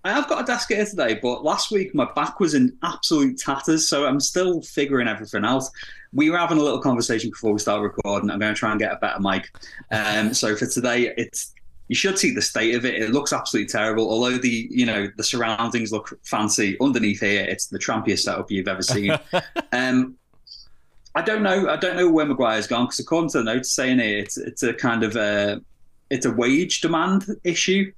[0.05, 3.39] I have got a desk here today, but last week my back was in absolute
[3.39, 5.65] tatters, so I'm still figuring everything out.
[6.13, 8.31] We were having a little conversation before we start recording.
[8.31, 9.51] I'm going to try and get a better mic.
[9.91, 11.55] Um, so for today, it's
[11.89, 13.01] you should see the state of it.
[13.01, 14.11] It looks absolutely terrible.
[14.11, 18.69] Although the you know the surroundings look fancy, underneath here it's the trampiest setup you've
[18.69, 19.11] ever seen.
[19.73, 20.17] um,
[21.15, 21.71] I don't know.
[21.71, 24.63] I don't know where Maguire's gone because according to the notes saying it, it's it's
[24.63, 25.63] a kind of a
[26.11, 27.91] it's a wage demand issue,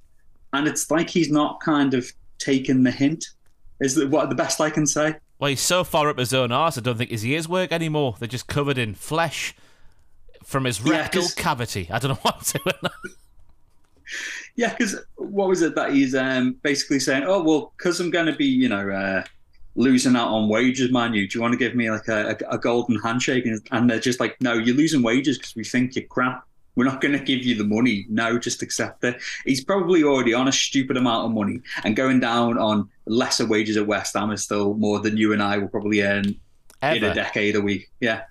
[0.57, 3.25] and it's like he's not kind of taken the hint.
[3.79, 5.15] Is what the best I can say?
[5.39, 6.77] Well, he's so far up his own arse.
[6.77, 8.15] I don't think his ears work anymore.
[8.17, 9.55] They're just covered in flesh
[10.43, 11.87] from his Yeah, rectal cavity.
[11.91, 12.91] I don't know what to.
[14.55, 17.23] Yeah, because what was it that he's um, basically saying?
[17.27, 19.23] Oh well, because I'm going to be you know uh,
[19.75, 21.13] losing out on wages, man.
[21.13, 23.45] You do you want to give me like a, a, a golden handshake?
[23.45, 26.45] And, and they're just like, no, you're losing wages because we think you're crap.
[26.77, 28.05] We're not going to give you the money.
[28.07, 29.19] No, just accept it.
[29.45, 33.77] He's probably already on a stupid amount of money, and going down on lesser wages
[33.77, 36.39] at West Ham is still more than you and I will probably earn
[36.83, 37.89] in a decade a week.
[37.99, 38.21] Yeah,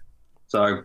[0.46, 0.84] so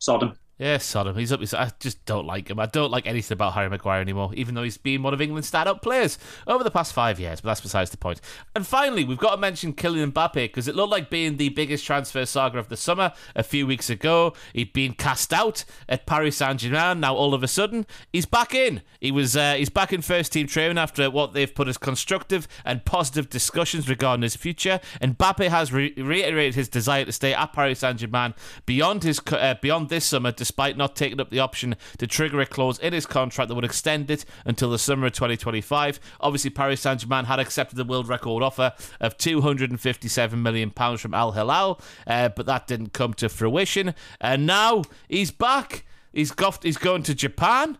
[0.00, 0.36] Sodom.
[0.60, 1.16] Yeah, Sodom.
[1.16, 1.40] He's up.
[1.40, 2.60] His, I just don't like him.
[2.60, 5.48] I don't like anything about Harry Maguire anymore, even though he's been one of England's
[5.48, 7.40] stand-up players over the past five years.
[7.40, 8.20] But that's besides the point.
[8.54, 11.86] And finally, we've got to mention Kylian Mbappe because it looked like being the biggest
[11.86, 14.34] transfer saga of the summer a few weeks ago.
[14.52, 17.00] He'd been cast out at Paris Saint-Germain.
[17.00, 18.82] Now all of a sudden, he's back in.
[19.00, 22.46] He was uh, he's back in first team training after what they've put as constructive
[22.66, 24.78] and positive discussions regarding his future.
[25.00, 28.34] And Mbappe has re- reiterated his desire to stay at Paris Saint-Germain
[28.66, 32.44] beyond his uh, beyond this summer, despite not taking up the option to trigger a
[32.44, 36.00] clause in his contract that would extend it until the summer of 2025.
[36.20, 41.30] Obviously, Paris Saint-Germain had accepted the world record offer of 257 million pounds from Al
[41.30, 43.94] Hilal, uh, but that didn't come to fruition.
[44.20, 45.84] And now he's back.
[46.12, 47.78] He's got, he's going to Japan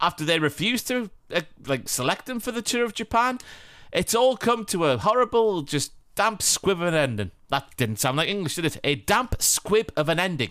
[0.00, 3.40] after they refused to uh, like select him for the tour of Japan.
[3.92, 7.32] It's all come to a horrible, just damp squib of an ending.
[7.48, 8.78] That didn't sound like English, did it?
[8.84, 10.50] A damp squib of an ending.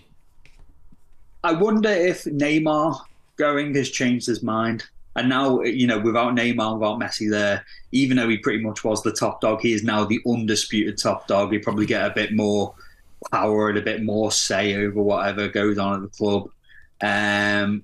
[1.44, 3.00] I wonder if Neymar
[3.36, 4.86] going has changed his mind.
[5.16, 9.04] And now, you know, without Neymar, without Messi there, even though he pretty much was
[9.04, 11.52] the top dog, he is now the undisputed top dog.
[11.52, 12.74] He probably get a bit more
[13.32, 16.50] power and a bit more say over whatever goes on at the club.
[17.02, 17.84] Um,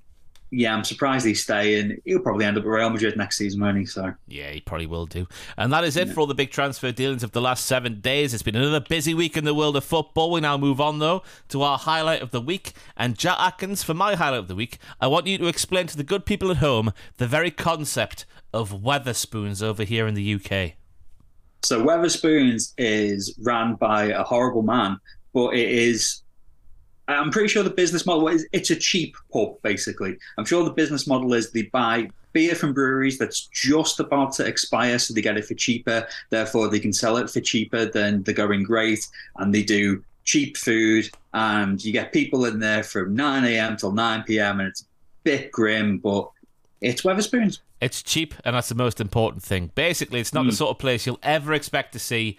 [0.52, 2.02] yeah, I'm surprised he's staying.
[2.06, 3.86] He'll probably end up at Real Madrid next season, won't he?
[3.86, 5.28] So Yeah, he probably will do.
[5.58, 8.34] And that is it for all the big transfer dealings of the last seven days.
[8.34, 10.32] It's been another busy week in the world of football.
[10.32, 12.74] We now move on, though, to our highlight of the week.
[12.98, 15.98] And Jack Atkins, for my highlight of the week, I want you to explain to
[15.98, 20.74] the good people at home the very concept of Wetherspoons over here in the UK.
[21.62, 24.98] So Wetherspoons is ran by a horrible man,
[25.34, 26.24] but it is.
[27.10, 29.62] I'm pretty sure the business model is it's a cheap pub.
[29.62, 34.34] Basically, I'm sure the business model is they buy beer from breweries that's just about
[34.34, 36.08] to expire, so they get it for cheaper.
[36.30, 39.08] Therefore, they can sell it for cheaper than the going rate,
[39.38, 43.78] and they do cheap food, and you get people in there from 9 a.m.
[43.78, 44.60] till 9 p.m.
[44.60, 44.86] and it's a
[45.24, 46.30] bit grim, but
[46.82, 47.60] it's Wetherspoons.
[47.82, 49.72] It's cheap, and that's the most important thing.
[49.74, 50.56] Basically, it's not the hmm.
[50.56, 52.38] sort of place you'll ever expect to see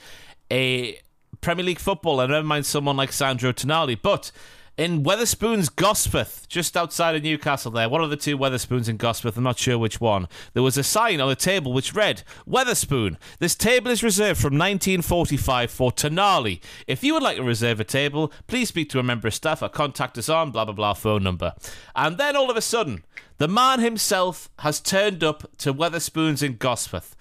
[0.51, 1.01] a
[1.41, 3.99] Premier League football, and never mind someone like Sandro Tonali.
[4.01, 4.31] But
[4.81, 9.37] in Wetherspoons, Gosforth, just outside of Newcastle, there, one of the two Wetherspoons in Gosforth,
[9.37, 13.18] I'm not sure which one, there was a sign on the table which read, Wetherspoon,
[13.41, 16.62] this table is reserved from 1945 for Tonali.
[16.87, 19.61] If you would like to reserve a table, please speak to a member of staff
[19.61, 21.53] or contact us on blah blah blah phone number.
[21.95, 23.05] And then all of a sudden,
[23.37, 27.14] the man himself has turned up to Wetherspoons in Gosforth.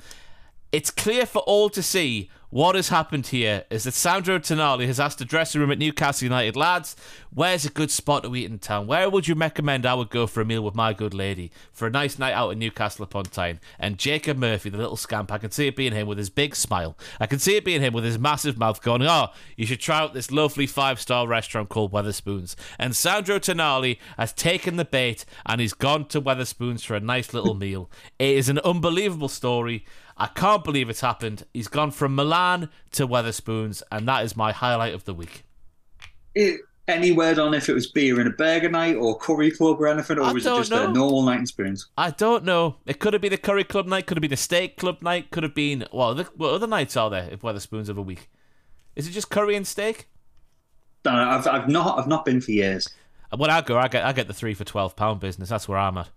[0.72, 5.00] It's clear for all to see what has happened here is that Sandro Tonali has
[5.00, 6.96] asked the dressing room at Newcastle United, lads,
[7.32, 8.88] where's a good spot to eat in town?
[8.88, 11.86] Where would you recommend I would go for a meal with my good lady for
[11.86, 13.60] a nice night out in Newcastle upon Tyne?
[13.78, 16.56] And Jacob Murphy, the little scamp, I can see it being him with his big
[16.56, 16.98] smile.
[17.20, 20.00] I can see it being him with his massive mouth going, oh, you should try
[20.00, 22.56] out this lovely five star restaurant called Wetherspoons.
[22.80, 27.32] And Sandro Tonali has taken the bait and he's gone to Wetherspoons for a nice
[27.32, 27.92] little meal.
[28.18, 29.86] It is an unbelievable story.
[30.20, 31.46] I can't believe it's happened.
[31.54, 35.44] He's gone from Milan to Wetherspoons, and that is my highlight of the week.
[36.36, 39.80] it, any word on if it was beer and a burger night or curry club
[39.80, 40.90] or anything, or I was it just know.
[40.90, 41.88] a normal night experience?
[41.98, 42.78] I don't know.
[42.86, 45.32] It could have been a curry club night, could have been a steak club night,
[45.32, 45.86] could have been.
[45.94, 48.30] Well, the, what other nights are there if Wetherspoons of a week?
[48.96, 50.10] Is it just curry and steak?
[51.04, 52.88] Don't I've, I've not I've not been for years.
[53.36, 55.50] When I go, I get I get the three for twelve pound business.
[55.50, 56.10] That's where I'm at.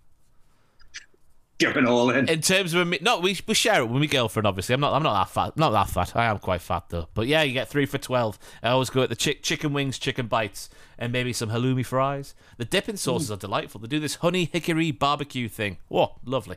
[1.63, 2.29] Jumping all in.
[2.29, 4.47] In terms of a, no, we we share it with my girlfriend.
[4.47, 5.57] Obviously, I'm not I'm not that fat.
[5.57, 6.17] Not that fat.
[6.17, 7.09] I am quite fat though.
[7.15, 8.39] But yeah, you get three for twelve.
[8.63, 10.69] I always go at the chick, chicken wings, chicken bites,
[10.99, 12.35] and maybe some halloumi fries.
[12.59, 13.35] The dipping sauces mm.
[13.35, 13.81] are delightful.
[13.81, 15.79] They do this honey hickory barbecue thing.
[15.91, 16.57] Oh, lovely.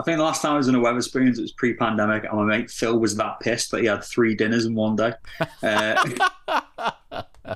[0.00, 2.44] I think the last time I was in a Wetherspoons, it was pre-pandemic, and my
[2.44, 5.12] mate Phil was that pissed that he had three dinners in one day.
[5.62, 6.18] Uh,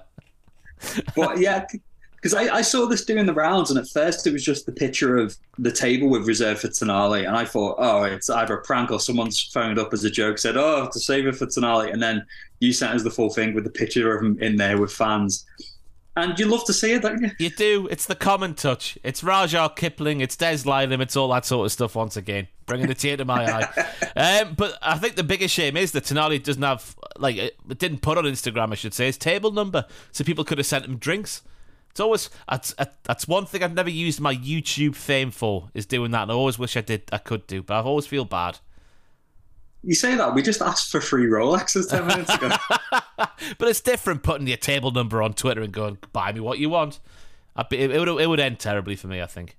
[1.17, 1.67] but yeah,
[2.16, 4.72] because I, I, saw this doing the rounds, and at first it was just the
[4.72, 8.62] picture of the table with reserved for Tonali, and I thought, oh, it's either a
[8.62, 11.93] prank or someone's phoned up as a joke, said, oh, to save it for Tonali,
[11.93, 12.24] and then
[12.60, 15.47] you sent us the full thing with the picture of him in there with fans.
[16.16, 17.30] And you love to see it, don't you?
[17.38, 17.88] You do.
[17.90, 18.97] It's the common touch.
[19.05, 20.22] It's Rudyard Kipling.
[20.22, 21.02] It's Des Lynam.
[21.02, 21.94] It's all that sort of stuff.
[21.94, 23.86] Once again, bringing a tear to my eye.
[24.16, 28.01] Um, but I think the biggest shame is that Tonali doesn't have like it didn't
[28.01, 28.72] put on Instagram.
[28.72, 31.43] I should say his table number, so people could have sent him drinks.
[31.97, 32.74] It's always that's
[33.05, 36.35] that's one thing I've never used my YouTube fame for is doing that, and I
[36.35, 38.59] always wish I did I could do, but I always feel bad.
[39.82, 42.51] You say that we just asked for free Rolexes ten minutes ago.
[43.16, 46.68] but it's different putting your table number on Twitter and going buy me what you
[46.68, 47.01] want.
[47.70, 49.56] Be, it, would it would end terribly for me, I think.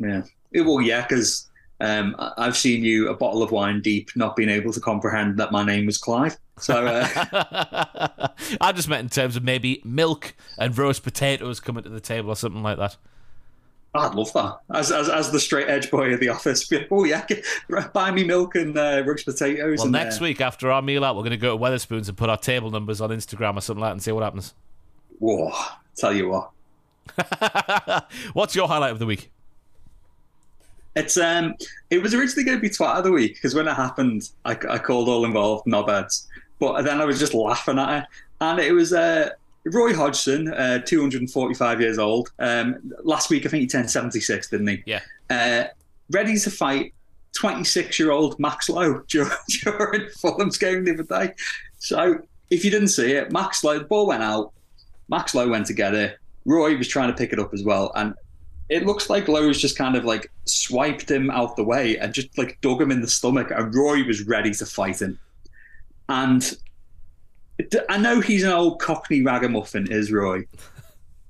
[0.00, 0.82] Yeah, it will.
[0.82, 1.48] Yeah, because
[1.82, 5.50] um, I've seen you a bottle of wine deep, not being able to comprehend that
[5.50, 6.36] my name was Clive.
[6.58, 8.28] So uh...
[8.60, 12.30] I just meant in terms of maybe milk and roast potatoes coming to the table
[12.30, 12.96] or something like that.
[13.94, 14.58] I'd love that.
[14.72, 17.26] As, as, as the straight edge boy of the office, oh yeah,
[17.92, 19.78] buy me milk and uh, roast potatoes.
[19.78, 22.06] Well, and, next uh, week after our meal out, we're going to go to Wetherspoons
[22.06, 24.54] and put our table numbers on Instagram or something like that and see what happens.
[25.18, 25.52] Whoa!
[25.96, 26.52] Tell you what.
[28.34, 29.31] What's your highlight of the week?
[30.94, 31.54] It's um,
[31.90, 34.52] it was originally going to be twat of the week because when it happened, I,
[34.68, 36.26] I called all involved knobheads,
[36.58, 38.08] but then I was just laughing at it,
[38.40, 39.30] and it was uh,
[39.64, 42.32] Roy Hodgson, uh, 245 years old.
[42.38, 44.82] Um, last week, I think he turned 76, didn't he?
[44.86, 45.00] Yeah.
[45.30, 45.64] Uh,
[46.10, 46.94] ready to fight
[47.36, 49.30] 26 year old Max Lowe during,
[49.62, 51.34] during Fulham's game the other day.
[51.78, 52.18] So,
[52.50, 54.52] if you didn't see it, Max Lowe, the ball went out.
[55.08, 56.18] Max Lowe went to get it.
[56.44, 57.92] Roy was trying to pick it up as well.
[57.94, 58.14] And
[58.72, 62.38] it looks like Lowe's just kind of like swiped him out the way and just
[62.38, 63.50] like dug him in the stomach.
[63.50, 65.18] And Roy was ready to fight him.
[66.08, 66.56] And
[67.90, 70.46] I know he's an old Cockney ragamuffin, is Roy.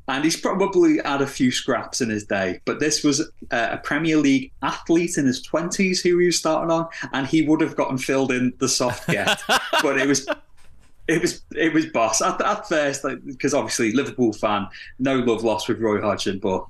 [0.09, 4.17] And he's probably had a few scraps in his day, but this was a Premier
[4.17, 7.97] League athlete in his 20s who he was starting on, and he would have gotten
[7.97, 9.41] filled in the soft get.
[9.81, 10.27] but it was
[11.07, 14.67] it was it was boss at, at first because like, obviously Liverpool fan,
[14.99, 16.67] no love lost with Roy Hodgson, but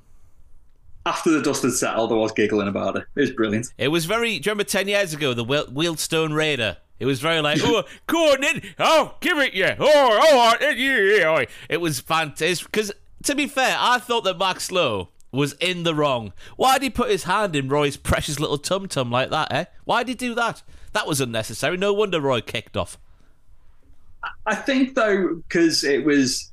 [1.05, 3.05] after the dust had settled, I was giggling about it.
[3.15, 3.67] It was brilliant.
[3.77, 4.39] It was very.
[4.39, 6.77] Do you remember ten years ago the Wealdstone Raider?
[6.99, 8.61] It was very like, oh, go on in.
[8.79, 9.75] Oh, give it yeah.
[9.77, 9.85] Oh,
[10.21, 11.45] oh, yeah, yeah.
[11.67, 12.65] It was fantastic.
[12.71, 12.93] Because,
[13.23, 16.31] to be fair, I thought that Max Lowe was in the wrong.
[16.55, 19.65] Why did he put his hand in Roy's precious little tum tum like that, eh?
[19.83, 20.61] Why did he do that?
[20.93, 21.75] That was unnecessary.
[21.75, 22.97] No wonder Roy kicked off.
[24.45, 26.52] I think, though, because it was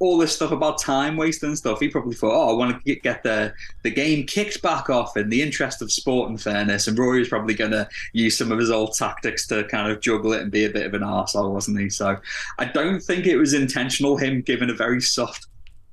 [0.00, 2.94] all this stuff about time wasting and stuff, he probably thought, "Oh, I want to
[2.96, 6.98] get the the game kicked back off in the interest of sport and fairness." And
[6.98, 10.32] Rory was probably going to use some of his old tactics to kind of juggle
[10.32, 11.88] it and be a bit of an arsehole, wasn't he?
[11.88, 12.16] So
[12.58, 14.16] I don't think it was intentional.
[14.16, 15.46] Him giving a very soft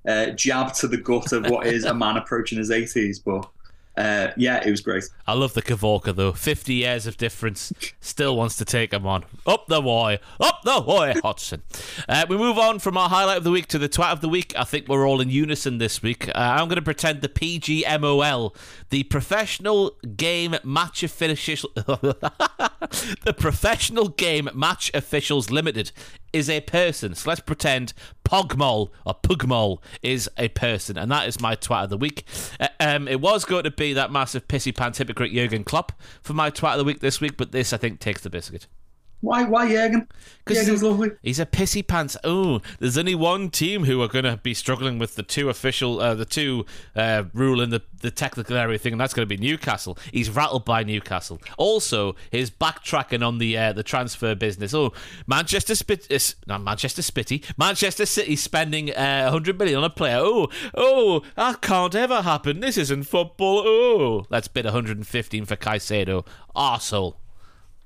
[0.08, 3.48] uh, jab to the gut of what is a man approaching his 80s, but
[4.02, 5.04] uh, yeah, it was great.
[5.28, 6.34] I love the Kavorka though.
[6.34, 9.26] Fifty years of difference, still wants to take him on.
[9.46, 11.62] Up the way, up the way, Hodgson.
[12.10, 14.30] Uh, we move on from our highlight of the week to the twat of the
[14.30, 14.54] week.
[14.58, 16.30] I think we're all in unison this week.
[16.30, 18.56] Uh, I'm going to pretend the PGMOL,
[18.90, 25.92] the Professional Game Match Official, the Professional Game Match Officials Limited,
[26.34, 27.16] is a person.
[27.16, 27.94] So let's pretend
[28.24, 32.26] Pogmol or Pugmol is a person, and that is my twat of the week.
[32.60, 35.92] Uh, um, it was going to be that massive pissy pants hypocrite Jurgen Klopp
[36.22, 38.68] for my twat of the week this week, but this I think takes the biscuit.
[39.22, 39.44] Why?
[39.44, 40.08] Why Jurgen?
[40.44, 41.12] Because he's lovely.
[41.22, 42.18] He's a pissy pants.
[42.24, 46.00] Oh, there's only one team who are going to be struggling with the two official,
[46.00, 46.66] uh, the two
[46.96, 49.98] uh, rule in the the technical area thing, and that's going to be Newcastle.
[50.12, 51.40] He's rattled by Newcastle.
[51.58, 54.74] Also, his backtracking on the uh, the transfer business.
[54.74, 54.92] Oh,
[55.28, 56.18] Manchester Spit, uh,
[56.48, 60.18] not Manchester Spitty, Manchester City spending uh, 100 million on a player.
[60.20, 62.60] Oh, oh, that can't ever happen.
[62.60, 63.60] This isn't football.
[63.60, 66.26] Oh, let's bid 115 for Caicedo.
[66.56, 67.16] Arsehole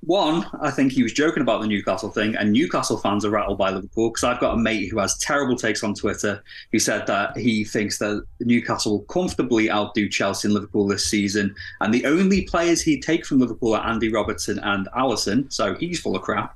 [0.05, 3.57] one, I think he was joking about the Newcastle thing, and Newcastle fans are rattled
[3.57, 7.07] by Liverpool because I've got a mate who has terrible takes on Twitter who said
[7.07, 12.05] that he thinks that Newcastle will comfortably outdo Chelsea and Liverpool this season, and the
[12.05, 16.21] only players he'd take from Liverpool are Andy Robertson and Alisson, so he's full of
[16.21, 16.55] crap.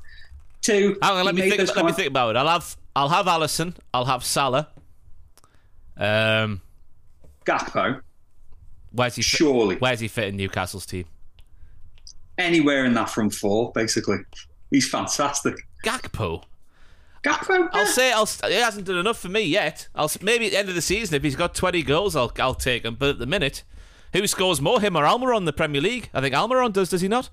[0.61, 1.61] Two, Hang on, let me think.
[1.61, 2.39] About, let me think about it.
[2.39, 3.75] I'll have I'll have Alisson.
[3.93, 4.67] I'll have Salah.
[5.97, 6.61] Um,
[7.45, 8.01] Gakpo,
[8.91, 9.21] where's he?
[9.21, 11.05] Fit, surely where's he fit in Newcastle's team?
[12.39, 14.17] Anywhere in that front four, basically.
[14.71, 15.55] He's fantastic.
[15.83, 16.43] Gakpo.
[17.23, 19.89] Gakpo, I'll say I'll, he hasn't done enough for me yet.
[19.93, 22.55] I'll maybe at the end of the season if he's got 20 goals, I'll I'll
[22.55, 22.95] take him.
[22.95, 23.63] But at the minute,
[24.13, 26.09] who scores more, him or Almiron in the Premier League?
[26.13, 26.89] I think Almiron does.
[26.89, 27.29] Does he not?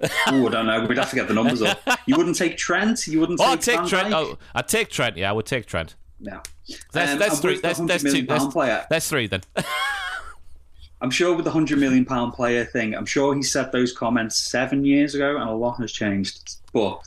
[0.00, 0.84] Oh, I don't know.
[0.86, 1.80] We'd have to get the numbers up.
[2.06, 3.06] You wouldn't take Trent.
[3.06, 4.14] You wouldn't Oh, take, I'd take Van Trent.
[4.14, 5.16] Oh, I'd take Trent.
[5.16, 5.94] Yeah, I would take Trent.
[6.20, 6.40] No.
[6.92, 7.58] That's, Um, that's three.
[7.58, 8.22] That's, that's two.
[8.26, 8.54] That's,
[8.88, 9.40] that's three then.
[11.04, 14.38] I'm sure with the hundred million pound player thing, I'm sure he said those comments
[14.38, 16.56] seven years ago, and a lot has changed.
[16.72, 16.98] But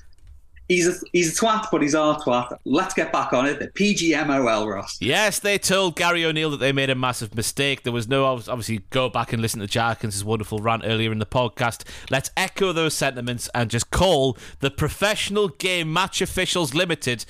[0.69, 2.55] he's a he's a twat, but he's our twat.
[2.63, 3.57] Let's get back on it.
[3.59, 5.01] The PGMOL Ross.
[5.01, 7.81] Yes, they told Gary O'Neil that they made a massive mistake.
[7.81, 11.25] There was no, obviously, go back and listen to Jarkins' wonderful rant earlier in the
[11.25, 11.83] podcast.
[12.11, 17.25] Let's echo those sentiments and just call the Professional Game Match Officials Limited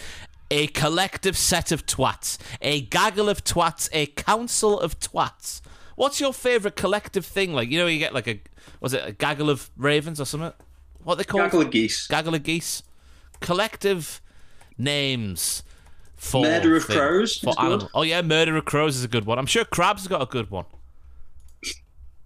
[0.52, 5.62] a collective set of twats, a gaggle of twats, a council of twats.
[5.98, 7.54] What's your favourite collective thing?
[7.54, 8.40] Like, you know, you get like a,
[8.80, 10.54] was it a gaggle of ravens or something?
[11.04, 12.06] What are they call Gaggle of geese.
[12.06, 12.84] Gaggle of geese.
[13.40, 14.22] Collective
[14.78, 15.64] names
[16.16, 17.88] for Murder of thing- crows For good.
[17.96, 19.40] Oh yeah, murder of crows is a good one.
[19.40, 20.66] I'm sure crabs has got a good one.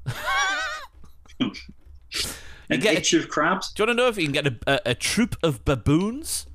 [2.70, 3.72] An get- itch of crabs.
[3.72, 6.46] Do you want to know if you can get a, a, a troop of baboons,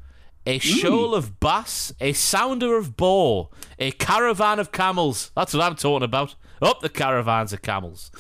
[0.45, 0.63] a mm.
[0.63, 3.49] shoal of bass, a sounder of boar,
[3.79, 5.31] a caravan of camels?
[5.35, 6.35] That's what I'm talking about.
[6.63, 8.11] Up the caravans of camels.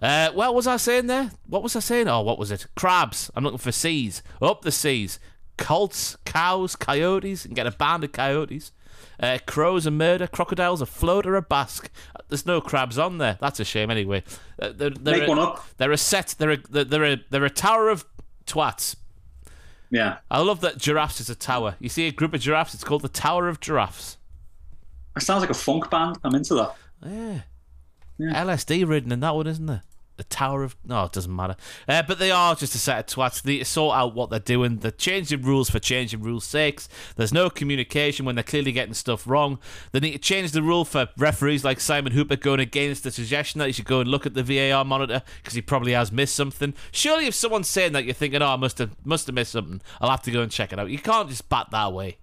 [0.00, 1.30] Uh, what was I saying there?
[1.46, 2.08] What was I saying?
[2.08, 2.66] Oh, what was it?
[2.74, 3.30] Crabs.
[3.34, 4.22] I'm looking for seas.
[4.40, 5.18] Up the seas.
[5.58, 8.72] Colts, cows, coyotes, and get a band of coyotes.
[9.20, 11.90] Uh, crows, and murder, crocodiles, a float, or a bask.
[12.28, 13.36] There's no crabs on there.
[13.40, 13.90] That's a shame.
[13.90, 14.24] Anyway,
[14.60, 15.64] uh, they're, they're Make a, one up.
[15.76, 16.34] They're a set.
[16.38, 18.04] They're a they're they're a, they're a tower of
[18.46, 18.96] twats.
[19.92, 20.18] Yeah.
[20.30, 21.76] I love that giraffes is a tower.
[21.78, 24.16] You see a group of giraffes, it's called the Tower of Giraffes.
[25.14, 26.16] It sounds like a funk band.
[26.24, 26.74] I'm into that.
[27.04, 27.40] Yeah.
[28.18, 28.44] Yeah.
[28.44, 29.82] LSD ridden in that one, isn't there?
[30.18, 30.76] The Tower of.
[30.84, 31.56] No, it doesn't matter.
[31.88, 33.40] Uh, but they are just a set of twats.
[33.40, 34.76] They sort out what they're doing.
[34.78, 36.86] They're changing rules for changing rules' sakes.
[37.16, 39.58] There's no communication when they're clearly getting stuff wrong.
[39.90, 43.58] They need to change the rule for referees like Simon Hooper going against the suggestion
[43.60, 46.34] that you should go and look at the VAR monitor because he probably has missed
[46.34, 46.74] something.
[46.90, 49.80] Surely, if someone's saying that, you're thinking, oh, I must have, must have missed something.
[49.98, 50.90] I'll have to go and check it out.
[50.90, 52.18] You can't just bat that way.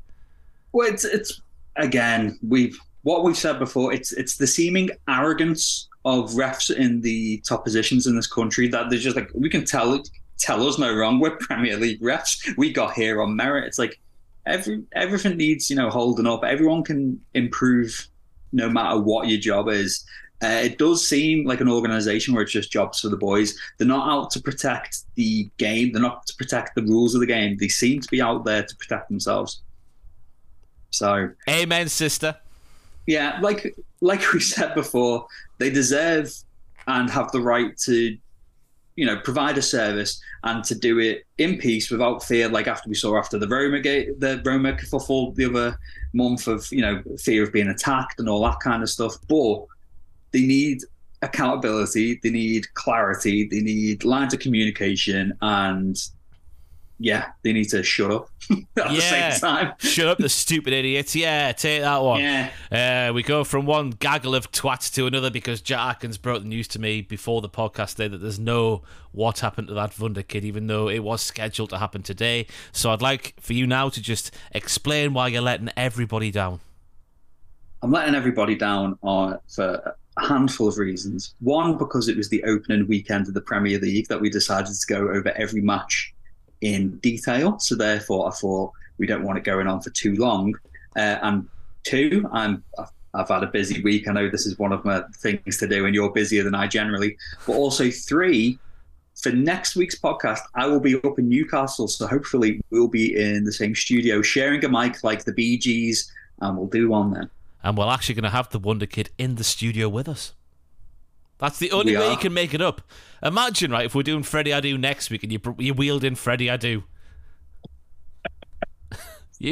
[0.72, 1.41] Well, it's it's
[1.76, 3.93] again we've what we've said before.
[3.93, 8.89] It's it's the seeming arrogance of refs in the top positions in this country that
[8.89, 10.01] they're just like we can tell
[10.38, 11.19] tell us no wrong.
[11.19, 12.55] We're Premier League refs.
[12.57, 13.65] We got here on merit.
[13.65, 13.99] It's like
[14.45, 16.43] every everything needs you know holding up.
[16.43, 18.07] Everyone can improve
[18.51, 20.03] no matter what your job is.
[20.41, 23.59] Uh, it does seem like an organisation where it's just jobs for the boys.
[23.77, 25.91] They're not out to protect the game.
[25.91, 27.57] They're not to protect the rules of the game.
[27.57, 29.61] They seem to be out there to protect themselves.
[30.91, 32.38] So Amen, sister.
[33.10, 35.26] Yeah, like like we said before,
[35.57, 36.31] they deserve
[36.86, 38.15] and have the right to,
[38.95, 42.48] you know, provide a service and to do it in peace without fear.
[42.48, 45.80] Like after we saw after the Roma gate, the Roma kerfuffle the other
[46.14, 49.15] month of you know fear of being attacked and all that kind of stuff.
[49.27, 49.65] But
[50.31, 50.84] they need
[51.23, 55.99] accountability, they need clarity, they need lines of communication, and
[56.99, 58.93] yeah, they need to shut up at Yeah.
[58.93, 59.73] the same time.
[59.80, 61.15] Shut up, the stupid idiots.
[61.15, 62.21] Yeah, take that one.
[62.21, 62.51] Yeah.
[63.09, 66.47] Uh, we go from one gaggle of twats to another because Jack Atkins broke the
[66.49, 68.81] news to me before the podcast day that there's no
[69.11, 72.45] what happened to that Wunder kid, even though it was scheduled to happen today.
[72.71, 76.59] So I'd like for you now to just explain why you're letting everybody down.
[77.81, 81.34] I'm letting everybody down on for a handful of reasons.
[81.39, 84.93] One, because it was the opening weekend of the Premier League that we decided to
[84.93, 86.13] go over every match
[86.61, 87.60] in detail.
[87.60, 90.53] So therefore, I thought we don't want it going on for too long.
[90.95, 91.48] Uh, and
[91.84, 94.07] two, I'm I've- I've had a busy week.
[94.07, 96.68] I know this is one of my things to do, and you're busier than I
[96.68, 97.18] generally.
[97.48, 98.60] But also three,
[99.19, 103.45] for next week's podcast, I will be up in Newcastle, so hopefully we'll be in
[103.45, 106.11] the same studio, sharing a mic like the Gees,
[106.41, 107.31] and we'll do one then.
[107.64, 110.34] And we're actually going to have the Wonder Kid in the studio with us.
[111.40, 112.11] That's the only We way are.
[112.11, 112.82] you can make it up.
[113.24, 116.48] Imagine, right, if we're doing Freddy Adu next week and you, you wheeled in Freddy
[116.48, 116.84] Adu.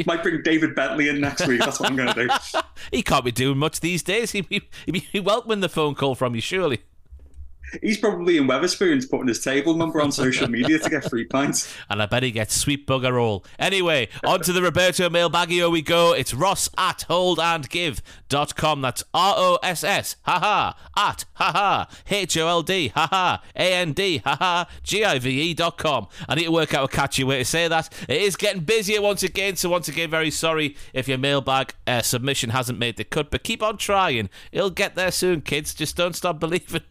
[0.04, 1.60] Might bring David Bentley in next week.
[1.60, 2.60] That's what I'm going to do.
[2.92, 4.30] He can't be doing much these days.
[4.32, 6.80] He'd be, he'd be welcoming the phone call from you, surely.
[7.82, 11.74] He's probably in Wetherspoons putting his table number on social media to get free pints.
[11.90, 13.44] And I bet he gets sweet bugger all.
[13.58, 16.12] Anyway, on to the Roberto mailbagio we go.
[16.12, 18.82] It's ross at holdandgive.com.
[18.82, 23.92] That's R O S S, haha, at, haha, H O L D, haha, A N
[23.92, 26.08] D, ha G I V E.com.
[26.28, 27.92] I need to work out a catchy way to say that.
[28.08, 32.02] It is getting busier once again, so once again, very sorry if your mailbag uh,
[32.02, 34.28] submission hasn't made the cut, but keep on trying.
[34.52, 35.74] It'll get there soon, kids.
[35.74, 36.82] Just don't stop believing.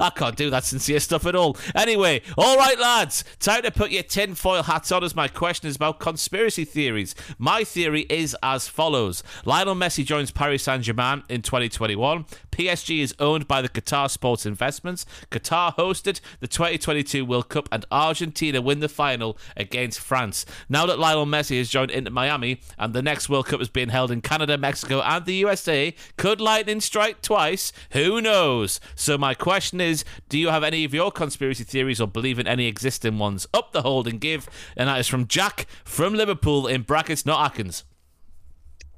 [0.00, 1.56] I can't do that sincere stuff at all.
[1.74, 5.76] Anyway, all right, lads, time to put your tinfoil hats on as my question is
[5.76, 7.14] about conspiracy theories.
[7.38, 12.24] My theory is as follows Lionel Messi joins Paris Saint Germain in 2021.
[12.50, 15.04] PSG is owned by the Qatar Sports Investments.
[15.30, 20.46] Qatar hosted the 2022 World Cup, and Argentina win the final against France.
[20.68, 23.90] Now that Lionel Messi has joined Inter Miami, and the next World Cup is being
[23.90, 27.72] held in Canada, Mexico, and the USA, could lightning strike twice?
[27.90, 28.80] Who knows?
[28.94, 32.46] So, my question is do you have any of your conspiracy theories or believe in
[32.46, 33.46] any existing ones?
[33.52, 34.48] Up the hold and give.
[34.76, 37.84] And that is from Jack from Liverpool, in brackets, not Atkins.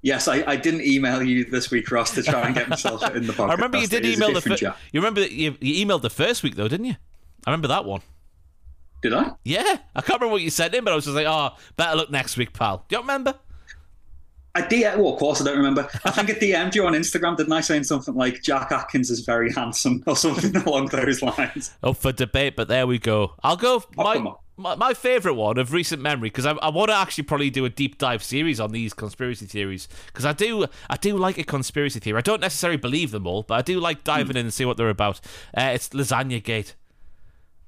[0.02, 3.26] Yes, I, I didn't email you this week, Ross, to try and get myself in
[3.26, 3.50] the podcast.
[3.50, 4.62] I remember you did email the first.
[4.62, 6.96] You remember that you, you emailed the first week though, didn't you?
[7.46, 8.02] I remember that one.
[9.02, 9.32] Did I?
[9.44, 11.96] Yeah, I can't remember what you said in, but I was just like, "Oh, better
[11.96, 13.34] look next week, pal." Do you remember?
[14.58, 15.88] I DM, well, of course I don't remember.
[16.04, 19.20] I think I DM'd you on Instagram, didn't I, saying something like Jack Atkins is
[19.20, 21.70] very handsome or something along those lines.
[21.80, 23.34] Up for debate, but there we go.
[23.44, 23.84] I'll go.
[23.96, 27.22] Oh, my, my, my favorite one of recent memory because I, I want to actually
[27.24, 31.16] probably do a deep dive series on these conspiracy theories because I do I do
[31.16, 32.18] like a conspiracy theory.
[32.18, 34.40] I don't necessarily believe them all, but I do like diving mm.
[34.40, 35.20] in and see what they're about.
[35.56, 36.74] Uh, it's Lasagna Gate,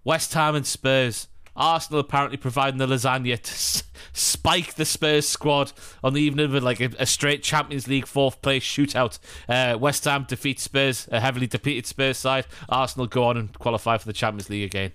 [0.02, 1.28] West Ham and Spurs.
[1.60, 3.82] Arsenal apparently providing the lasagna to s-
[4.12, 5.72] spike the Spurs squad
[6.02, 9.18] on the evening of like a, a straight Champions League fourth place shootout.
[9.48, 12.46] Uh, West Ham defeat Spurs, a heavily defeated Spurs side.
[12.68, 14.92] Arsenal go on and qualify for the Champions League again.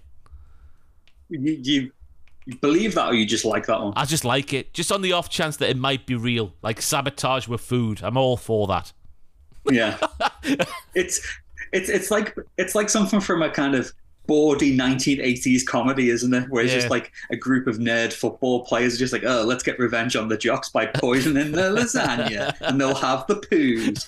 [1.29, 1.91] You, you,
[2.45, 3.93] you believe that, or you just like that one?
[3.95, 6.81] I just like it, just on the off chance that it might be real, like
[6.81, 8.01] sabotage with food.
[8.03, 8.91] I'm all for that.
[9.69, 9.97] Yeah,
[10.93, 11.19] it's
[11.71, 13.91] it's it's like it's like something from a kind of
[14.27, 16.49] bawdy 1980s comedy, isn't it?
[16.49, 16.79] Where it's yeah.
[16.79, 20.15] just like a group of nerd football players are just like, oh, let's get revenge
[20.15, 24.05] on the jocks by poisoning the lasagna, and they'll have the poos.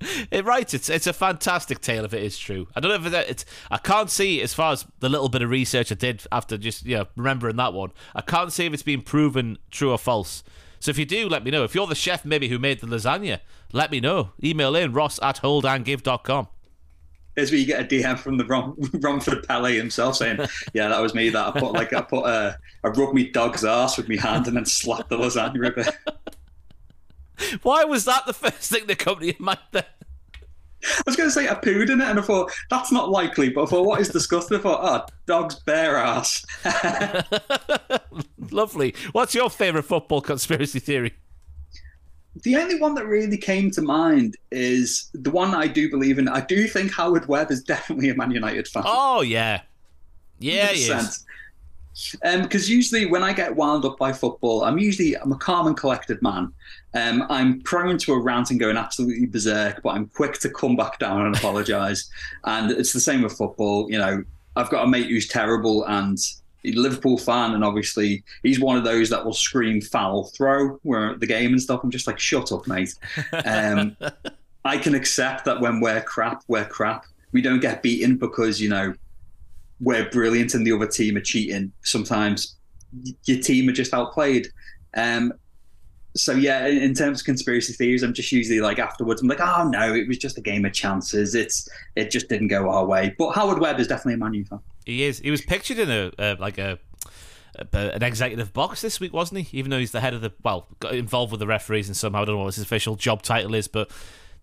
[0.00, 3.08] it eh, right it's it's a fantastic tale if it is true i don't know
[3.08, 6.22] if it's i can't see as far as the little bit of research i did
[6.30, 9.90] after just you know remembering that one i can't see if it's been proven true
[9.90, 10.44] or false
[10.78, 12.86] so if you do let me know if you're the chef maybe who made the
[12.86, 13.40] lasagna
[13.72, 16.46] let me know email in ross at holdandgive.com
[17.36, 20.40] is where you get a DM from the Rom, Romford Pele himself saying,
[20.72, 21.28] "Yeah, that was me.
[21.28, 24.46] That I put like I put a I rubbed me dog's ass with my hand
[24.46, 26.18] and then slapped the lasagna a.
[27.62, 29.84] Why was that the first thing the company to your mind then?
[30.84, 33.50] I was going to say I pooed in it, and I thought that's not likely.
[33.50, 34.58] But I thought, what is disgusting?
[34.58, 36.46] I thought, oh, dog's bare ass.
[38.50, 38.94] Lovely.
[39.12, 41.14] What's your favourite football conspiracy theory?
[42.42, 46.28] The only one that really came to mind is the one I do believe in.
[46.28, 48.84] I do think Howard Webb is definitely a Man United fan.
[48.86, 49.62] Oh yeah,
[50.38, 51.24] yeah, yes.
[52.22, 55.66] Because um, usually when I get wound up by football, I'm usually I'm a calm
[55.66, 56.52] and collected man.
[56.92, 60.76] Um, I'm prone to a rant and going absolutely berserk, but I'm quick to come
[60.76, 62.10] back down and apologise.
[62.44, 63.90] and it's the same with football.
[63.90, 64.24] You know,
[64.56, 66.18] I've got a mate who's terrible, and
[66.64, 71.26] Liverpool fan, and obviously he's one of those that will scream foul throw where the
[71.26, 71.80] game and stuff.
[71.82, 72.94] I'm just like, shut up, mate.
[73.44, 73.96] Um,
[74.64, 77.06] I can accept that when we're crap, we're crap.
[77.32, 78.94] We don't get beaten because you know
[79.80, 81.72] we're brilliant and the other team are cheating.
[81.82, 82.56] Sometimes
[83.24, 84.48] your team are just outplayed.
[84.96, 85.32] Um,
[86.16, 89.68] so yeah, in, terms of conspiracy theories, I'm just usually like afterwards, I'm like, oh
[89.68, 91.34] no, it was just a game of chances.
[91.34, 93.14] It's it just didn't go our way.
[93.18, 94.60] But Howard Webb is definitely a Man U fan.
[94.86, 95.18] He is.
[95.18, 96.78] He was pictured in a uh, like a,
[97.58, 99.58] a, an executive box this week, wasn't he?
[99.58, 102.22] Even though he's the head of the well, got involved with the referees and somehow
[102.22, 103.90] I don't know what his official job title is, but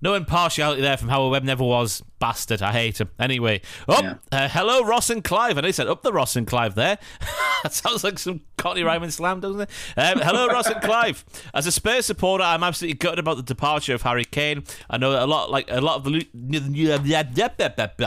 [0.03, 2.03] no impartiality there from Howard Webb never was.
[2.19, 2.61] Bastard.
[2.61, 3.09] I hate him.
[3.17, 3.61] Anyway.
[3.87, 4.15] Oh, yeah.
[4.33, 5.57] uh, hello, Ross and Clive.
[5.57, 6.97] And I said up the Ross and Clive there.
[7.63, 9.69] that sounds like some Cockney Ryman slam, doesn't it?
[9.95, 11.23] Um, hello, Ross and Clive.
[11.53, 14.65] As a Spurs supporter, I'm absolutely gutted about the departure of Harry Kane.
[14.89, 16.27] I know a lot, like a lot of the.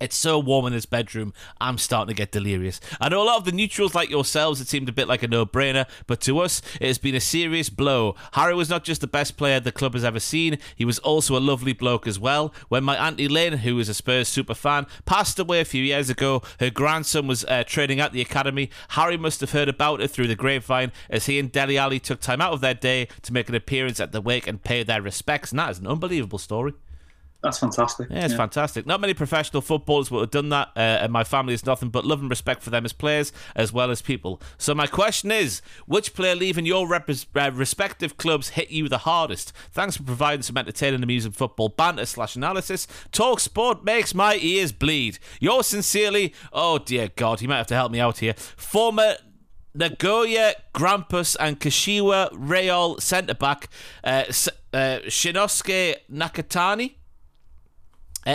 [0.00, 2.80] It's so warm in this bedroom, I'm starting to get delirious.
[3.00, 5.28] I know a lot of the neutrals like yourselves, it seemed a bit like a
[5.28, 8.14] no brainer, but to us, it has been a serious blow.
[8.32, 11.36] Harry was not just the best player the club has ever seen, he was also
[11.36, 12.52] a lovely bloke as well.
[12.68, 16.10] When my Auntie Lynn, who is a Spurs super fan, passed away a few years
[16.10, 18.70] ago, her grandson was uh, training at the academy.
[18.90, 22.20] Harry must have heard about it through the grapevine as he and Dele Alli took
[22.20, 25.00] time out of their day to make an appearance at the wake and pay their
[25.00, 26.74] respects, and that is an unbelievable story.
[27.46, 28.08] That's fantastic.
[28.10, 28.38] Yeah, it's yeah.
[28.38, 28.86] fantastic.
[28.86, 32.04] Not many professional footballers would have done that, uh, and my family is nothing but
[32.04, 34.42] love and respect for them as players as well as people.
[34.58, 38.98] So my question is, which player leaving your rep- uh, respective clubs hit you the
[38.98, 39.52] hardest?
[39.70, 42.88] Thanks for providing some entertaining, amusing football banter slash analysis.
[43.12, 45.20] Talk sport makes my ears bleed.
[45.38, 48.34] Yours sincerely, oh dear God, you might have to help me out here.
[48.34, 49.14] Former
[49.72, 53.68] Nagoya Grampus and Kashiwa Real centre back
[54.02, 54.24] uh,
[54.72, 56.94] uh, Shinnosuke Nakatani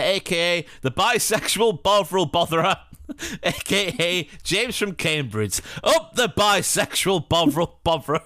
[0.00, 2.78] aka the bisexual Bovril Botherer,
[3.42, 5.60] aka James from Cambridge.
[5.82, 8.22] Up the bisexual Bovril Botherer.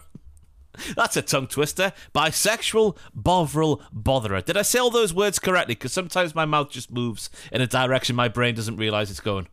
[0.96, 1.92] That's a tongue twister.
[2.14, 4.44] Bisexual Bovril Botherer.
[4.44, 5.74] Did I say all those words correctly?
[5.74, 9.48] Because sometimes my mouth just moves in a direction my brain doesn't realize it's going.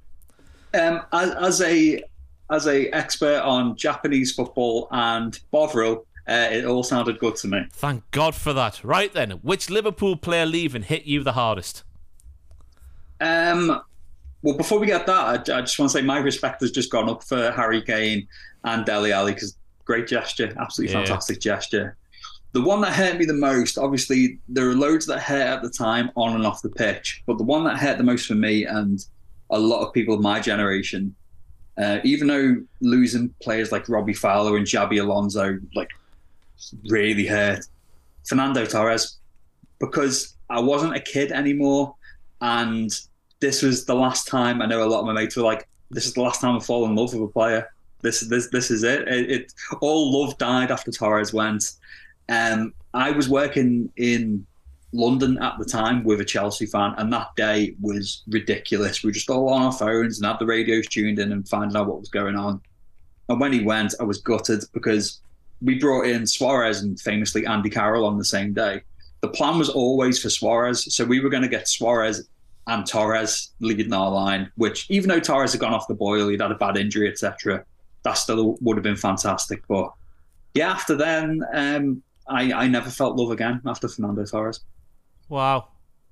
[0.74, 2.04] Um, as, as a
[2.50, 7.66] as a expert on Japanese football and Bovril, uh, it all sounded good to me.
[7.72, 8.84] Thank God for that.
[8.84, 11.84] Right then, which Liverpool player leaving hit you the hardest?
[13.24, 13.82] Um,
[14.42, 16.92] well, before we get that, I, I, just want to say my respect has just
[16.92, 18.28] gone up for Harry Kane
[18.66, 19.56] and Dele Alli because
[19.86, 21.06] great gesture, absolutely yeah.
[21.06, 21.96] fantastic gesture.
[22.52, 25.70] The one that hurt me the most, obviously, there are loads that hurt at the
[25.70, 28.66] time on and off the pitch, but the one that hurt the most for me
[28.66, 29.04] and
[29.50, 31.16] a lot of people of my generation,
[31.78, 35.90] uh, even though losing players like Robbie Fowler and Xabi Alonso like
[36.90, 37.66] really hurt,
[38.28, 39.18] Fernando Torres,
[39.80, 41.96] because I wasn't a kid anymore,
[42.42, 42.92] and
[43.44, 44.62] this was the last time.
[44.62, 46.60] I know a lot of my mates were like, "This is the last time I
[46.62, 47.70] fall in love with a player.
[48.02, 49.06] This this this is it.
[49.08, 51.64] It, it all love died after Torres went."
[52.30, 54.48] Um, I was working in
[54.94, 59.04] London at the time with a Chelsea fan, and that day was ridiculous.
[59.04, 61.76] We were just all on our phones and had the radios tuned in and finding
[61.76, 62.62] out what was going on.
[63.28, 65.20] And when he went, I was gutted because
[65.62, 68.82] we brought in Suarez and famously Andy Carroll on the same day.
[69.20, 72.30] The plan was always for Suarez, so we were going to get Suarez
[72.68, 76.42] and Torres leading our line, which even though Torres had gone off the boil, he'd
[76.42, 77.66] had a bad injury, etc.,
[78.04, 79.64] that still would have been fantastic.
[79.68, 79.92] But
[80.54, 84.62] yeah, after then, um, I, I never felt love again after Fernando Torres.
[85.30, 85.70] Wow.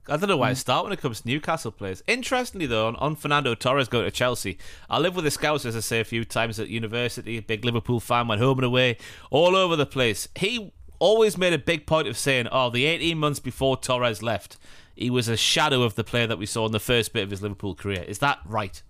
[0.08, 2.02] I don't know where to start when it comes to Newcastle players.
[2.08, 4.58] Interestingly, though, on, on Fernando Torres going to Chelsea,
[4.90, 7.40] I lived with the Scouts, as I say, a few times at university.
[7.40, 8.98] Big Liverpool fan, went home and away,
[9.30, 10.28] all over the place.
[10.36, 14.58] He always made a big point of saying, "Oh, the 18 months before Torres left,
[14.96, 17.32] he was a shadow of the player that we saw in the first bit of
[17.32, 18.04] his Liverpool career.
[18.08, 18.82] Is that right?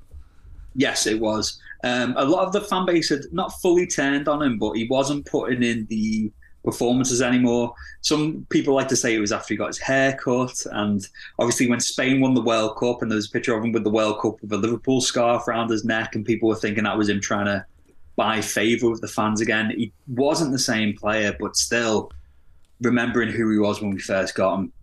[0.76, 1.60] Yes, it was.
[1.84, 4.88] Um, a lot of the fan base had not fully turned on him, but he
[4.88, 6.32] wasn't putting in the
[6.64, 7.74] performances anymore.
[8.02, 11.06] Some people like to say it was after he got his hair cut, and
[11.40, 13.84] obviously when Spain won the World Cup, and there was a picture of him with
[13.84, 16.98] the World Cup with a Liverpool scarf around his neck, and people were thinking that
[16.98, 17.66] was him trying to
[18.16, 19.72] buy favour with the fans again.
[19.72, 22.12] He wasn't the same player, but still
[22.82, 24.74] remembering who he was when we first got him,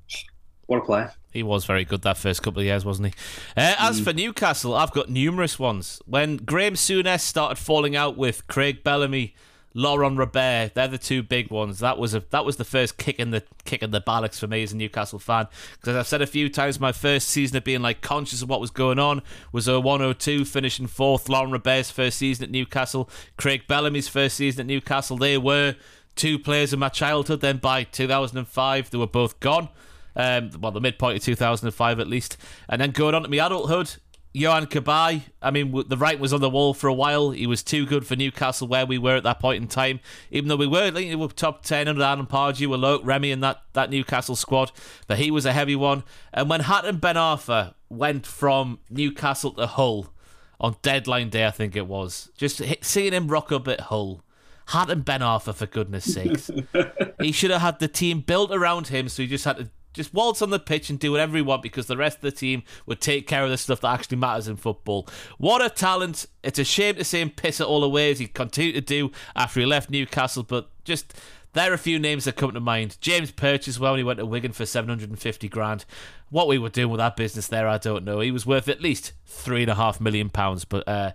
[0.66, 1.12] what a player.
[1.32, 3.14] He was very good that first couple of years, wasn't he?
[3.56, 4.04] Uh, as mm.
[4.04, 6.00] for Newcastle, I've got numerous ones.
[6.06, 9.34] When Graham Souness started falling out with Craig Bellamy,
[9.78, 11.78] Laurent Robert, they're the two big ones.
[11.78, 14.48] That was a that was the first kick in the kick in the ballocks for
[14.48, 15.46] me as a Newcastle fan.
[15.76, 18.60] Because I've said a few times, my first season of being like conscious of what
[18.60, 19.22] was going on
[19.52, 21.28] was a 0102 finishing fourth.
[21.28, 25.16] Laurent Robert's first season at Newcastle, Craig Bellamy's first season at Newcastle.
[25.16, 25.76] They were
[26.16, 27.40] two players in my childhood.
[27.40, 29.68] Then by 2005, they were both gone
[30.16, 32.36] um, well, the midpoint of 2005 at least.
[32.68, 33.94] And then going on to my adulthood,
[34.38, 37.30] Yohan Cabaye, I mean, the right was on the wall for a while.
[37.30, 40.00] He was too good for Newcastle where we were at that point in time.
[40.30, 43.42] Even though we were, like, we were top 10 under Alan Pardew, Alok, Remy and
[43.42, 44.72] that, that Newcastle squad.
[45.06, 46.04] But he was a heavy one.
[46.32, 50.12] And when Hatem Ben Arfa went from Newcastle to Hull
[50.60, 54.22] on deadline day, I think it was, just seeing him rock up at Hull.
[54.68, 56.50] Hatem Ben Arfa, for goodness sakes.
[57.20, 60.14] he should have had the team built around him, so he just had to just
[60.14, 62.62] waltz on the pitch and do whatever he want because the rest of the team
[62.86, 65.06] would take care of the stuff that actually matters in football.
[65.38, 66.26] What a talent.
[66.42, 69.10] It's a shame to see him piss it all away as he continued to do
[69.34, 71.14] after he left Newcastle, but just
[71.52, 72.96] there are a few names that come to mind.
[73.00, 75.84] James Perch well when he went to Wigan for 750 grand.
[76.30, 78.20] What we were doing with that business there, I don't know.
[78.20, 81.12] He was worth at least three and a half million pounds, but uh,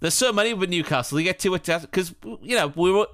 [0.00, 1.20] there's so many with Newcastle.
[1.20, 2.12] You get to it because
[2.42, 3.06] you know we were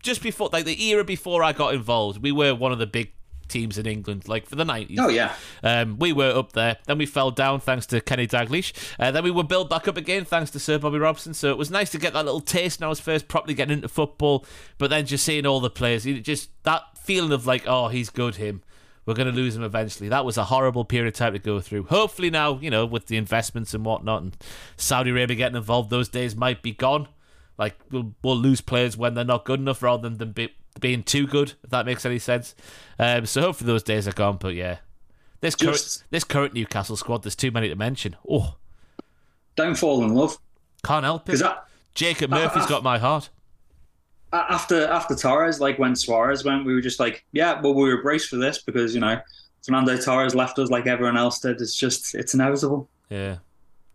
[0.00, 2.22] just before like the era before I got involved.
[2.22, 3.12] We were one of the big
[3.48, 4.96] teams in England, like for the 90s.
[4.98, 5.34] Oh, yeah.
[5.62, 6.76] Um, we were up there.
[6.86, 8.72] Then we fell down thanks to Kenny Dalglish.
[8.98, 11.34] Uh, then we were built back up again thanks to Sir Bobby Robson.
[11.34, 13.74] So it was nice to get that little taste when I was first properly getting
[13.74, 14.44] into football.
[14.78, 18.36] But then just seeing all the players, just that feeling of like, oh, he's good,
[18.36, 18.62] him.
[19.08, 20.10] We're going to lose him eventually.
[20.10, 21.84] That was a horrible period of time to go through.
[21.84, 24.36] Hopefully now, you know, with the investments and whatnot and
[24.76, 27.08] Saudi Arabia getting involved, those days might be gone.
[27.56, 31.02] Like we'll, we'll lose players when they're not good enough rather than them be, being
[31.02, 32.54] too good, if that makes any sense.
[32.98, 34.36] Um, so hopefully those days are gone.
[34.38, 34.78] But yeah,
[35.40, 38.16] This Just- current this current Newcastle squad, there's too many to mention.
[38.28, 38.56] Oh,
[39.56, 40.38] Don't fall in love
[40.84, 41.32] can't help it.
[41.32, 41.52] because
[41.94, 43.30] Jacob Murphy's got my heart.
[44.32, 48.02] after after Torres, like when Suarez went, we were just like, yeah, well, we were
[48.02, 49.20] braced for this because you know
[49.64, 51.60] Fernando Torres left us like everyone else did.
[51.60, 52.88] It's just it's inevitable.
[53.10, 53.38] Yeah.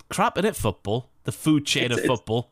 [0.10, 1.10] Crap in it, football.
[1.24, 2.52] The food chain It's- of it's- football.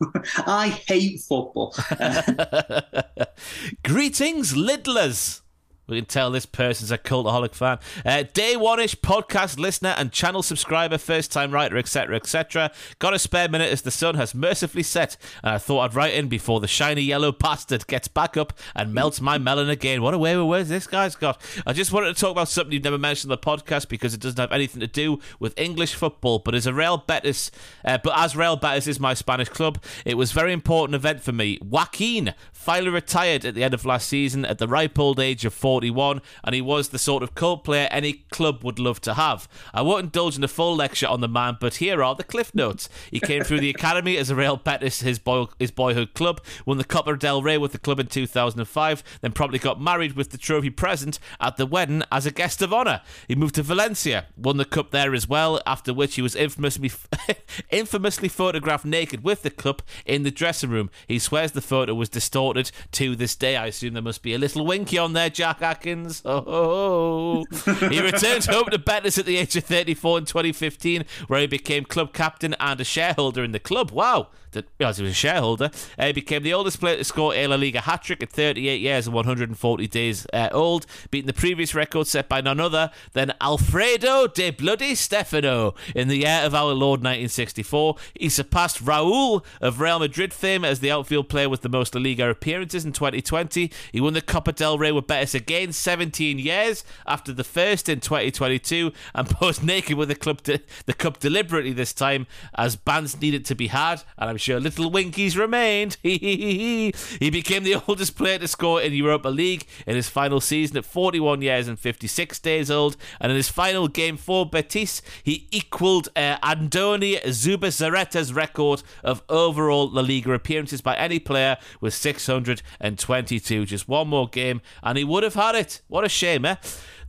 [0.46, 1.74] I hate football.
[3.84, 5.40] Greetings, Lidlers.
[5.86, 7.78] We can tell this person's a cultaholic fan.
[8.06, 12.70] Uh, day one-ish podcast listener and channel subscriber, first-time writer, etc., etc.
[12.98, 16.14] Got a spare minute as the sun has mercifully set, and I thought I'd write
[16.14, 20.00] in before the shiny yellow bastard gets back up and melts my melon again.
[20.00, 21.40] What a way with words this guy's got.
[21.66, 24.20] I just wanted to talk about something you've never mentioned on the podcast because it
[24.20, 27.50] doesn't have anything to do with English football, but as a Real Betis,
[27.84, 31.22] uh, but as Real Betis is my Spanish club, it was a very important event
[31.22, 31.58] for me.
[31.62, 35.52] Joaquin finally retired at the end of last season at the ripe old age of
[35.74, 39.48] 41, and he was the sort of cult player any club would love to have.
[39.72, 42.54] I won't indulge in a full lecture on the man, but here are the cliff
[42.54, 42.88] notes.
[43.10, 46.78] He came through the academy as a Real Betis, his, boy, his boyhood club, won
[46.78, 50.38] the Copa del Rey with the club in 2005, then probably got married with the
[50.38, 53.00] trophy present at the wedding as a guest of honour.
[53.26, 56.92] He moved to Valencia, won the cup there as well, after which he was infamously
[57.70, 60.88] infamously photographed naked with the cup in the dressing room.
[61.08, 63.56] He swears the photo was distorted to this day.
[63.56, 66.22] I assume there must be a little winky on there, Jack Atkins.
[66.24, 67.44] Oh,
[67.90, 71.84] he returned home to Betis at the age of 34 in 2015, where he became
[71.84, 73.90] club captain and a shareholder in the club.
[73.90, 74.28] Wow.
[74.54, 77.56] That, as he was a shareholder, uh, became the oldest player to score a La
[77.56, 82.06] Liga hat trick at 38 years and 140 days uh, old, beating the previous record
[82.06, 87.00] set by none other than Alfredo de Bloody Stefano in the year of our Lord
[87.00, 87.96] 1964.
[88.18, 92.00] He surpassed Raul of Real Madrid fame as the outfield player with the most La
[92.00, 93.70] Liga appearances in 2020.
[93.92, 98.00] He won the Copa del Rey with Betis again 17 years after the first in
[98.00, 103.20] 2022 and posed naked with the club de- the cup deliberately this time as bans
[103.20, 105.96] needed to be had and I'm sure little winkies remained.
[106.02, 110.84] he became the oldest player to score in Europa League in his final season at
[110.84, 112.96] 41 years and 56 days old.
[113.20, 119.90] And in his final game for Betis he equalled uh, Andoni Zubizarreta's record of overall
[119.90, 125.22] La Liga appearances by any player with 622 just one more game and he would
[125.22, 125.80] have had it.
[125.88, 126.56] What a shame eh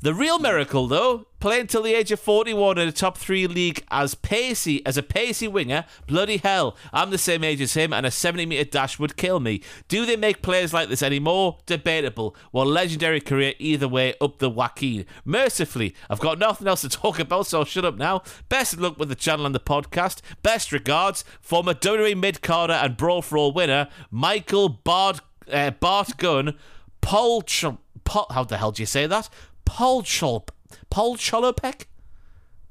[0.01, 3.83] the real miracle, though, playing till the age of 41 in a top three league
[3.91, 5.85] as pacey as a pacey winger.
[6.07, 9.39] Bloody hell, I'm the same age as him, and a 70 meter dash would kill
[9.39, 9.61] me.
[9.87, 11.57] Do they make players like this anymore?
[11.65, 12.35] Debatable.
[12.51, 15.05] Well, legendary career either way up the Joaquin.
[15.23, 18.23] Mercifully, I've got nothing else to talk about, so I'll shut up now.
[18.49, 20.21] Best of luck with the channel and the podcast.
[20.43, 25.19] Best regards, former WWE mid carder and Brawl for All winner Michael Bard
[25.51, 26.57] uh, Bart Gunn.
[27.01, 27.65] Paul, Ch-
[28.03, 29.29] Paul, how the hell do you say that?
[29.65, 30.49] Paul Cholp,
[30.89, 31.85] Paul Cholopek,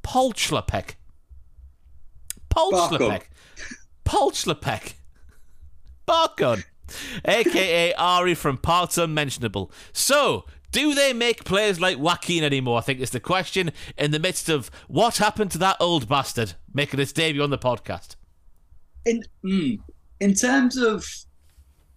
[0.03, 0.95] Paul Chlopek,
[2.49, 3.21] Paul Barcon.
[4.05, 4.95] Paul Chlopek,
[6.07, 6.65] Barcon,
[7.25, 9.71] aka Ari from Parts Unmentionable.
[9.93, 12.79] So, do they make players like Joaquin anymore?
[12.79, 16.55] I think is the question in the midst of what happened to that old bastard
[16.73, 18.16] making his debut on the podcast.
[19.05, 19.79] in mm,
[20.21, 21.07] in terms of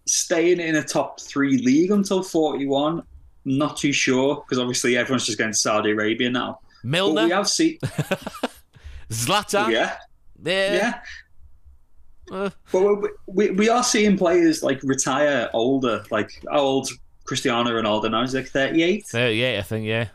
[0.05, 3.03] staying in a top three league until 41,
[3.47, 6.59] not too sure because obviously everyone's just going to Saudi Arabia now.
[6.83, 7.79] But we Milner, have seen,
[9.09, 9.97] Zlatan, yeah,
[10.43, 12.35] yeah, yeah.
[12.37, 16.89] uh, But we, we, are seeing players like retire older, like how old
[17.23, 18.21] Cristiano Ronaldo now?
[18.21, 19.05] He's like 38.
[19.07, 20.07] 38, I think, yeah.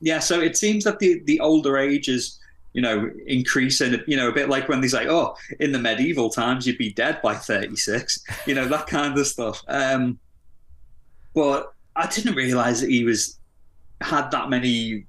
[0.00, 2.38] Yeah, so it seems that the, the older age is,
[2.74, 6.28] you know, increasing, you know, a bit like when they say, oh, in the medieval
[6.28, 9.62] times, you'd be dead by 36, you know, that kind of stuff.
[9.68, 10.18] Um,
[11.34, 13.38] but I didn't realize that he was
[14.00, 15.06] had that many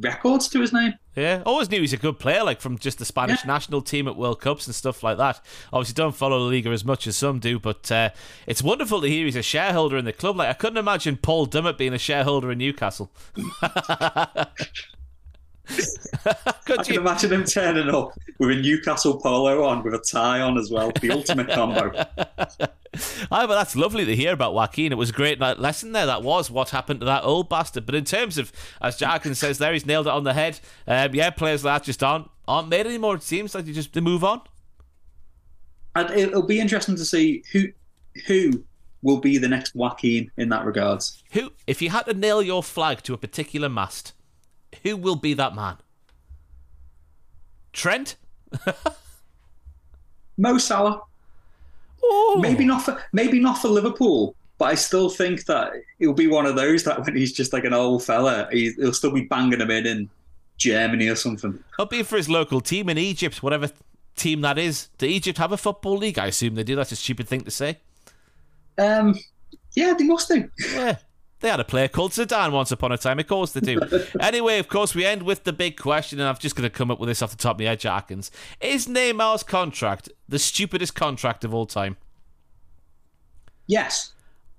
[0.00, 0.94] records to his name.
[1.16, 3.48] Yeah, always knew he's a good player, like from just the Spanish Yeah.
[3.48, 5.40] national team at World Cups and stuff like that.
[5.72, 8.10] Obviously, don't follow La Liga as much as some do, but uh,
[8.46, 10.36] it's wonderful to hear he's a shareholder in the club.
[10.36, 13.10] Like I couldn't imagine Paul Dummett being a shareholder in Newcastle.
[15.68, 17.00] I can you?
[17.00, 20.90] imagine him turning up with a Newcastle polo on, with a tie on as well.
[21.00, 21.92] The ultimate combo.
[23.30, 24.92] Ah, but that's lovely to hear about Joaquin.
[24.92, 26.06] It was a great lesson there.
[26.06, 27.86] That was what happened to that old bastard.
[27.86, 28.50] But in terms of,
[28.80, 30.58] as Jarkin says there, he's nailed it on the head.
[30.86, 33.14] Um, yeah, players like that just aren't aren't made anymore.
[33.14, 34.40] It seems like you just they move on.
[35.94, 37.68] And it'll be interesting to see who
[38.26, 38.64] who
[39.02, 41.22] will be the next Joaquin in that regards.
[41.32, 44.12] Who, if you had to nail your flag to a particular mast,
[44.82, 45.76] who will be that man?
[47.72, 48.16] Trent?
[50.38, 51.02] Mo Salah.
[52.02, 56.26] Oh, Maybe not for maybe not for Liverpool, But I still think that he'll be
[56.28, 59.22] one of those that when he's just like an old fella, he, he'll still be
[59.22, 60.10] banging them in in
[60.56, 61.58] Germany or something.
[61.74, 63.70] It'll be for his local team in Egypt, whatever
[64.16, 64.88] team that is.
[64.98, 66.18] Do Egypt have a football league?
[66.18, 66.76] I assume they do.
[66.76, 67.78] That's a stupid thing to say.
[68.78, 69.18] Um,
[69.74, 70.48] yeah, they must do.
[70.72, 70.96] Yeah.
[71.40, 73.18] They had a player called Zidane once upon a time.
[73.18, 73.80] Of course they do.
[74.20, 76.90] anyway, of course, we end with the big question, and I'm just going to come
[76.90, 78.30] up with this off the top of my head, Jackins.
[78.60, 81.96] Is Neymar's contract the stupidest contract of all time?
[83.66, 84.14] Yes.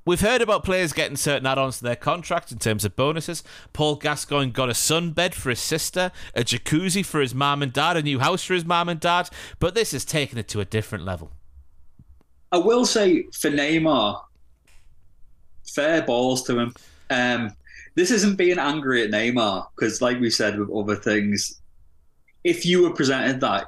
[0.05, 3.43] We've heard about players getting certain add-ons to their contracts in terms of bonuses.
[3.73, 7.97] Paul Gascoigne got a sunbed for his sister, a jacuzzi for his mum and dad,
[7.97, 9.29] a new house for his mum and dad,
[9.59, 11.31] but this has taken it to a different level.
[12.51, 14.19] I will say for Neymar,
[15.69, 16.73] fair balls to him.
[17.09, 17.53] Um,
[17.95, 21.59] this isn't being angry at Neymar because, like we said with other things,
[22.43, 23.67] if you were presented that,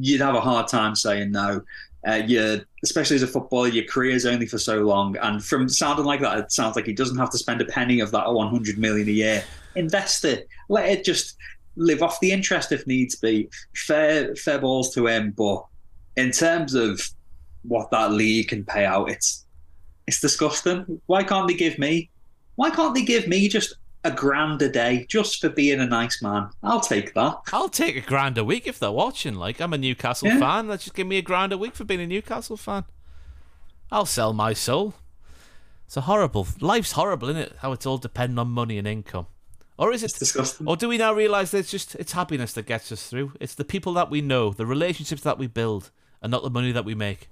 [0.00, 1.62] you'd have a hard time saying no.
[2.06, 5.68] Uh, you, especially as a footballer, your career is only for so long, and from
[5.68, 8.32] sounding like that, it sounds like he doesn't have to spend a penny of that
[8.32, 9.44] 100 million a year.
[9.74, 11.36] Invest it, let it just
[11.76, 13.48] live off the interest if needs be.
[13.74, 15.64] Fair, fair balls to him, but
[16.16, 17.00] in terms of
[17.62, 19.44] what that league can pay out, it's
[20.08, 21.00] it's disgusting.
[21.06, 22.08] Why can't they give me?
[22.56, 23.74] Why can't they give me just
[24.04, 26.48] a grand a day just for being a nice man?
[26.62, 27.36] I'll take that.
[27.52, 29.34] I'll take a grand a week if they're watching.
[29.34, 30.38] Like I'm a Newcastle Yeah.
[30.38, 30.66] fan.
[30.66, 32.84] Let's just give me a grand a week for being a Newcastle fan.
[33.92, 34.94] I'll sell my soul.
[35.86, 36.46] It's a horrible.
[36.60, 37.52] Life's horrible, isn't it?
[37.60, 39.26] How it's all dependent on money and income.
[39.78, 40.66] Or is it It's disgusting.
[40.66, 43.32] Or do we now realise that it's just it's happiness that gets us through?
[43.40, 45.90] It's the people that we know, the relationships that we build,
[46.22, 47.28] and not the money that we make.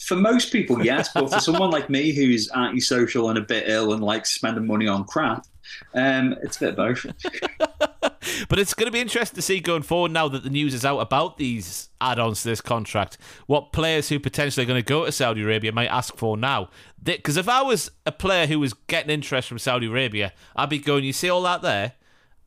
[0.00, 3.92] For most people, yes, but for someone like me who's antisocial and a bit ill
[3.92, 5.46] and likes spending money on crap,
[5.94, 7.06] um, it's a bit of both.
[8.48, 10.84] But it's going to be interesting to see going forward now that the news is
[10.84, 13.18] out about these add-ons to this contract.
[13.46, 16.68] What players who potentially are going to go to Saudi Arabia might ask for now.
[17.02, 20.78] Because if I was a player who was getting interest from Saudi Arabia, I'd be
[20.78, 21.92] going, "You see all that there?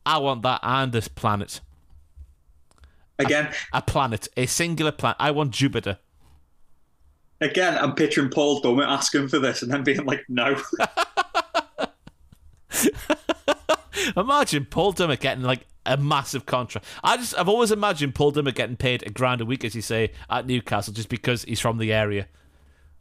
[0.06, 1.60] I want that and this planet,
[3.18, 5.16] Again, a planet, a singular planet.
[5.18, 5.98] I want Jupiter."
[7.40, 10.56] Again, I'm picturing Paul Dummett asking for this and then being like, no.
[14.16, 16.86] Imagine Paul Dummett getting like a massive contract.
[17.02, 19.82] I just I've always imagined Paul Dummett getting paid a grand a week, as you
[19.82, 22.26] say, at Newcastle, just because he's from the area.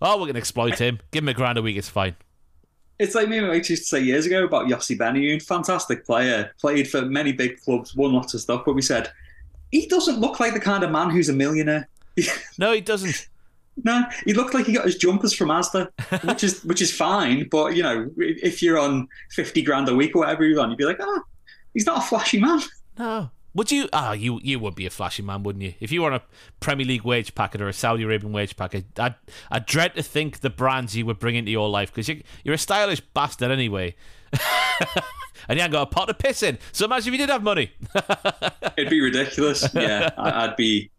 [0.02, 1.00] Oh, we're gonna exploit him.
[1.12, 1.78] Give him a grand a week.
[1.78, 2.16] It's fine.
[3.00, 6.90] It's like me and used to say years ago about Yossi Benayoun, fantastic player, played
[6.90, 9.12] for many big clubs, won lots of stuff, but we said,
[9.72, 11.88] he doesn't look like the kind of man who's a millionaire.
[12.60, 13.28] No, he doesn't.
[13.84, 15.90] No, he looked like he got his jumpers from Asda,
[16.28, 17.48] which is which is fine.
[17.50, 20.78] But you know, if you're on fifty grand a week or whatever he's on, you'd
[20.78, 21.22] be like, ah,
[21.74, 22.62] he's not a flashy man.
[22.98, 23.32] No.
[23.56, 23.88] Would you?
[23.94, 25.76] Ah, you you would be a flashy man, wouldn't you?
[25.80, 26.24] If you were on a
[26.60, 29.16] Premier League wage packet or a Saudi Arabian wage packet, I'd
[29.52, 32.56] I dread to think the brands you would bring into your life because you, you're
[32.56, 33.96] a stylish bastard anyway,
[35.48, 36.58] and you ain't got a pot to piss in.
[36.72, 37.72] So imagine if you did have money.
[38.78, 39.68] It'd be ridiculous.
[39.76, 40.90] Yeah, I'd be,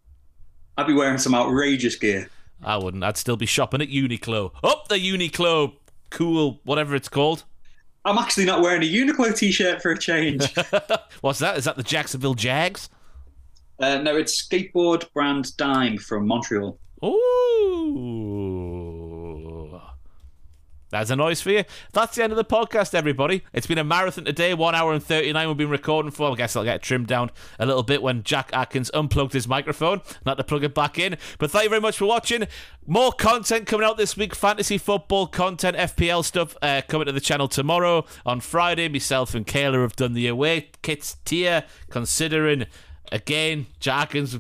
[0.76, 2.30] I'd be wearing some outrageous gear.
[2.62, 3.04] I wouldn't.
[3.04, 4.52] I'd still be shopping at Uniqlo.
[4.62, 5.74] Up the Uniqlo,
[6.10, 7.44] cool, whatever it's called.
[8.06, 10.54] I'm actually not wearing a Uniqlo t-shirt for a change.
[11.22, 11.56] What's that?
[11.56, 12.88] Is that the Jacksonville Jags?
[13.80, 16.78] uh, no, it's skateboard brand Dime from Montreal.
[17.04, 18.63] Ooh.
[20.94, 21.64] That's a noise for you.
[21.92, 23.42] That's the end of the podcast, everybody.
[23.52, 26.30] It's been a marathon today, one hour and 39 we've been recording for.
[26.30, 30.02] I guess I'll get trimmed down a little bit when Jack Atkins unplugged his microphone,
[30.24, 31.16] not to plug it back in.
[31.40, 32.46] But thank you very much for watching.
[32.86, 37.20] More content coming out this week fantasy football content, FPL stuff uh, coming to the
[37.20, 38.04] channel tomorrow.
[38.24, 42.66] On Friday, myself and Kayla have done the away kits tier, considering,
[43.10, 44.38] again, Jack Atkins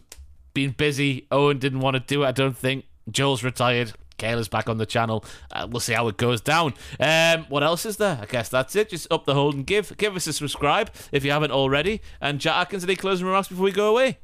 [0.52, 1.26] been busy.
[1.32, 2.84] Owen didn't want to do it, I don't think.
[3.10, 3.92] Joel's retired.
[4.18, 5.24] Kayla's back on the channel.
[5.50, 6.74] Uh, we'll see how it goes down.
[7.00, 8.18] Um, what else is there?
[8.20, 8.90] I guess that's it.
[8.90, 9.96] Just up the hold and give.
[9.96, 12.00] Give us a subscribe if you haven't already.
[12.20, 14.18] And Jack Atkins, any closing remarks before we go away?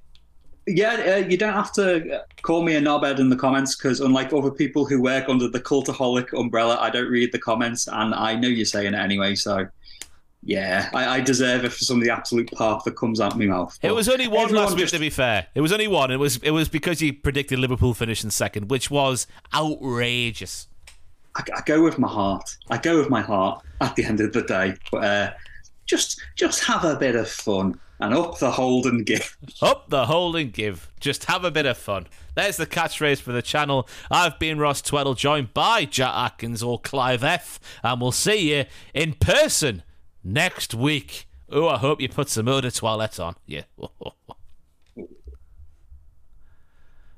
[0.66, 4.32] Yeah, uh, you don't have to call me a knobhead in the comments because, unlike
[4.32, 8.36] other people who work under the cultaholic umbrella, I don't read the comments, and I
[8.36, 9.34] know you're saying it anyway.
[9.34, 9.66] So,
[10.42, 13.38] yeah, I, I deserve it for some of the absolute pop that comes out of
[13.38, 13.78] my mouth.
[13.82, 15.46] It was only one last week, just- to be fair.
[15.54, 16.10] It was only one.
[16.10, 20.68] It was it was because you predicted Liverpool finishing second, which was outrageous.
[21.36, 22.56] I, I go with my heart.
[22.70, 24.74] I go with my heart at the end of the day.
[24.90, 25.32] But uh,
[25.86, 29.36] just, just have a bit of fun and up the hold and give.
[29.62, 30.90] Up the hold and give.
[31.00, 32.06] Just have a bit of fun.
[32.34, 33.86] There's the catchphrase for the channel.
[34.10, 37.60] I've been Ross Tweddell, joined by Jack Atkins or Clive F.
[37.82, 38.64] And we'll see you
[38.94, 39.82] in person
[40.24, 41.26] next week.
[41.50, 43.36] Oh, I hope you put some eau de toilette on.
[43.46, 43.62] Yeah.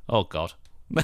[0.08, 0.52] Oh, God.